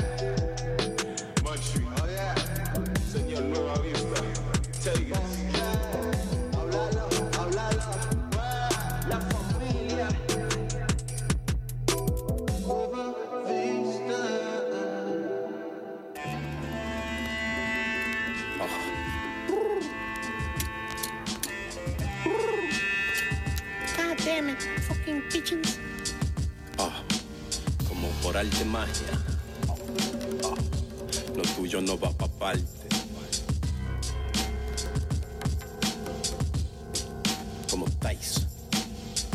[26.78, 27.02] Ah,
[27.88, 29.12] como por arte magia.
[30.44, 30.54] Ah,
[31.36, 32.64] lo tuyo no va pa' parte.
[37.70, 38.46] Como Tyson.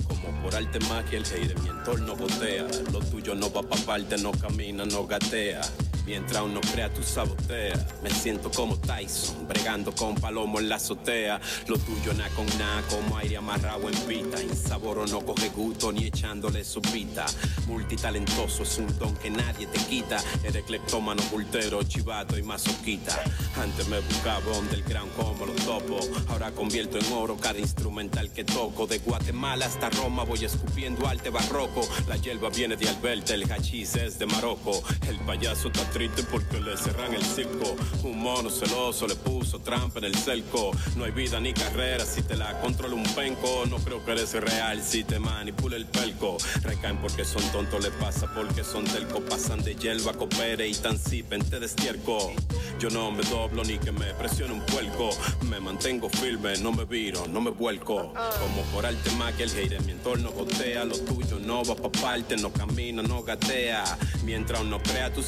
[0.07, 2.68] Como por arte magia el hate de mi entorno botea.
[2.91, 5.62] Lo tuyo no va pa' parte, no camina, no gatea.
[6.06, 11.41] Mientras uno crea tu sabotea, me siento como Tyson, bregando con palomo en la azotea.
[11.68, 14.41] Lo tuyo na con na, como aire amarrado en pita.
[14.41, 17.26] Insaboro no coge gusto ni echándole sopita.
[17.68, 20.23] Multitalentoso es un don que nadie te quita.
[20.44, 23.19] Eres cleptómano, bultero, chivato y masoquita.
[23.60, 25.99] Antes me buscaba underground como los topo.
[26.27, 28.86] Ahora convierto en oro cada instrumental que toco.
[28.86, 31.82] De Guatemala hasta Roma voy escupiendo arte barroco.
[32.07, 34.84] La hierba viene de Alberta, el hachís es de Marocco.
[35.07, 37.74] El payaso está triste porque le cerran el circo.
[38.04, 40.72] Un mono celoso le puso trampa en el cerco.
[40.98, 43.64] No hay vida ni carrera si te la controla un penco.
[43.70, 46.36] No creo que eres real si te manipula el pelco.
[46.64, 49.22] Recaen porque son tontos, le pasa porque son telco.
[49.22, 52.34] Pasan de hierba copere y tan te destierco.
[52.78, 55.12] Yo no me doblo ni que me presione un puerco.
[55.50, 58.14] Me mantengo firme, no me viro, no me vuelco.
[58.42, 60.84] Como por arte que el hate en mi entorno gotea.
[60.84, 63.98] Lo tuyo no va pa' parte, no camina, no gatea.
[64.26, 65.24] Mientras uno crea, tu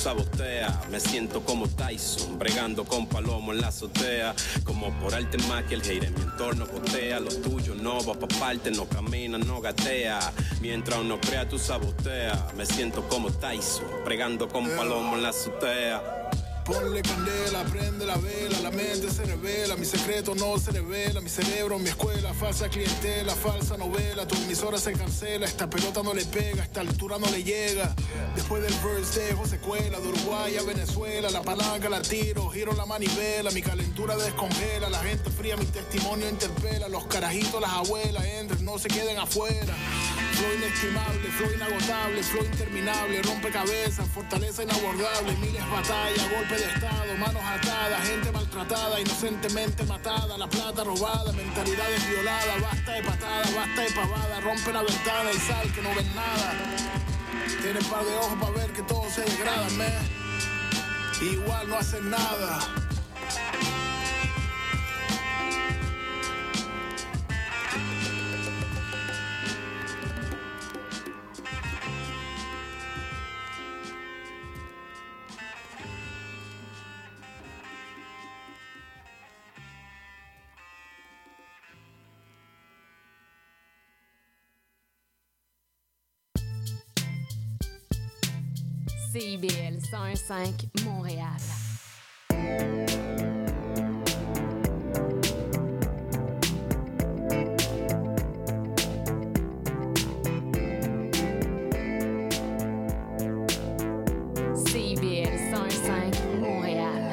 [0.90, 4.34] Me siento como Tyson, bregando con palomo en la azotea.
[4.64, 7.20] Como por arte más que el hate mi entorno gotea.
[7.20, 10.20] Lo tuyo no va pa' parte, no camina, no gatea.
[10.62, 12.48] Mientras uno crea, tu sabotea.
[12.56, 16.02] Me siento como Tyson, bregando con palomo en la azotea.
[16.68, 21.30] Ponle candela, prende la vela, la mente se revela, mi secreto no se revela, mi
[21.30, 26.26] cerebro, mi escuela, falsa clientela, falsa novela, tu emisora se cancela, esta pelota no le
[26.26, 27.96] pega, esta altura no le llega.
[28.36, 32.86] Después del verse dejo secuela, de Uruguay a Venezuela, la palanca la tiro, giro la
[32.86, 38.66] manivela, mi calentura descongela, la gente fría, mi testimonio interpela, los carajitos, las abuelas, entren,
[38.66, 39.74] no se queden afuera.
[40.38, 47.42] Flow inestimable, flow inagotable, flow interminable, rompecabezas, fortaleza inabordable, miles batallas, golpe de estado, manos
[47.44, 53.92] atadas, gente maltratada, inocentemente matada, la plata robada, mentalidades violadas, basta de patada, basta de
[53.92, 56.54] pavada, rompe la ventana y sal que no ven nada.
[57.64, 59.90] Tiene par de ojos para ver que todo se degrada, me.
[61.26, 62.87] Igual no hacen nada.
[89.20, 91.40] CIBL 101.5 Montréal.
[104.68, 107.08] CIBL 101.5 Montréal.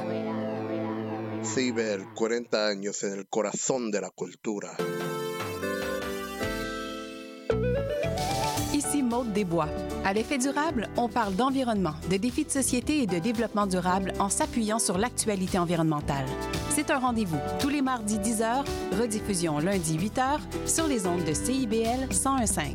[1.43, 4.77] Ciber, 40 años en el corazón de la cultura.
[9.15, 9.69] Ici Maude Desbois.
[10.05, 14.29] À l'effet durable, on parle d'environnement, de défis de société et de développement durable en
[14.29, 16.27] s'appuyant sur l'actualité environnementale.
[16.71, 18.65] C'est un rendez-vous tous les mardis 10h,
[18.99, 22.75] rediffusion lundi 8h sur les ondes de CIBL 1015.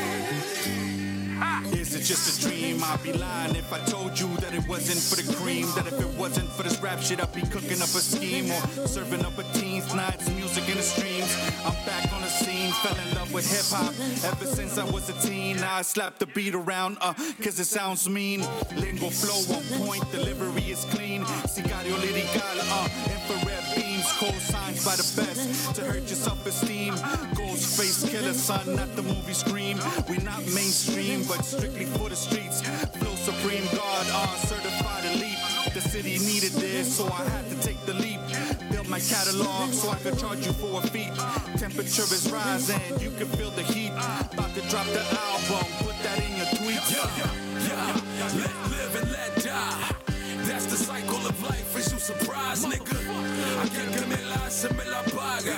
[2.01, 2.83] just a dream?
[2.83, 5.67] I'd be lying if I told you that it wasn't for the cream.
[5.75, 8.87] That if it wasn't for this rap shit, I'd be cooking up a scheme or
[8.87, 11.35] serving up a teens nights, music in the streams.
[11.65, 13.93] I'm back on the scene, fell in love with hip hop
[14.31, 15.59] ever since I was a teen.
[15.59, 18.41] I slap the beat around, uh, cause it sounds mean.
[18.75, 21.23] Lingo flow on point, delivery is clean.
[21.45, 23.63] Sicario lirical, uh, infrared
[24.19, 26.95] beams, co-signs by the best to hurt your self-esteem.
[27.35, 29.77] Ghost face killer, son, not the movie Scream.
[30.09, 32.61] We're not mainstream, but strictly for the streets.
[32.61, 35.37] Flow supreme, God, uh, certified elite.
[35.73, 38.19] The city needed this, so I had to take the leap.
[38.71, 41.11] Build my catalog so I could charge you for a feat.
[41.57, 43.91] Temperature is rising, you can feel the heat.
[44.33, 46.91] About to drop the album, put that in your tweets.
[46.91, 48.41] Yeah, yeah, yeah.
[48.41, 49.95] Let live and let die.
[50.47, 51.77] That's the cycle of life.
[51.77, 53.00] Is you surprised, nigga?
[53.61, 55.55] Aquel que me la hace me la paga.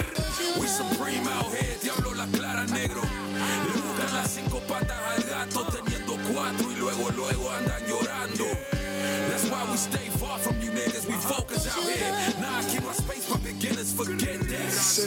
[0.59, 3.01] We supreme out here, diablo la clara, negro.
[3.01, 7.82] Le buscan las cinco patas al gato teniendo cuatro y luego, luego andan
[13.63, 13.93] beginners.
[13.93, 14.41] Forget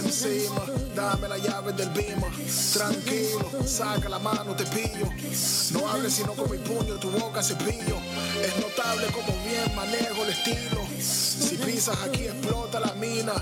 [0.04, 0.64] encima.
[0.94, 2.28] Dame la llave del bima.
[2.72, 5.10] Tranquilo, saca la mano, te pillo.
[5.72, 7.98] No hables sino con mi puño, tu boca cepillo.
[8.42, 10.86] Es notable como bien manejo el estilo.
[10.98, 13.34] Si pisas aquí explota la mina.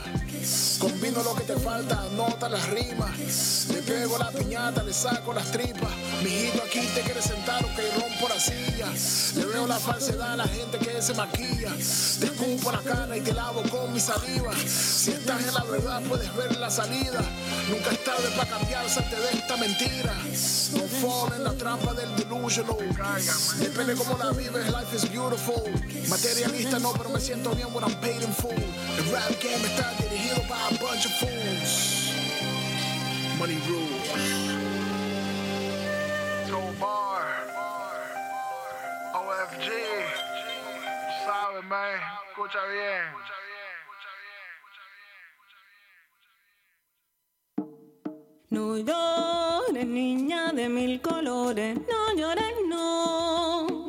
[0.79, 3.67] Combino lo que te falta, anota las rimas.
[3.71, 5.91] Le pego la piñata, le saco las tripas.
[6.23, 8.89] Mijito aquí te quiere sentar o que rompo la silla.
[9.37, 11.71] Le veo la falsedad a la gente que se maquilla.
[12.21, 14.53] Te escupo la cara y te lavo con mi saliva.
[14.67, 17.21] Si estás en la verdad puedes ver la salida.
[17.71, 20.15] Nunca es tarde para cambiarse ante de esta mentira.
[20.75, 22.77] No fall en la trampa del delusional.
[23.59, 25.63] Depende cómo la vives, life is beautiful.
[26.09, 28.53] Materialista no, pero me siento bien when I'm paid in full.
[28.53, 32.13] El rap game está dirigido by a bunch of fools.
[33.39, 34.09] Money rules.
[36.49, 37.23] Joe Bar.
[39.15, 39.69] OFG.
[41.25, 42.01] Sabes, man.
[42.31, 43.25] Escucha bien.
[48.51, 53.84] No llores, niña de mil colores, no llores, no.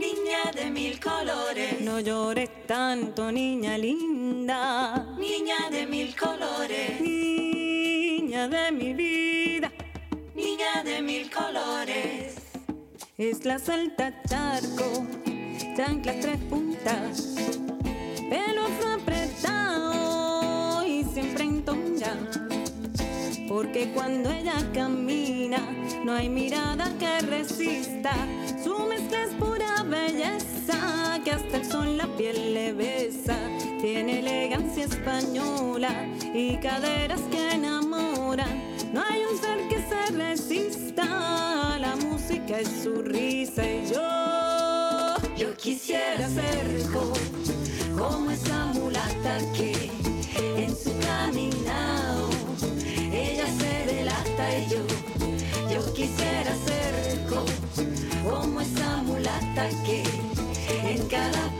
[0.46, 5.08] Niña de mil colores, no llores tanto, niña linda.
[5.18, 9.72] Niña de mil colores, niña de mi vida.
[10.36, 12.36] Niña de mil colores,
[13.18, 15.08] es la salta charco,
[15.76, 17.36] chanclas tres puntas,
[18.30, 22.16] pelo apretado y siempre en tonja.
[23.48, 25.60] Porque cuando ella camina,
[26.04, 28.12] no hay mirada que resista.
[28.64, 33.38] Su mezcla es pura belleza, que hasta el sol la piel le besa.
[33.80, 35.90] Tiene elegancia española
[36.34, 38.64] y caderas que enamoran.
[38.94, 41.06] No hay un ser que se resista.
[41.80, 47.14] La música es su risa y yo, yo quisiera ser co-
[47.98, 49.92] como esa mulata que
[50.58, 52.25] en su caminado
[54.70, 54.80] yo,
[55.94, 57.46] quisiera ser co-
[58.30, 60.04] como esa mulata que
[60.92, 61.55] en cada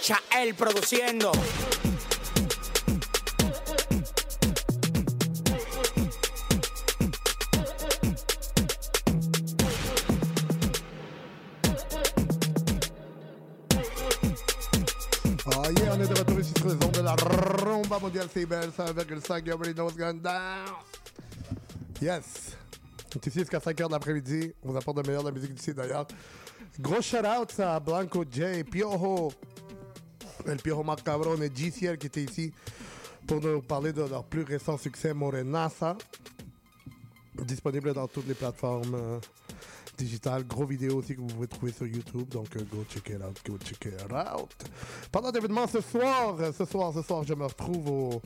[0.00, 1.32] Chael produciendo.
[18.14, 20.68] Mondial you already know what's going down.
[22.00, 22.54] Yes.
[23.12, 24.52] On est ici jusqu'à 5h de l'après-midi.
[24.62, 26.06] On vous apporte le meilleur de la musique d'ici, d'ailleurs.
[26.78, 29.32] Gros shout-out à Blanco J, Piojo,
[30.46, 32.52] El Piojo Macabron et GCL qui étaient ici
[33.26, 35.96] pour nous parler de leur plus récent succès, Morenaza.
[37.42, 38.94] Disponible dans toutes les plateformes.
[38.94, 39.18] Euh,
[39.96, 40.44] digital.
[40.46, 42.28] Gros vidéo aussi que vous pouvez trouver sur YouTube.
[42.28, 44.50] Donc, euh, go check it out, go check it out.
[45.10, 48.22] Pendant l'événement ce soir, euh, ce soir, ce soir, je me retrouve au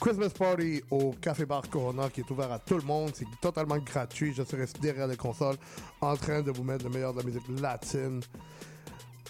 [0.00, 3.10] Christmas Party au Café Bar Corona qui est ouvert à tout le monde.
[3.14, 4.32] C'est totalement gratuit.
[4.34, 5.56] Je serai derrière les consoles
[6.00, 8.20] en train de vous mettre le meilleur de la musique latine.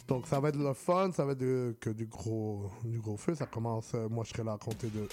[0.09, 3.35] Donc ça va être le fun, ça va être que du gros, du gros feu.
[3.35, 5.09] Ça commence, euh, moi je serai là à compter de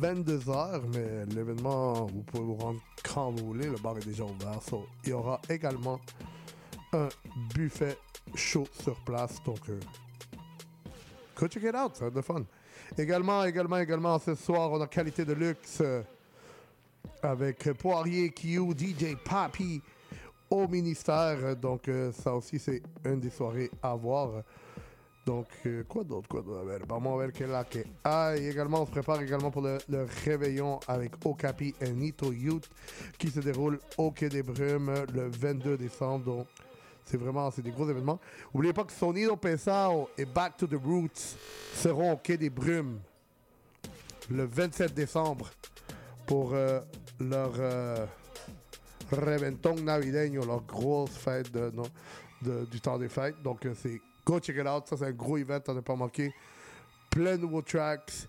[0.00, 3.68] 22h, mais l'événement, vous pouvez vous rendre quand vous voulez.
[3.68, 4.62] Le bar est déjà ouvert.
[4.62, 6.00] So, il y aura également
[6.92, 7.08] un
[7.54, 7.96] buffet
[8.34, 9.42] chaud sur place.
[9.44, 9.80] Donc, euh,
[11.36, 12.44] go check it out, ça va être de fun.
[12.96, 16.02] Également, également, également, ce soir, on a qualité de luxe euh,
[17.22, 19.82] avec Poirier, Q, DJ Papi
[20.50, 21.56] au ministère.
[21.56, 24.42] Donc, euh, ça aussi, c'est une des soirées à voir.
[25.24, 26.64] Donc, euh, quoi d'autre, quoi d'autre?
[26.88, 27.78] Vamos a ver qué la que.
[28.36, 29.78] Également, on se prépare également pour le,
[30.24, 32.68] réveillon avec Okapi et Nito Youth
[33.18, 36.24] qui se déroule au Quai des Brumes le 22 décembre.
[36.24, 36.46] Donc,
[37.04, 38.18] c'est vraiment, c'est des gros événements.
[38.52, 41.36] N'oubliez pas que Sonido Pesao et Back to the Roots
[41.74, 42.98] seront au Quai des Brumes
[44.28, 45.50] le 27 décembre
[46.26, 46.80] pour euh,
[47.20, 48.06] leur euh,
[49.84, 51.70] navideño, leur grosse fête de-
[52.64, 53.40] du temps des fêtes.
[53.42, 54.86] Donc, euh, c'est go check it out.
[54.86, 56.34] Ça, c'est un gros event à ne pas manquer.
[57.10, 58.28] Plein de nouveaux tracks.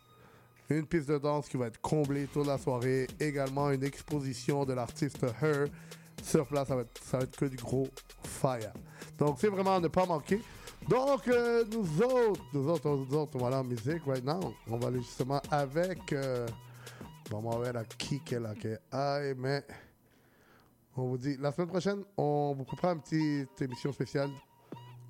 [0.69, 3.07] Une piste de danse qui va être comblée toute la soirée.
[3.19, 5.67] Également, une exposition de l'artiste Her.
[6.21, 7.87] Sur place, ça va, être, ça va être que du gros
[8.23, 8.71] fire.
[9.17, 10.41] Donc, c'est vraiment à ne pas manquer.
[10.87, 14.53] Donc, euh, nous autres, nous autres, nous autres, on va aller en musique right now.
[14.67, 16.13] On va aller justement avec.
[16.13, 16.47] euh,
[17.29, 19.63] vamos a ver à qui qu'elle a mais.
[20.95, 24.29] On vous dit, la semaine prochaine, on vous prépare une petite émission spéciale.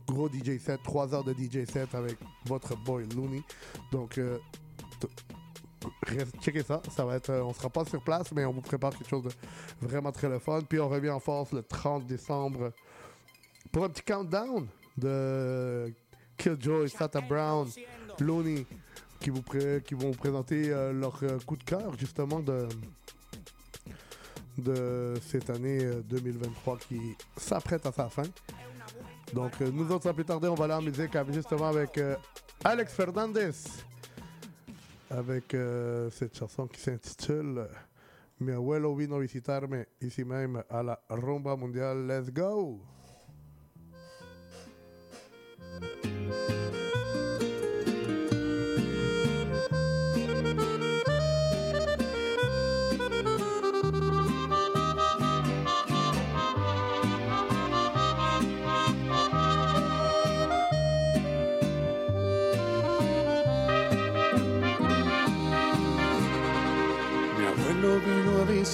[0.07, 3.41] Gros DJ set, 3 heures de DJ set avec votre boy Looney.
[3.91, 4.37] Donc, euh,
[6.41, 6.81] checkez ça.
[6.89, 9.23] ça va être, euh, on sera pas sur place, mais on vous prépare quelque chose
[9.23, 9.31] de
[9.81, 10.61] vraiment très le fun.
[10.61, 12.71] Puis on revient en force le 30 décembre
[13.71, 14.67] pour un petit countdown
[14.97, 15.91] de
[16.37, 17.67] Killjoy, Sata Brown,
[18.19, 18.65] Looney,
[19.19, 22.67] qui, vous qui vont vous présenter euh, leur euh, coup de cœur, justement, de,
[24.57, 26.99] de cette année euh, 2023 qui
[27.37, 28.23] s'apprête à sa fin.
[29.33, 32.15] Donc, euh, nous autres, sans plus tarder, on va aller en musique justement avec euh,
[32.63, 33.51] Alex Fernandez.
[35.09, 37.67] Avec euh, cette chanson qui s'intitule
[38.39, 42.07] Mi abuelo vino visitarme ici même à la rumba mondiale.
[42.07, 42.79] Let's go!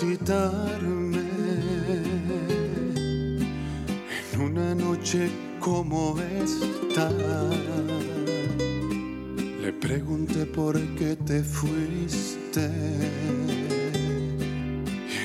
[0.01, 1.27] Visitarme
[4.33, 7.09] en una noche como esta.
[9.61, 12.65] Le pregunté por qué te fuiste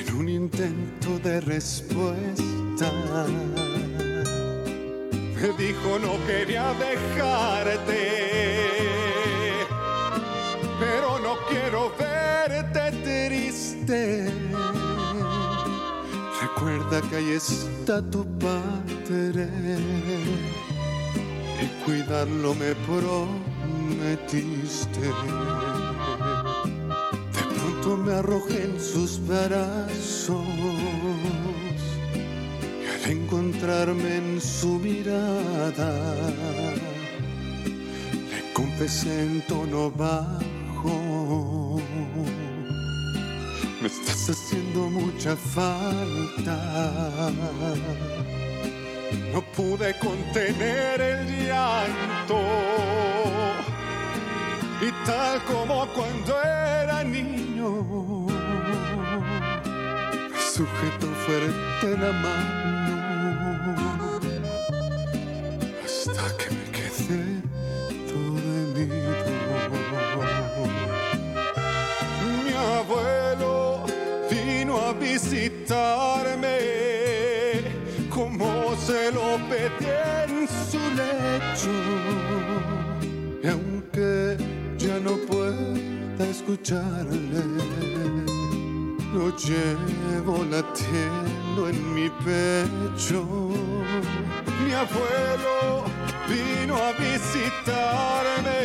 [0.07, 2.91] en un intento de respuesta
[5.35, 8.25] me dijo no quería dejarte
[10.79, 14.54] pero no quiero verte triste.
[16.85, 19.47] Recuerda que ahí está tu padre
[21.61, 24.29] y cuidarlo me prometiste.
[27.31, 30.45] De pronto me arrojé en sus brazos
[32.13, 35.91] y al encontrarme en su mirada
[38.29, 41.81] le confesé en tono bajo.
[44.07, 46.57] Estás haciendo mucha falta.
[49.33, 52.39] No pude contener el llanto.
[54.79, 58.27] Y tal como cuando era niño,
[60.29, 63.94] me sujetó fuerte la mano
[75.15, 76.57] visitarme
[78.09, 79.89] como se lo pedí
[80.23, 81.75] en su lecho.
[83.41, 84.37] Y aunque
[84.77, 87.43] ya no pueda escucharle,
[89.13, 93.23] lo llevo latiendo en mi pecho.
[94.65, 95.85] Mi abuelo
[96.27, 98.59] vino a visitarme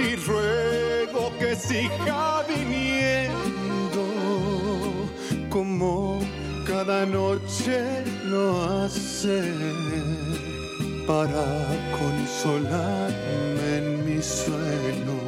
[0.00, 3.57] y ruego que siga viniendo
[5.58, 6.20] como
[6.64, 9.42] cada noche lo hace
[11.04, 11.46] para
[11.98, 15.27] consolarme en mis sueños.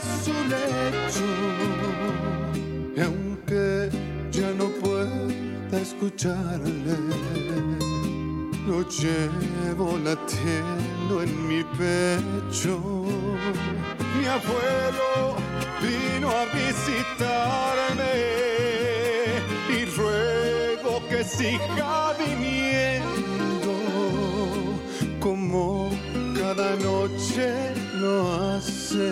[0.00, 1.28] Su lecho.
[3.04, 3.90] Aunque
[4.30, 6.96] ya no pueda escucharle,
[8.66, 12.78] lo llevo latiendo en mi pecho.
[14.16, 15.36] Mi abuelo
[15.80, 18.12] vino a visitarme
[19.68, 23.20] y ruego que siga viniendo
[25.20, 25.90] como
[26.34, 29.10] cada noche lo hace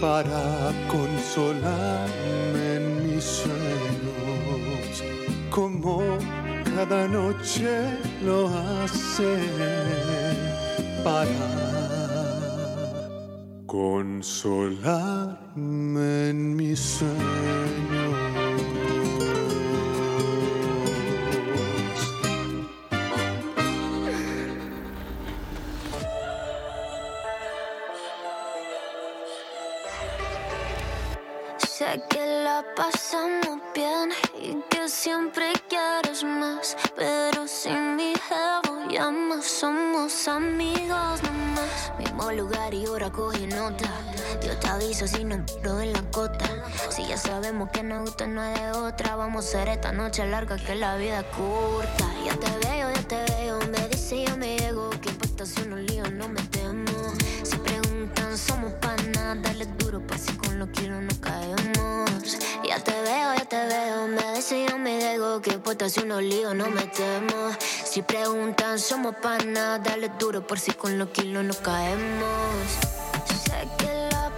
[0.00, 5.02] para consolarme en mis sueños
[5.50, 6.02] como
[6.76, 7.68] cada noche
[8.22, 9.36] lo hace
[11.02, 11.68] para
[13.66, 15.30] consolarme
[16.30, 18.27] en mis sueños.
[31.88, 36.76] Que la pasamos bien y que siempre quieres más.
[36.94, 41.90] Pero sin mi jevo ya no somos amigos nomás.
[41.98, 43.88] Mismo lugar y hora coge nota.
[44.42, 46.44] Dios te aviso si no entro en la cota.
[46.90, 49.16] Si ya sabemos que nos gusta no es de otra.
[49.16, 52.04] Vamos a hacer esta noche larga que la vida es corta.
[52.22, 53.58] Ya te veo, ya te veo.
[53.70, 54.90] Me dice yo me llego.
[54.90, 56.84] Que importa si unos líos no me temo.
[57.42, 59.42] Si preguntan, somos panas.
[59.42, 61.17] Dale duro, pues si con los kilos no
[63.28, 64.06] veo, ya te veo.
[64.08, 65.40] Me dice yo me dejo.
[65.40, 67.56] Que importa si unos líos no metemos.
[67.84, 69.82] Si preguntan, somos panas.
[69.82, 72.68] Dale duro, por si con los kilos no caemos.
[73.44, 74.30] Sé que la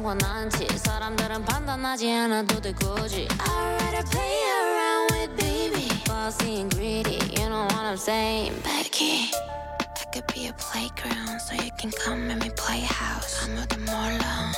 [0.00, 7.18] 상관없지 사람들은 판단하지 않아도 돼 굳이 I'd rather play around with baby Bossy and greedy
[7.38, 9.30] You know what I'm saying Becky
[9.78, 14.52] I could be a playground So you can come and me play house 아무도 몰라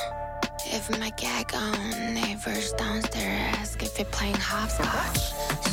[0.67, 5.72] If my gag on neighbors downstairs ask if you're playing hopscotch.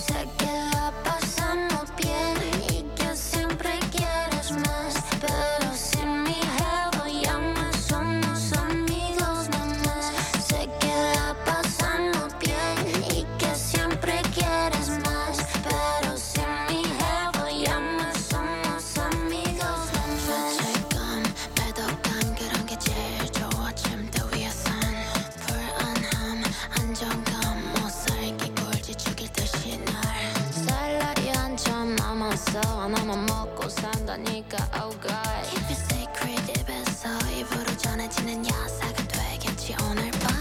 [34.50, 40.34] 산다니까 oh god Keep it sacred 입에서 입으로 전해지는 야사가 되겠지 오늘 밤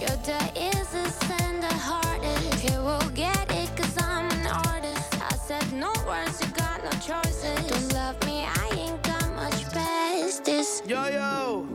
[0.00, 5.14] Your day is the same the hardest He will get it cause I'm an artist
[5.20, 9.64] I said no words you got no choices Don't love me I ain't got much
[9.72, 11.66] past this Yo, yo.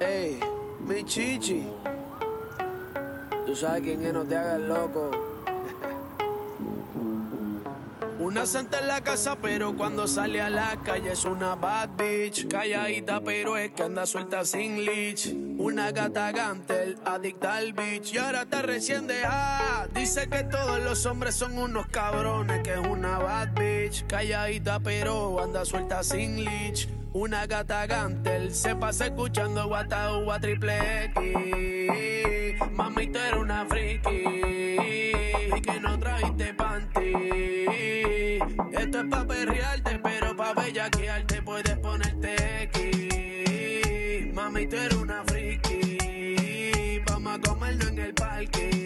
[0.00, 0.40] Ey,
[0.80, 1.64] mi chichi.
[3.46, 5.10] Tú sabes quién es, no te hagas loco.
[8.27, 12.49] Una santa en la casa, pero cuando sale a la calle es una bad bitch.
[12.49, 15.33] Calladita, pero es que anda suelta sin leech.
[15.57, 18.13] Una gata gantel, adicta al bitch.
[18.13, 19.87] Y ahora está recién dejada.
[19.95, 24.05] Dice que todos los hombres son unos cabrones, que es una bad bitch.
[24.07, 26.89] Calladita, pero anda suelta sin leech.
[27.13, 32.71] Una gata gantel se pasa escuchando guata uva triple X.
[32.73, 34.09] Mami, tú una friki.
[35.55, 38.16] Y que no trajiste panty.
[38.71, 44.33] Esto es pa' perrearte, pero pa' bellaquearte puedes ponerte X.
[44.33, 47.01] Mami, tú eres una friki.
[47.07, 48.81] Vamos a comerlo en el parking.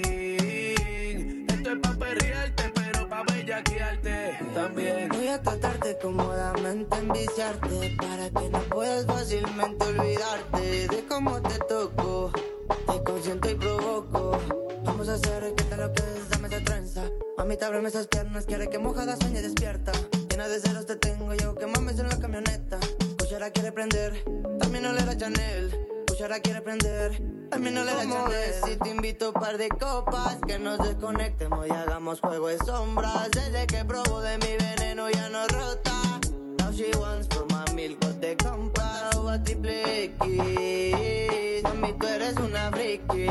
[1.47, 5.09] Esto es pa' perrearte, pero pa' bellaquearte también.
[5.09, 7.95] Voy a tratarte cómodamente, enviciarte.
[7.97, 12.31] Para que no puedas fácilmente olvidarte de cómo te toco.
[12.87, 14.37] Te consiento y provoco.
[14.83, 15.91] Vamos a hacer que te lo
[17.41, 19.91] Mamita, ábreme esas piernas, quiere que mojada sueñe despierta.
[20.29, 22.79] Llena de ceros te tengo yo, que mames en la camioneta.
[23.17, 24.23] Cuchara quiere prender,
[24.59, 25.75] también no le da Chanel.
[26.07, 28.53] Cuchara quiere prender, también no le da Chanel.
[28.63, 33.31] Si te invito un par de copas, que nos desconectemos y hagamos juego de sombras.
[33.31, 36.19] Desde que probo de mi veneno ya no rota.
[36.59, 37.50] Now she wants for
[39.31, 41.63] a triple X.
[41.63, 43.27] Mami, tú eres una friki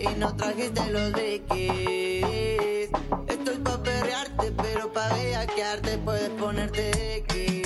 [0.00, 2.90] y no trajiste los Dickies.
[3.28, 7.61] Esto es pa' perrearte, pero pa' bellaquearte puedes ponerte X.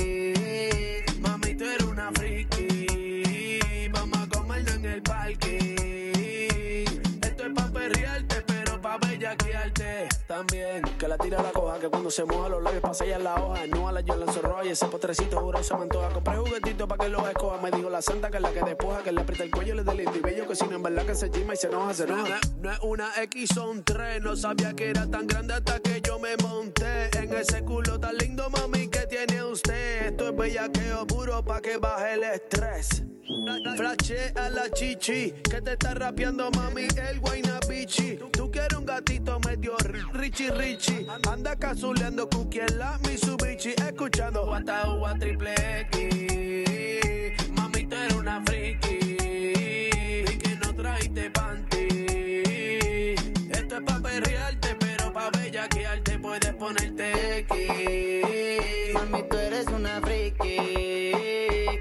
[10.26, 10.82] también.
[10.98, 13.34] Que la tira la coja, que cuando se moja los labios pasa ya en la
[13.36, 13.66] hoja.
[13.66, 16.08] No a la yo lanzo y ese potrecito juro se me antoja.
[16.10, 17.60] Compré juguetito pa' que los escoja.
[17.60, 19.84] Me dijo la santa que es la que despoja, que le aprieta el cuello, le
[19.84, 20.46] da lindo y bello.
[20.48, 22.40] Que si no en verdad que se chima y se enoja, se enoja.
[22.60, 24.22] No, es una X, son tres.
[24.22, 27.10] No sabía que era tan grande hasta que yo me monté.
[27.18, 30.06] En ese culo tan lindo, mami, que tiene usted.
[30.06, 33.02] Esto es bellaqueo puro pa' que baje el estrés.
[33.76, 38.18] Flashe a la chichi, que te está rapeando mami el guayna bichi.
[38.30, 41.06] Tú quieres un gatito medio ri- richi richi.
[41.30, 45.54] Anda cazuleando cookie en la Mitsubishi, escuchando Guata Ua triple
[45.90, 47.50] X.
[47.52, 48.98] Mami, tú eres una friki.
[50.28, 51.86] Y que no trajiste panty.
[53.50, 58.94] Esto es pa' perrearte, pero pa' bellaquearte puedes ponerte X.
[58.94, 60.56] Mami, tú eres una friki.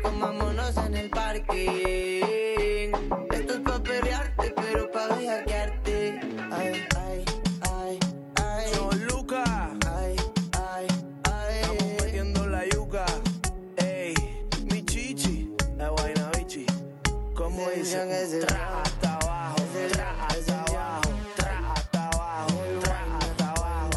[0.01, 2.91] Comámonos en el parking.
[3.31, 5.54] Esto es pa' perrearte, pero pa' bellaquearte.
[17.85, 18.39] ¿Cómo dice?
[18.39, 19.57] Tra hasta abajo,
[19.91, 23.89] tra hasta abajo, tra hasta abajo, tra hasta abajo.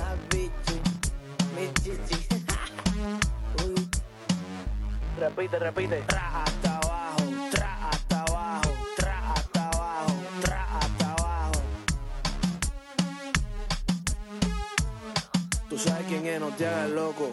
[1.57, 2.19] Mi chichi.
[5.19, 6.03] Repite, repite.
[6.07, 11.61] Tra hasta abajo, tra hasta abajo, tra hasta abajo, tra hasta abajo.
[15.71, 17.33] Tú sabes quién es, no te hagas loco.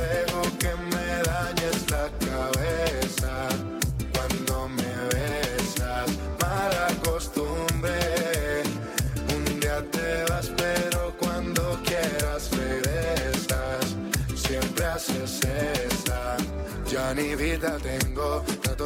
[17.13, 18.43] ni vida tengo,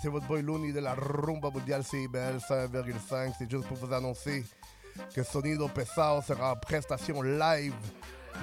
[0.00, 3.34] C'est votre boy Looney de la Rumba Mundial CIBL 5,5.
[3.38, 4.42] C'est juste pour vous annoncer
[5.14, 7.74] que Sonido Pesado sera en prestation live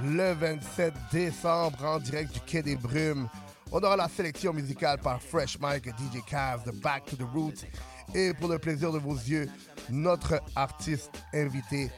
[0.04, 3.28] le 27 décembre en direct du Quai des Brumes.
[3.72, 7.28] On aura la sélection musicale par Fresh Mike et DJ Cavs de Back to the
[7.34, 7.66] Roots.
[8.14, 9.50] Et pour le plaisir de vos yeux,
[9.90, 11.90] notre artiste invité,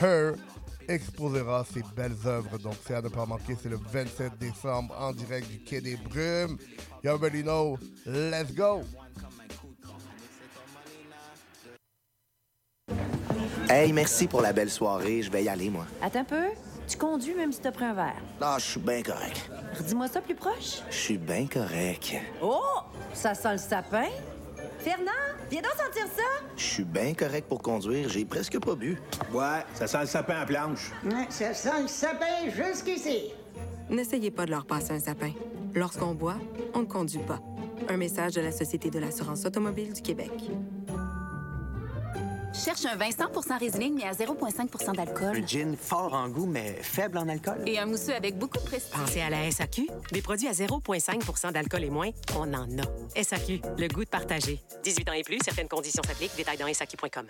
[0.00, 0.32] Her,
[0.88, 2.58] exposera ses belles œuvres.
[2.58, 3.56] Donc, c'est à ne pas manquer.
[3.62, 6.58] C'est le 27 décembre en direct du Quai des Brumes.
[7.04, 7.78] You already know.
[8.06, 8.82] Let's go.
[13.70, 15.22] Hey, merci pour la belle soirée.
[15.22, 15.86] Je vais y aller, moi.
[16.00, 16.44] Attends un peu.
[16.88, 18.22] Tu conduis même si t'as pris un verre.
[18.40, 19.50] Ah, je suis bien correct.
[19.78, 20.80] Redis-moi ça plus proche.
[20.88, 22.14] Je suis bien correct.
[22.42, 22.62] Oh!
[23.12, 24.06] Ça sent le sapin.
[24.88, 25.10] Fernand,
[25.50, 26.22] viens donc sentir ça.
[26.56, 28.08] Je suis bien correct pour conduire.
[28.08, 28.98] J'ai presque pas bu.
[29.34, 30.92] Ouais, ça sent le sapin à planche.
[31.04, 33.32] Ouais, ça sent le sapin jusqu'ici.
[33.90, 35.32] N'essayez pas de leur passer un sapin.
[35.74, 36.36] Lorsqu'on boit,
[36.72, 37.38] on ne conduit pas.
[37.90, 40.32] Un message de la Société de l'assurance automobile du Québec.
[42.64, 45.36] Cherche un vin 100 Riesling, mais à 0,5 d'alcool.
[45.36, 47.62] Un gin fort en goût, mais faible en alcool.
[47.66, 48.90] Et un mousseux avec beaucoup de prestige.
[48.90, 49.88] Pensez à la SAQ.
[50.10, 53.22] Des produits à 0,5% d'alcool et moins, on en a.
[53.22, 54.60] SAQ, le goût de partager.
[54.82, 56.36] 18 ans et plus, certaines conditions s'appliquent.
[56.36, 57.28] Détails dans SAQ.com.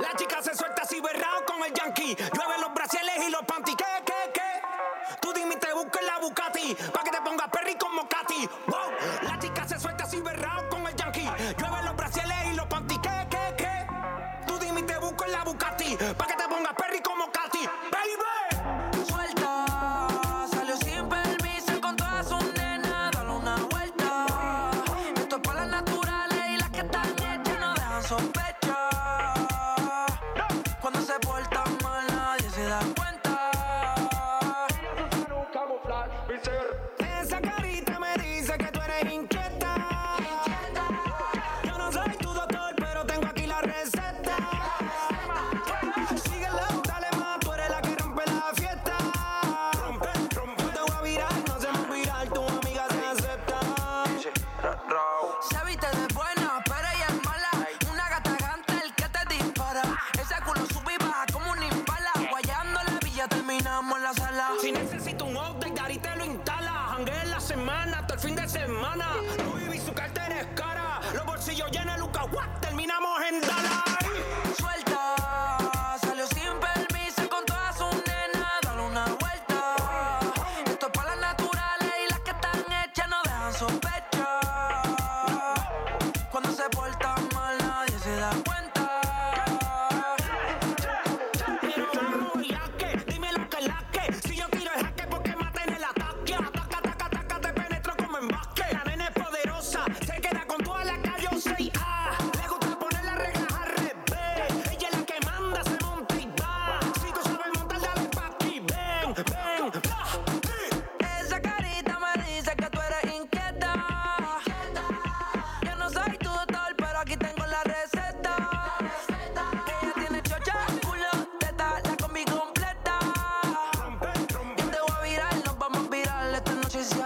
[0.00, 2.16] La chica se suelta así berrao con el yankee.
[2.16, 3.72] Llueve los brasiles y los panty.
[6.52, 8.46] Pa' que te pongas perry como Katy.
[8.66, 8.76] Wow.
[9.22, 11.28] La chica se suelta así berrao con el yankee.
[11.56, 12.98] Llueve los brasiles y los panty.
[12.98, 13.86] ¿Qué, qué, qué?
[14.46, 15.96] Tú dime y te busco en la Bucati.
[15.96, 17.68] Pa' que te pongas perry como Katy.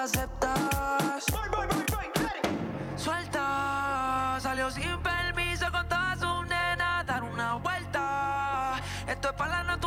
[0.06, 1.24] Noche si aceptas.
[2.96, 8.80] Suelta, salió sin permiso con todas sus nenas, dar una vuelta.
[9.06, 9.85] Esto es para las naturales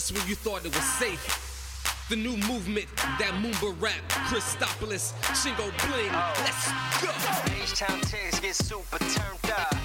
[0.00, 2.06] just when you thought it was safe.
[2.08, 2.86] The new movement,
[3.20, 6.32] that Moomba rap, Christopolis, Shingo Bling, oh.
[6.40, 6.72] let's
[7.04, 7.12] go!
[7.60, 9.76] H-Town Tigs get super turned up.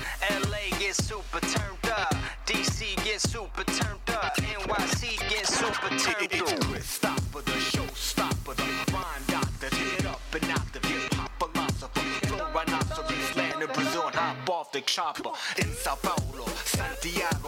[0.47, 2.15] LA get super turned up.
[2.45, 4.37] DC get super turned up.
[4.37, 6.49] NYC get super turned up.
[6.49, 9.69] It's Chris Stopper, the showstopper, the rhyme doctor.
[9.75, 11.99] Get up and out the hip hop philosopher.
[12.27, 15.31] Flow rhinoceros, land in Brazil and hop off the chopper.
[15.57, 17.44] in Sao Paulo, Santiago,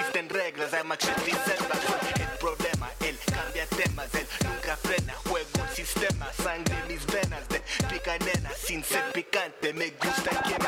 [0.00, 1.78] existen reglas, hay machete y celdas.
[2.18, 5.14] El problema, él cambia temas, él nunca frena.
[5.28, 7.48] Juego el sistema, sangre en mis venas.
[7.48, 10.59] De pica nena, sin ser picante, me gusta que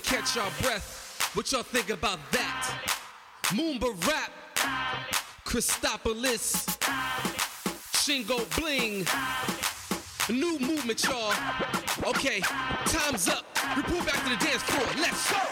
[0.00, 1.30] to catch y'all breath.
[1.34, 2.92] What y'all think about that?
[3.46, 4.30] Moomba rap,
[5.44, 6.66] Christopolis,
[7.94, 9.06] Shingo Bling,
[10.28, 11.32] new movement, y'all.
[12.10, 12.40] Okay,
[12.86, 13.44] time's up.
[13.76, 14.86] Report back to the dance floor.
[14.98, 15.47] Let's go.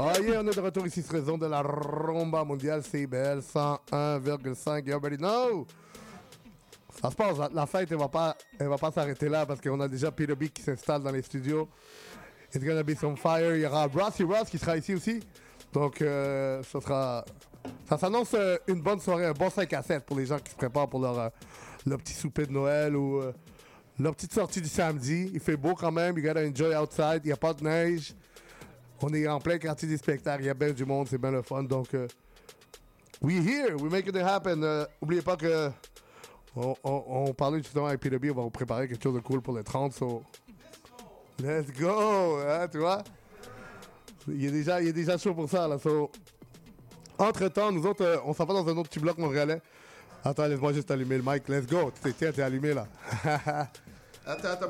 [0.00, 4.86] Yeah, on est de retour ici sur raison de la rumba mondiale CBL 101,5.
[4.86, 5.66] You already know.
[7.02, 9.78] Ça se passe, la, fête, elle va pas, elle va pas s'arrêter là parce qu'on
[9.78, 11.68] a déjà Peter B qui s'installe dans les studios.
[12.54, 13.54] It's gonna be some fire.
[13.54, 15.20] Il y aura Rossy Ross qui sera ici aussi.
[15.70, 17.24] Donc, euh, ça sera,
[17.86, 20.50] ça s'annonce euh, une bonne soirée, un bon 5 à 7 pour les gens qui
[20.50, 21.28] se préparent pour leur, euh,
[21.84, 23.20] leur petit souper de Noël ou
[23.98, 25.30] leur petite sortie du samedi.
[25.34, 26.16] Il fait beau quand même.
[26.16, 27.20] You gotta enjoy outside.
[27.22, 28.14] Il n'y a pas de neige.
[29.02, 30.42] On est en plein quartier des spectacles.
[30.42, 31.06] Il y a bien du monde.
[31.08, 31.62] C'est bien le fun.
[31.62, 32.06] Donc, euh,
[33.22, 33.74] we here.
[33.80, 34.62] We making it happen.
[34.62, 35.70] Euh, oubliez pas que
[36.56, 38.30] on, on- on parlait justement avec PW.
[38.30, 39.92] On va vous préparer quelque chose de cool pour les 30.
[39.94, 40.22] So,
[41.42, 42.38] let's go.
[42.46, 43.02] hein, tu vois?
[44.28, 45.66] Il est déjà, il déjà chaud pour ça.
[45.66, 46.10] Là, so,
[47.18, 49.62] entre-temps, nous autres, euh, on s'en va dans un autre petit bloc montréalais.
[50.22, 51.48] Attends, laisse-moi juste allumer le mic.
[51.48, 51.90] Let's go.
[52.18, 52.86] Tiens, t'es allumé là.
[54.30, 54.68] Attends, attends.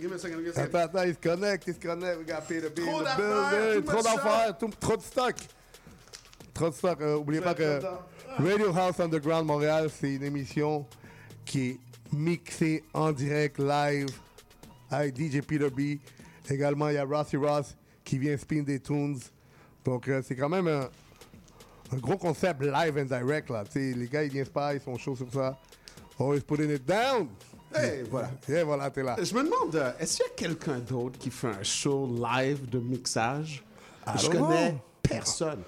[0.00, 0.74] Give me a second, give me a second.
[0.74, 2.18] Attends, attends, il se connecte, il se connecte.
[2.18, 5.36] We got Peter B Trop d'affaires, Trop d'affaires, trop de stock.
[6.54, 7.00] Trop de stock.
[7.00, 7.80] Euh, oubliez pas que.
[8.38, 10.86] Radio House Underground Montréal, c'est une émission
[11.44, 11.80] qui est
[12.12, 14.08] mixée en direct, live,
[14.90, 15.98] avec DJ Peter B.
[16.48, 19.18] Également, il y a Rossy Ross qui vient spin des tunes.
[19.84, 20.88] Donc, euh, c'est quand même un,
[21.92, 23.50] un gros concept live and direct.
[23.50, 23.64] Là.
[23.74, 25.58] Les gars, ils viennent pas, ils sont chauds sur ça.
[26.20, 27.28] Always putting it down.
[27.74, 28.30] Hey, voilà.
[28.48, 29.16] Et voilà, t'es là.
[29.22, 32.68] Je me demande, euh, est-ce qu'il y a quelqu'un d'autre qui fait un show live
[32.68, 33.62] de mixage?
[34.06, 35.60] I Je don't connais personne.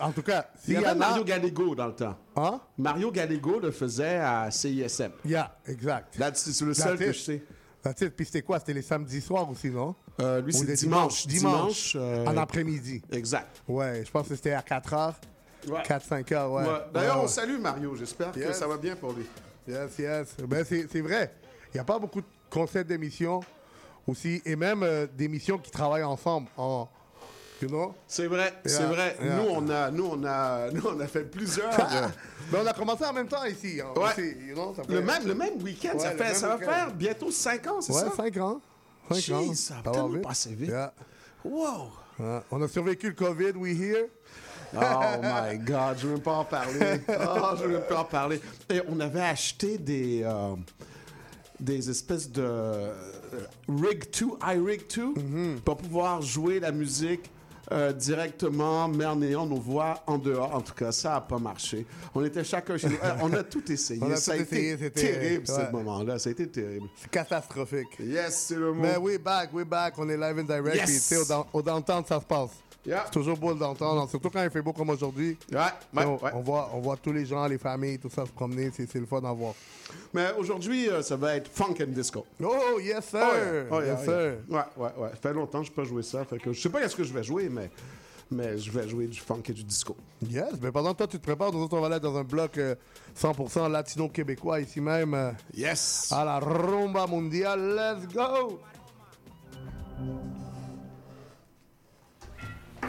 [0.00, 2.16] en tout cas, il y avait Mario Gallego dans le temps.
[2.36, 2.60] Hein?
[2.78, 5.10] Mario Gallego le faisait à CISM.
[5.24, 6.18] Yeah, exact.
[6.34, 7.42] C'est le seul que je sais.
[8.16, 8.58] Puis c'était quoi?
[8.58, 9.94] C'était les samedis soirs aussi, non?
[10.20, 11.26] Euh, lui, c'est dimanche.
[11.26, 11.62] Dimanche.
[11.62, 13.02] Dimanche, euh, En après-midi.
[13.12, 13.62] Exact.
[13.68, 15.14] Ouais, je pense que c'était à 4 heures.
[15.68, 15.82] Ouais.
[15.82, 16.62] 4-5 heures, ouais.
[16.64, 16.68] Ouais.
[16.92, 17.94] D'ailleurs, Ouais, on salue Mario.
[17.96, 18.58] J'espère que Yes.
[18.58, 19.26] ça va bien pour lui.
[19.68, 20.36] Yes, yes.
[20.46, 21.32] Ben, c'est c'est vrai.
[21.72, 23.40] Il n'y a pas beaucoup de concepts d'émissions
[24.06, 26.46] aussi, et même euh, d'émissions qui travaillent ensemble.
[26.56, 26.88] En,
[27.60, 27.94] you know?
[28.06, 29.16] C'est vrai, c'est Yeah, vrai.
[29.20, 29.36] yeah.
[29.36, 31.72] Nous, on a, nous, on a, nous, on a fait plusieurs.
[31.80, 32.08] euh,
[32.52, 33.80] Ben, on a commencé en même temps ici.
[33.80, 34.10] hein, Ouais.
[34.10, 36.56] aussi, you know, ça fait- le même, le même week-end, Ouais, ça, fait, ça va
[36.56, 36.70] week-end.
[36.70, 38.12] faire bientôt 5 ans, c'est Ouais, ça?
[38.16, 38.60] 5 ans.
[39.10, 39.54] 5 Jeez, ans.
[39.54, 40.22] ça a va tellement vite.
[40.22, 40.68] passé vite.
[40.70, 40.92] Yeah.
[41.44, 41.90] Wow!
[42.50, 44.06] On a survécu le COVID, we here.
[44.74, 44.78] Oh
[45.22, 47.00] my God, je ne veux même pas en parler.
[47.08, 48.40] Oh, je ne veux pas en parler.
[48.70, 50.54] Et on avait acheté des, euh,
[51.60, 52.92] des espèces de euh,
[53.68, 57.30] Rig 2, iRig 2, pour pouvoir jouer la musique
[57.72, 60.54] euh, directement, mais en ayant nos voix en dehors.
[60.54, 61.84] En tout cas, ça n'a pas marché.
[62.14, 62.94] On était chacun chez nous.
[63.02, 64.00] Euh, On a tout essayé.
[64.04, 66.18] On a ça tout a essayé, été c'était- terrible, ce moment-là.
[66.20, 66.86] Ça a été terrible.
[66.96, 67.98] C'est catastrophique.
[67.98, 68.82] Yes, c'est le mot.
[68.82, 69.94] Mais we back, we back.
[69.98, 70.76] On est live and direct.
[70.76, 71.08] Yes.
[71.08, 72.50] Puis, au, au downtown, ça se passe.
[72.86, 73.02] Yeah.
[73.06, 75.36] C'est toujours beau downtown, surtout quand il fait beau comme aujourd'hui.
[75.50, 76.30] Ouais, ouais, on, ouais.
[76.34, 78.70] on voit, on voit tous les gens, les familles, tout ça se promener.
[78.74, 79.54] C'est le fun d'en voir.
[80.14, 82.24] Mais aujourd'hui, euh, ça va être funk and disco.
[82.42, 83.20] Oh, yes, sir.
[83.22, 83.64] Oh, yeah.
[83.70, 84.34] Oh, yeah, yes, sir.
[84.48, 85.10] Ouais, ouais, ouais.
[85.10, 86.24] Ça fait longtemps que je pas joué ça.
[86.24, 87.70] Fait que je sais pas qu'est-ce que je vais jouer, mais,
[88.30, 89.96] mais je vais jouer du funk et du disco.
[90.28, 92.24] Yes, mais pendant que toi, tu te prépares, nous autres, on va aller dans un
[92.24, 92.74] bloc euh,
[93.20, 95.14] 100% latino-québécois ici même.
[95.14, 96.12] euh, Yes.
[96.12, 97.74] À la rumba mondiale.
[97.76, 98.60] Let's go.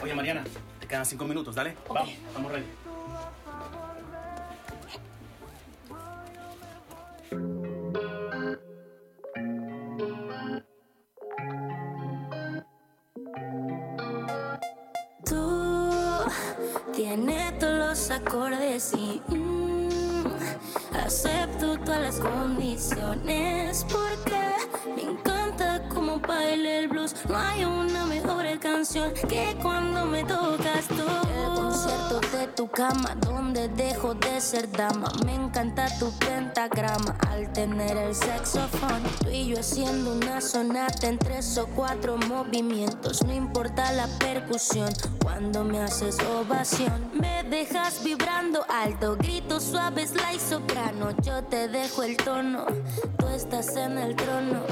[0.01, 0.43] Oye, Mariana,
[0.80, 1.75] te quedan cinco minutos, dale.
[1.90, 2.66] Vamos, estamos ready.
[15.25, 16.24] Tú
[16.93, 20.25] tienes todos los acordes y mm,
[21.06, 24.41] acepto todas las condiciones porque
[24.95, 25.36] me encanta
[25.93, 27.16] como baila el blues.
[27.27, 31.03] No hay una mejor canción que cuando me tocas tú.
[31.03, 35.11] El concierto de tu cama donde dejo de ser dama.
[35.26, 39.03] Me encanta tu pentagrama al tener el saxofón.
[39.24, 43.24] Tú y yo haciendo una sonata en tres o cuatro movimientos.
[43.24, 44.90] No importa la percusión
[45.22, 47.09] cuando me haces ovación.
[47.14, 51.11] Me dejas vibrando alto, gritos suaves, y soprano.
[51.22, 52.66] Yo te dejo el tono,
[53.17, 54.64] tú estás en el trono.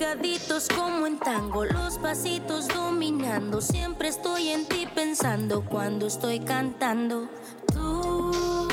[0.00, 3.60] Pegaditos como en tango, los pasitos dominando.
[3.60, 7.28] Siempre estoy en ti pensando cuando estoy cantando.
[7.74, 8.66] Tú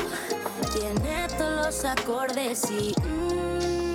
[0.72, 3.94] tienes todos los acordes y mm,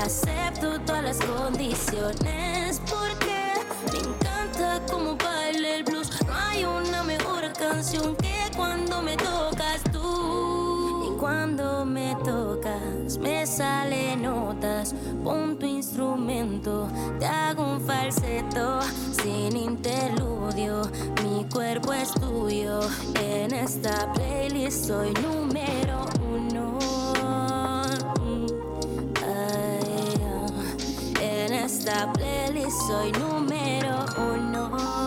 [0.00, 3.54] acepto todas las condiciones porque
[3.92, 6.08] me encanta como baila el blues.
[6.24, 11.10] No hay una mejor canción que cuando me tocas tú.
[11.12, 14.94] Y cuando me tocas, me salen notas.
[15.22, 18.80] Pon tu instrumento, te hago un falseto
[19.22, 20.82] sin interludio.
[21.22, 22.80] Mi cuerpo es tuyo.
[23.20, 26.78] En esta playlist soy número uno.
[31.20, 35.03] En esta playlist soy número uno.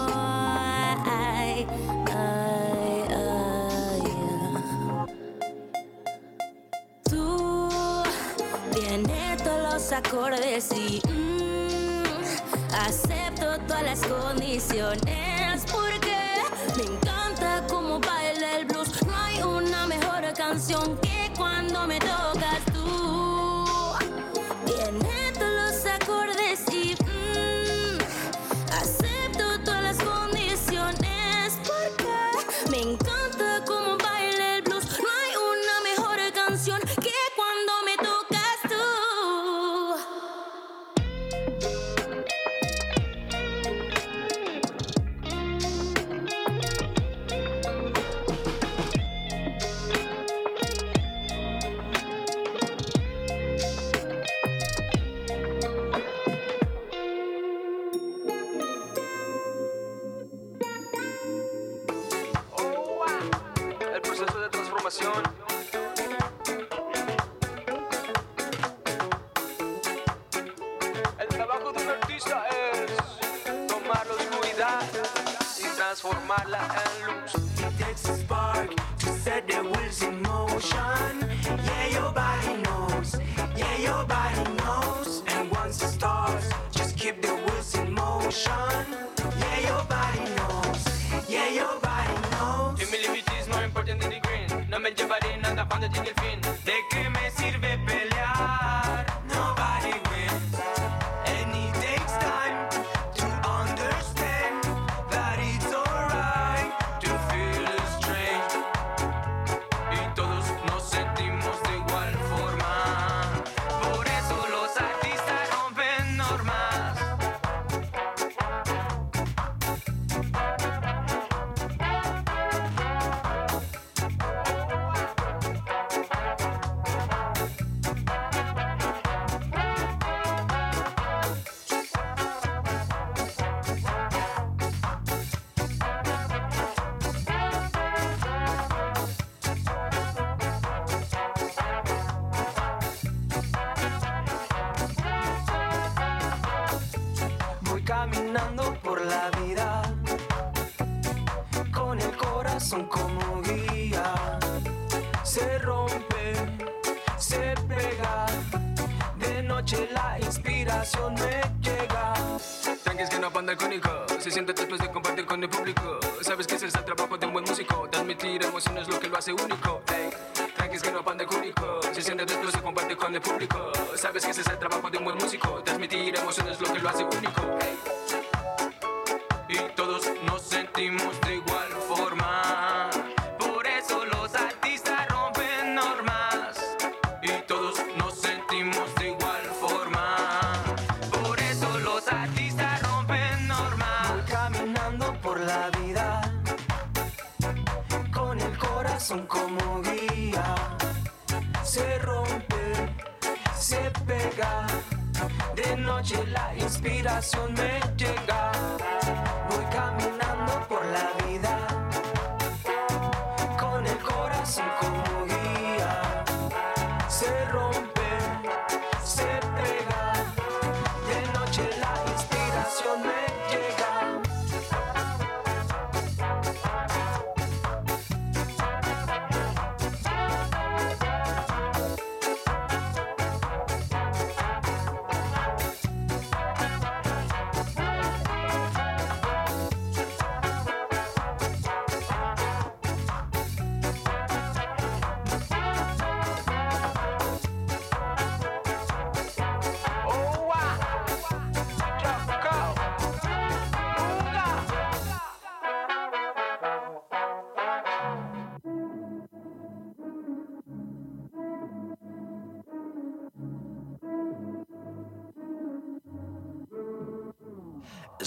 [9.89, 12.03] Los acordes y mm,
[12.73, 16.17] acepto todas las condiciones porque
[16.75, 18.91] me encanta como baila el blues.
[19.05, 22.66] No hay una mejor canción que cuando me tocas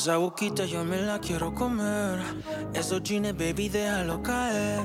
[0.00, 2.20] Esa boquita yo me la quiero comer.
[2.72, 4.80] Esos jeans, baby, déjalo caer.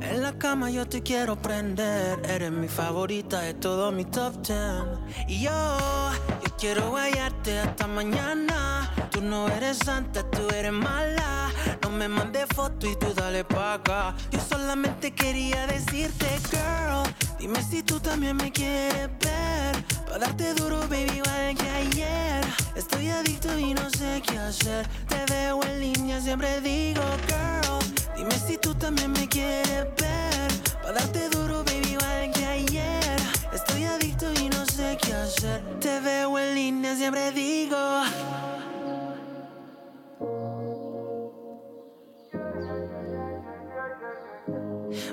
[0.00, 2.18] En la cama yo te quiero prender.
[2.24, 4.84] Eres mi favorita de todo mi top ten.
[5.28, 8.90] Y yo, yo quiero guayarte hasta mañana.
[9.10, 11.50] Tú no eres santa, tú eres mala.
[11.82, 14.14] No me mandes foto y tú dale pa' acá.
[14.30, 17.04] Yo solamente quería decirte, girl.
[17.38, 19.84] Dime si tú también me quieres ver.
[20.08, 22.63] Pa' darte duro, baby, igual que ayer.
[23.04, 24.86] Estoy adicto y no sé qué hacer.
[25.10, 27.78] Te veo en línea, siempre digo, girl.
[28.16, 30.48] Dime si tú también me quieres ver.
[30.82, 33.16] Pa' darte duro, baby, igual que ayer.
[33.52, 35.60] Estoy adicto y no sé qué hacer.
[35.80, 37.76] Te veo en línea, siempre digo.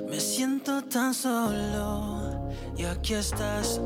[0.08, 2.31] Me siento tan solo
[2.78, 3.82] y aquí estás.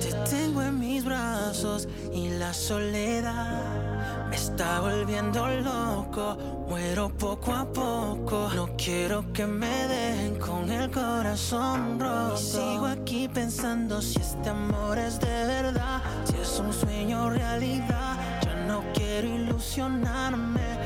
[0.00, 6.36] Te tengo en mis brazos y la soledad me está volviendo loco.
[6.68, 8.50] Muero poco a poco.
[8.54, 12.34] No quiero que me dejen con el corazón roto.
[12.34, 18.40] Y sigo aquí pensando si este amor es de verdad, si es un sueño realidad.
[18.42, 20.83] Ya no quiero ilusionarme.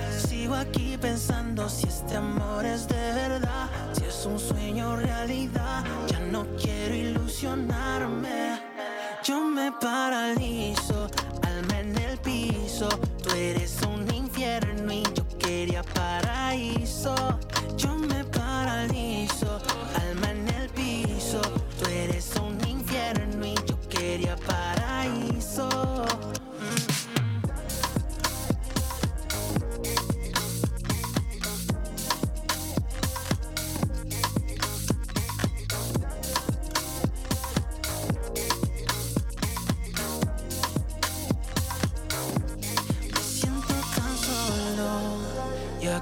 [0.49, 5.85] Sigo aquí pensando si este amor es de verdad, si es un sueño realidad.
[6.07, 8.59] Ya no quiero ilusionarme.
[9.23, 11.10] Yo me paralizo,
[11.43, 12.89] alma en el piso.
[13.23, 17.15] Tú eres un infierno y yo quería paraíso.
[17.77, 17.99] Yo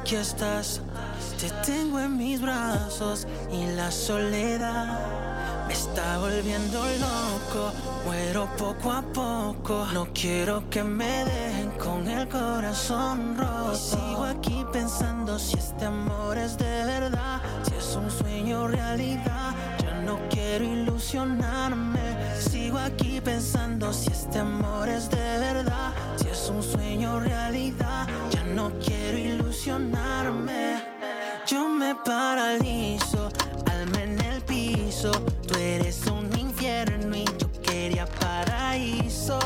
[0.07, 0.81] aquí estás.
[1.41, 5.01] Te tengo en mis brazos y la soledad
[5.67, 7.73] me está volviendo loco.
[8.05, 9.85] Muero poco a poco.
[9.93, 13.73] No quiero que me dejen con el corazón roto.
[13.73, 19.57] Y sigo aquí pensando si este amor es de verdad, si es un sueño realidad.
[19.83, 21.99] Ya no quiero ilusionarme.
[22.39, 28.07] Sigo aquí pensando si este amor es de verdad, si es un sueño realidad.
[28.55, 30.77] No quiero ilusionarme.
[31.47, 33.29] Yo me paralizo,
[33.71, 35.11] alma en el piso.
[35.47, 39.39] Tú eres un infierno y yo quería paraíso.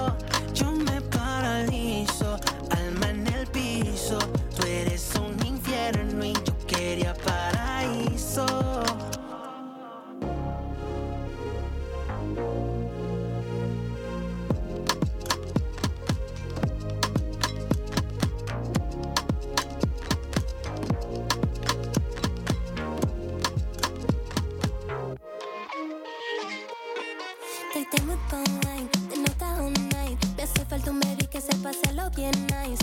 [30.81, 32.83] Me falta un baby que se pase lo bien nice.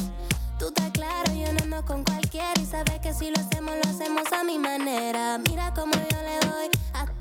[0.60, 3.90] Tú estás claro, yo no ando con cualquiera y sabes que si lo hacemos, lo
[3.90, 5.40] hacemos a mi manera.
[5.40, 7.17] Mira cómo yo le doy hasta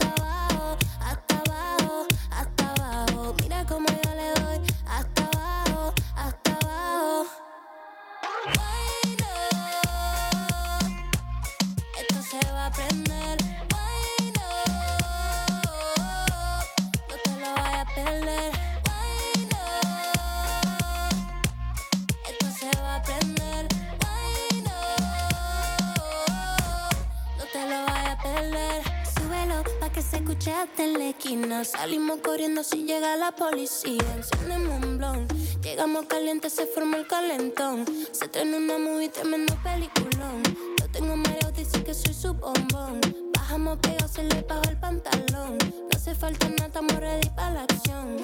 [30.52, 31.65] hasta en la esquina.
[31.65, 34.05] Salimos corriendo si llega la policía.
[34.15, 35.28] Encendemos un blon.
[35.62, 37.84] Llegamos calientes, se forma el calentón.
[38.12, 40.42] Se trae una movie, tremendo peliculón.
[40.81, 43.00] Lo tengo mareado, dice que soy su bombón.
[43.34, 45.58] Bajamos pegados, se le bajó el pantalón.
[45.58, 48.16] No hace falta nada, estamos ready para la acción.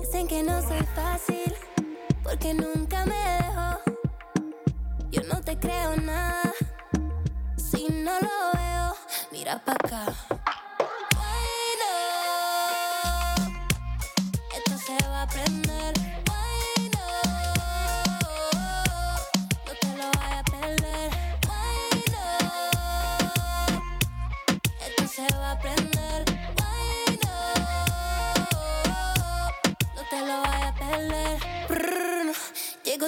[0.00, 1.54] Dicen que no soy fácil,
[2.22, 3.80] porque nunca me dejo.
[5.10, 6.52] Yo no te creo nada,
[7.56, 8.94] si no lo veo,
[9.32, 10.37] mira pa' acá.
[15.48, 15.77] Se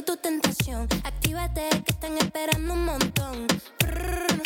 [0.03, 3.47] tu tentación, actívate que están esperando un montón.
[3.79, 4.43] Prrr,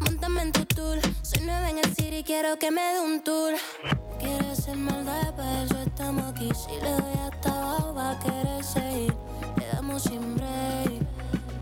[0.00, 3.54] montame en tu tour, soy nueva en el city, quiero que me dé un tour.
[4.18, 6.50] Quieres ser maldad, para eso estamos aquí.
[6.54, 9.14] Si le doy hasta abajo, va a querer seguir.
[9.58, 11.02] Le damos sin break,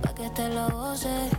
[0.03, 1.33] pa' que te lo goces.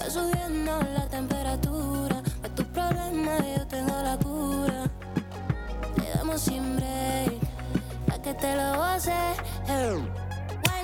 [0.00, 4.90] Va subiendo la temperatura, pa' tus problemas yo tengo la cura.
[5.98, 7.38] Le damos sin break,
[8.06, 9.36] pa' que te lo goces.
[9.66, 10.25] Hey.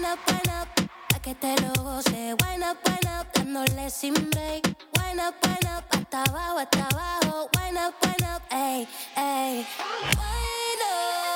[0.03, 0.69] Wind up, wind up,
[1.11, 2.35] pa' que te lo goce.
[2.41, 4.67] Wind up, wind up, dándole sin break.
[4.97, 7.49] Wind up, wind up, hasta abajo, hasta abajo.
[7.55, 9.65] Wind up, wind up, ey, ey.
[10.19, 11.32] Wind up,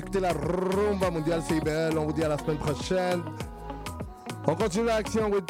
[0.00, 1.98] écouté la rumba mondiale CIBL.
[1.98, 3.22] On vous dit à la semaine prochaine.
[4.46, 5.44] On continue l'action with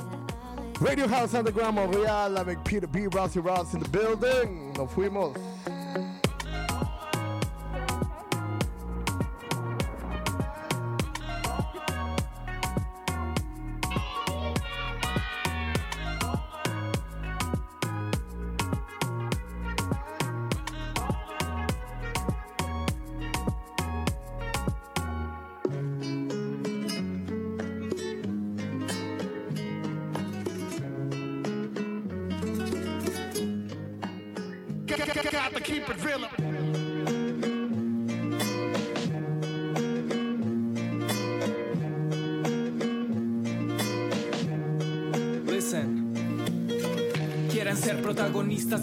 [0.80, 3.12] Radio House Underground Montréal avec Peter B.
[3.14, 4.72] Rossi Ross in the building.
[4.76, 5.32] Nos fuimos.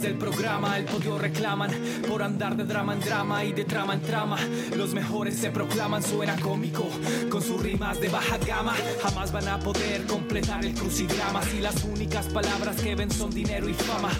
[0.02, 1.72] Del programa, el podio reclaman
[2.08, 4.38] por andar de drama en drama y de trama en trama.
[4.76, 6.88] Los mejores se proclaman, suena cómico,
[7.30, 8.76] con sus rimas de baja gama.
[9.02, 13.68] Jamás van a poder completar el crucigrama si las únicas palabras que ven son dinero
[13.70, 14.12] y fama.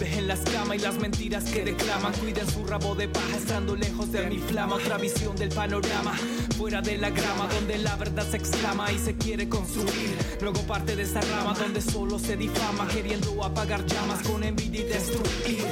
[0.00, 4.10] Dejen la escama y las mentiras que declaman, cuiden su rabo de paja estando lejos
[4.10, 4.76] de mi flama.
[4.76, 6.14] Otra visión del panorama,
[6.56, 10.16] fuera de la grama, donde la verdad se exclama y se quiere construir.
[10.40, 14.84] Luego parte de esa rama donde solo se difama, queriendo apagar llamas con envidia y
[14.84, 15.66] destruir.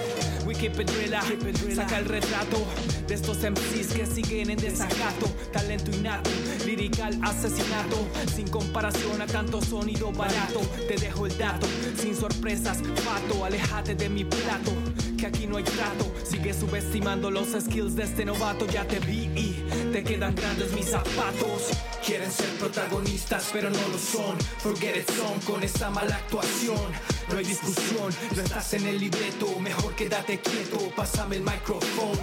[0.44, 0.54] We
[1.74, 2.66] saca el retrato
[3.06, 5.26] de estos MCs que siguen en desacato.
[5.52, 6.30] Talento innato,
[6.78, 7.96] lirical asesinato,
[8.34, 10.60] sin comparación a tanto sonido barato.
[10.86, 11.66] Te dejo el dato,
[12.00, 14.72] sin sorpresas, pato, aléjate de mi plato.
[15.18, 18.64] Que aquí no hay trato, sigue subestimando los skills de este novato.
[18.66, 21.70] Ya te vi y te quedan grandes mis zapatos.
[22.06, 24.38] Quieren ser protagonistas, pero no lo son.
[24.58, 26.92] Forget it son con esa mala actuación.
[27.28, 29.58] No hay discusión, no estás en el libreto.
[29.58, 32.22] Mejor quédate quieto, pásame el micrófono.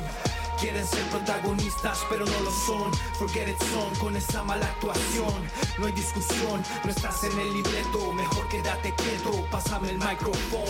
[0.66, 2.92] Quieren ser protagonistas, pero no lo son.
[3.20, 5.32] Forget it son con esa mala actuación.
[5.78, 8.12] No hay discusión, no estás en el libreto.
[8.14, 10.66] Mejor quédate quieto, pásame el micrófono.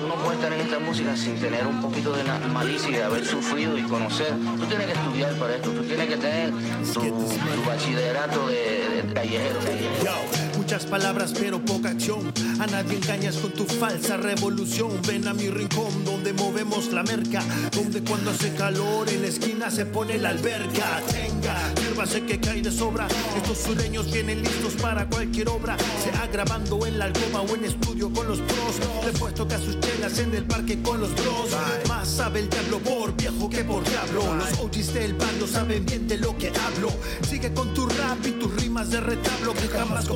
[0.00, 3.02] Tú no puedes estar en esta música sin tener un poquito de malicia y de
[3.04, 4.34] haber sufrido y conocer.
[4.58, 6.50] Tú tienes que estudiar para esto, tú tienes que tener
[6.92, 9.60] tu, tu bachillerato de, de callejero.
[10.04, 12.32] Yo, muchas palabras pero poca acción.
[12.60, 14.90] A nadie engañas con tu falsa revolución.
[15.06, 17.42] Ven a mi rincón donde movemos la merca.
[17.72, 21.02] Donde cuando hace calor en la esquina se pone la alberca.
[21.10, 23.08] Tenga, sírvase que cae de sobra.
[23.36, 25.76] Estos sureños vienen listos para cualquier obra.
[26.04, 29.04] Sea grabando en la alcoba o en estudio con los pros.
[29.04, 31.50] Le puesto que a sus chelas en el parque con los bros.
[31.88, 34.36] Más sabe el diablo por viejo que por diablo.
[34.36, 36.90] Los OGs del bando saben bien de lo que hablo.
[37.28, 40.08] Sigue con tu rap y tus rimas de retablo que jamás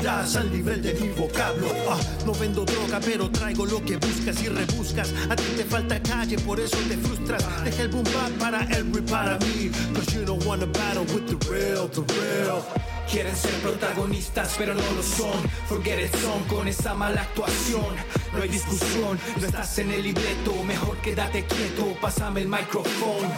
[0.00, 1.68] al nivel de mi vocablo.
[1.88, 5.12] Ah, no vendo droga, pero traigo lo que buscas y rebuscas.
[5.28, 7.44] A ti te falta calle, por eso te frustras.
[7.64, 9.70] Deja el boom bap para él y para mí.
[9.94, 12.62] Cause you don't wanna battle with the real, the real.
[13.10, 15.42] Quieren ser protagonistas, pero no lo son.
[15.68, 17.94] Forget it son con esa mala actuación.
[18.34, 20.54] No hay discusión, no estás en el libreto.
[20.64, 23.28] Mejor quédate quieto, pásame el micrófono.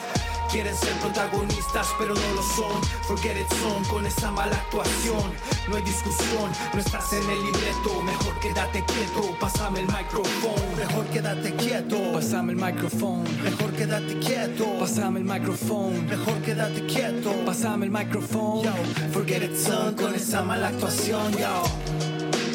[0.54, 2.80] Quieren ser protagonistas, pero no lo son.
[3.08, 5.20] Forget it son con esa mala actuación.
[5.68, 8.00] No hay discusión, no estás en el libreto.
[8.04, 10.76] Mejor quédate quieto, pásame el micrófono.
[10.76, 12.12] Mejor quédate quieto.
[12.12, 13.24] Pásame el micrófono.
[13.42, 14.78] Mejor quédate quieto.
[14.78, 16.02] Pásame el micrófono.
[16.08, 17.32] Mejor quédate quieto.
[17.44, 18.62] Pásame el micrófono.
[18.62, 18.72] Yo,
[19.12, 21.64] forget it son con esa mala actuación, yo.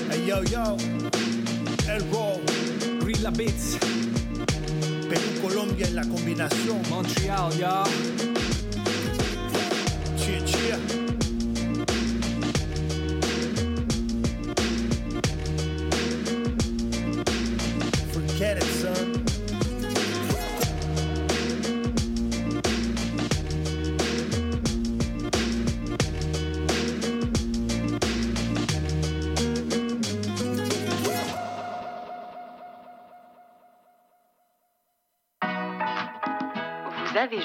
[0.10, 0.78] Hey, yo, yo.
[1.86, 2.40] El roll.
[3.02, 3.78] Rila Beats.
[5.10, 6.82] Perú, Colombia en la combinación.
[6.88, 7.84] Montreal, yo.
[10.16, 10.78] Chia, chia.
[10.78, 11.09] Forget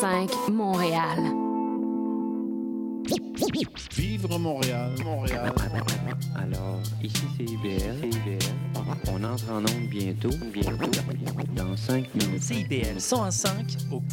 [0.00, 1.18] 1015 Montréal.
[3.96, 5.52] Vivre Montréal, Montréal.
[6.34, 8.04] Alors, ici c'est IBL.
[8.04, 8.38] IBL.
[9.08, 10.90] On entre en onde bientôt, bientôt,
[11.54, 12.42] dans 5 minutes.
[12.42, 14.00] C'est IBL 101.5 au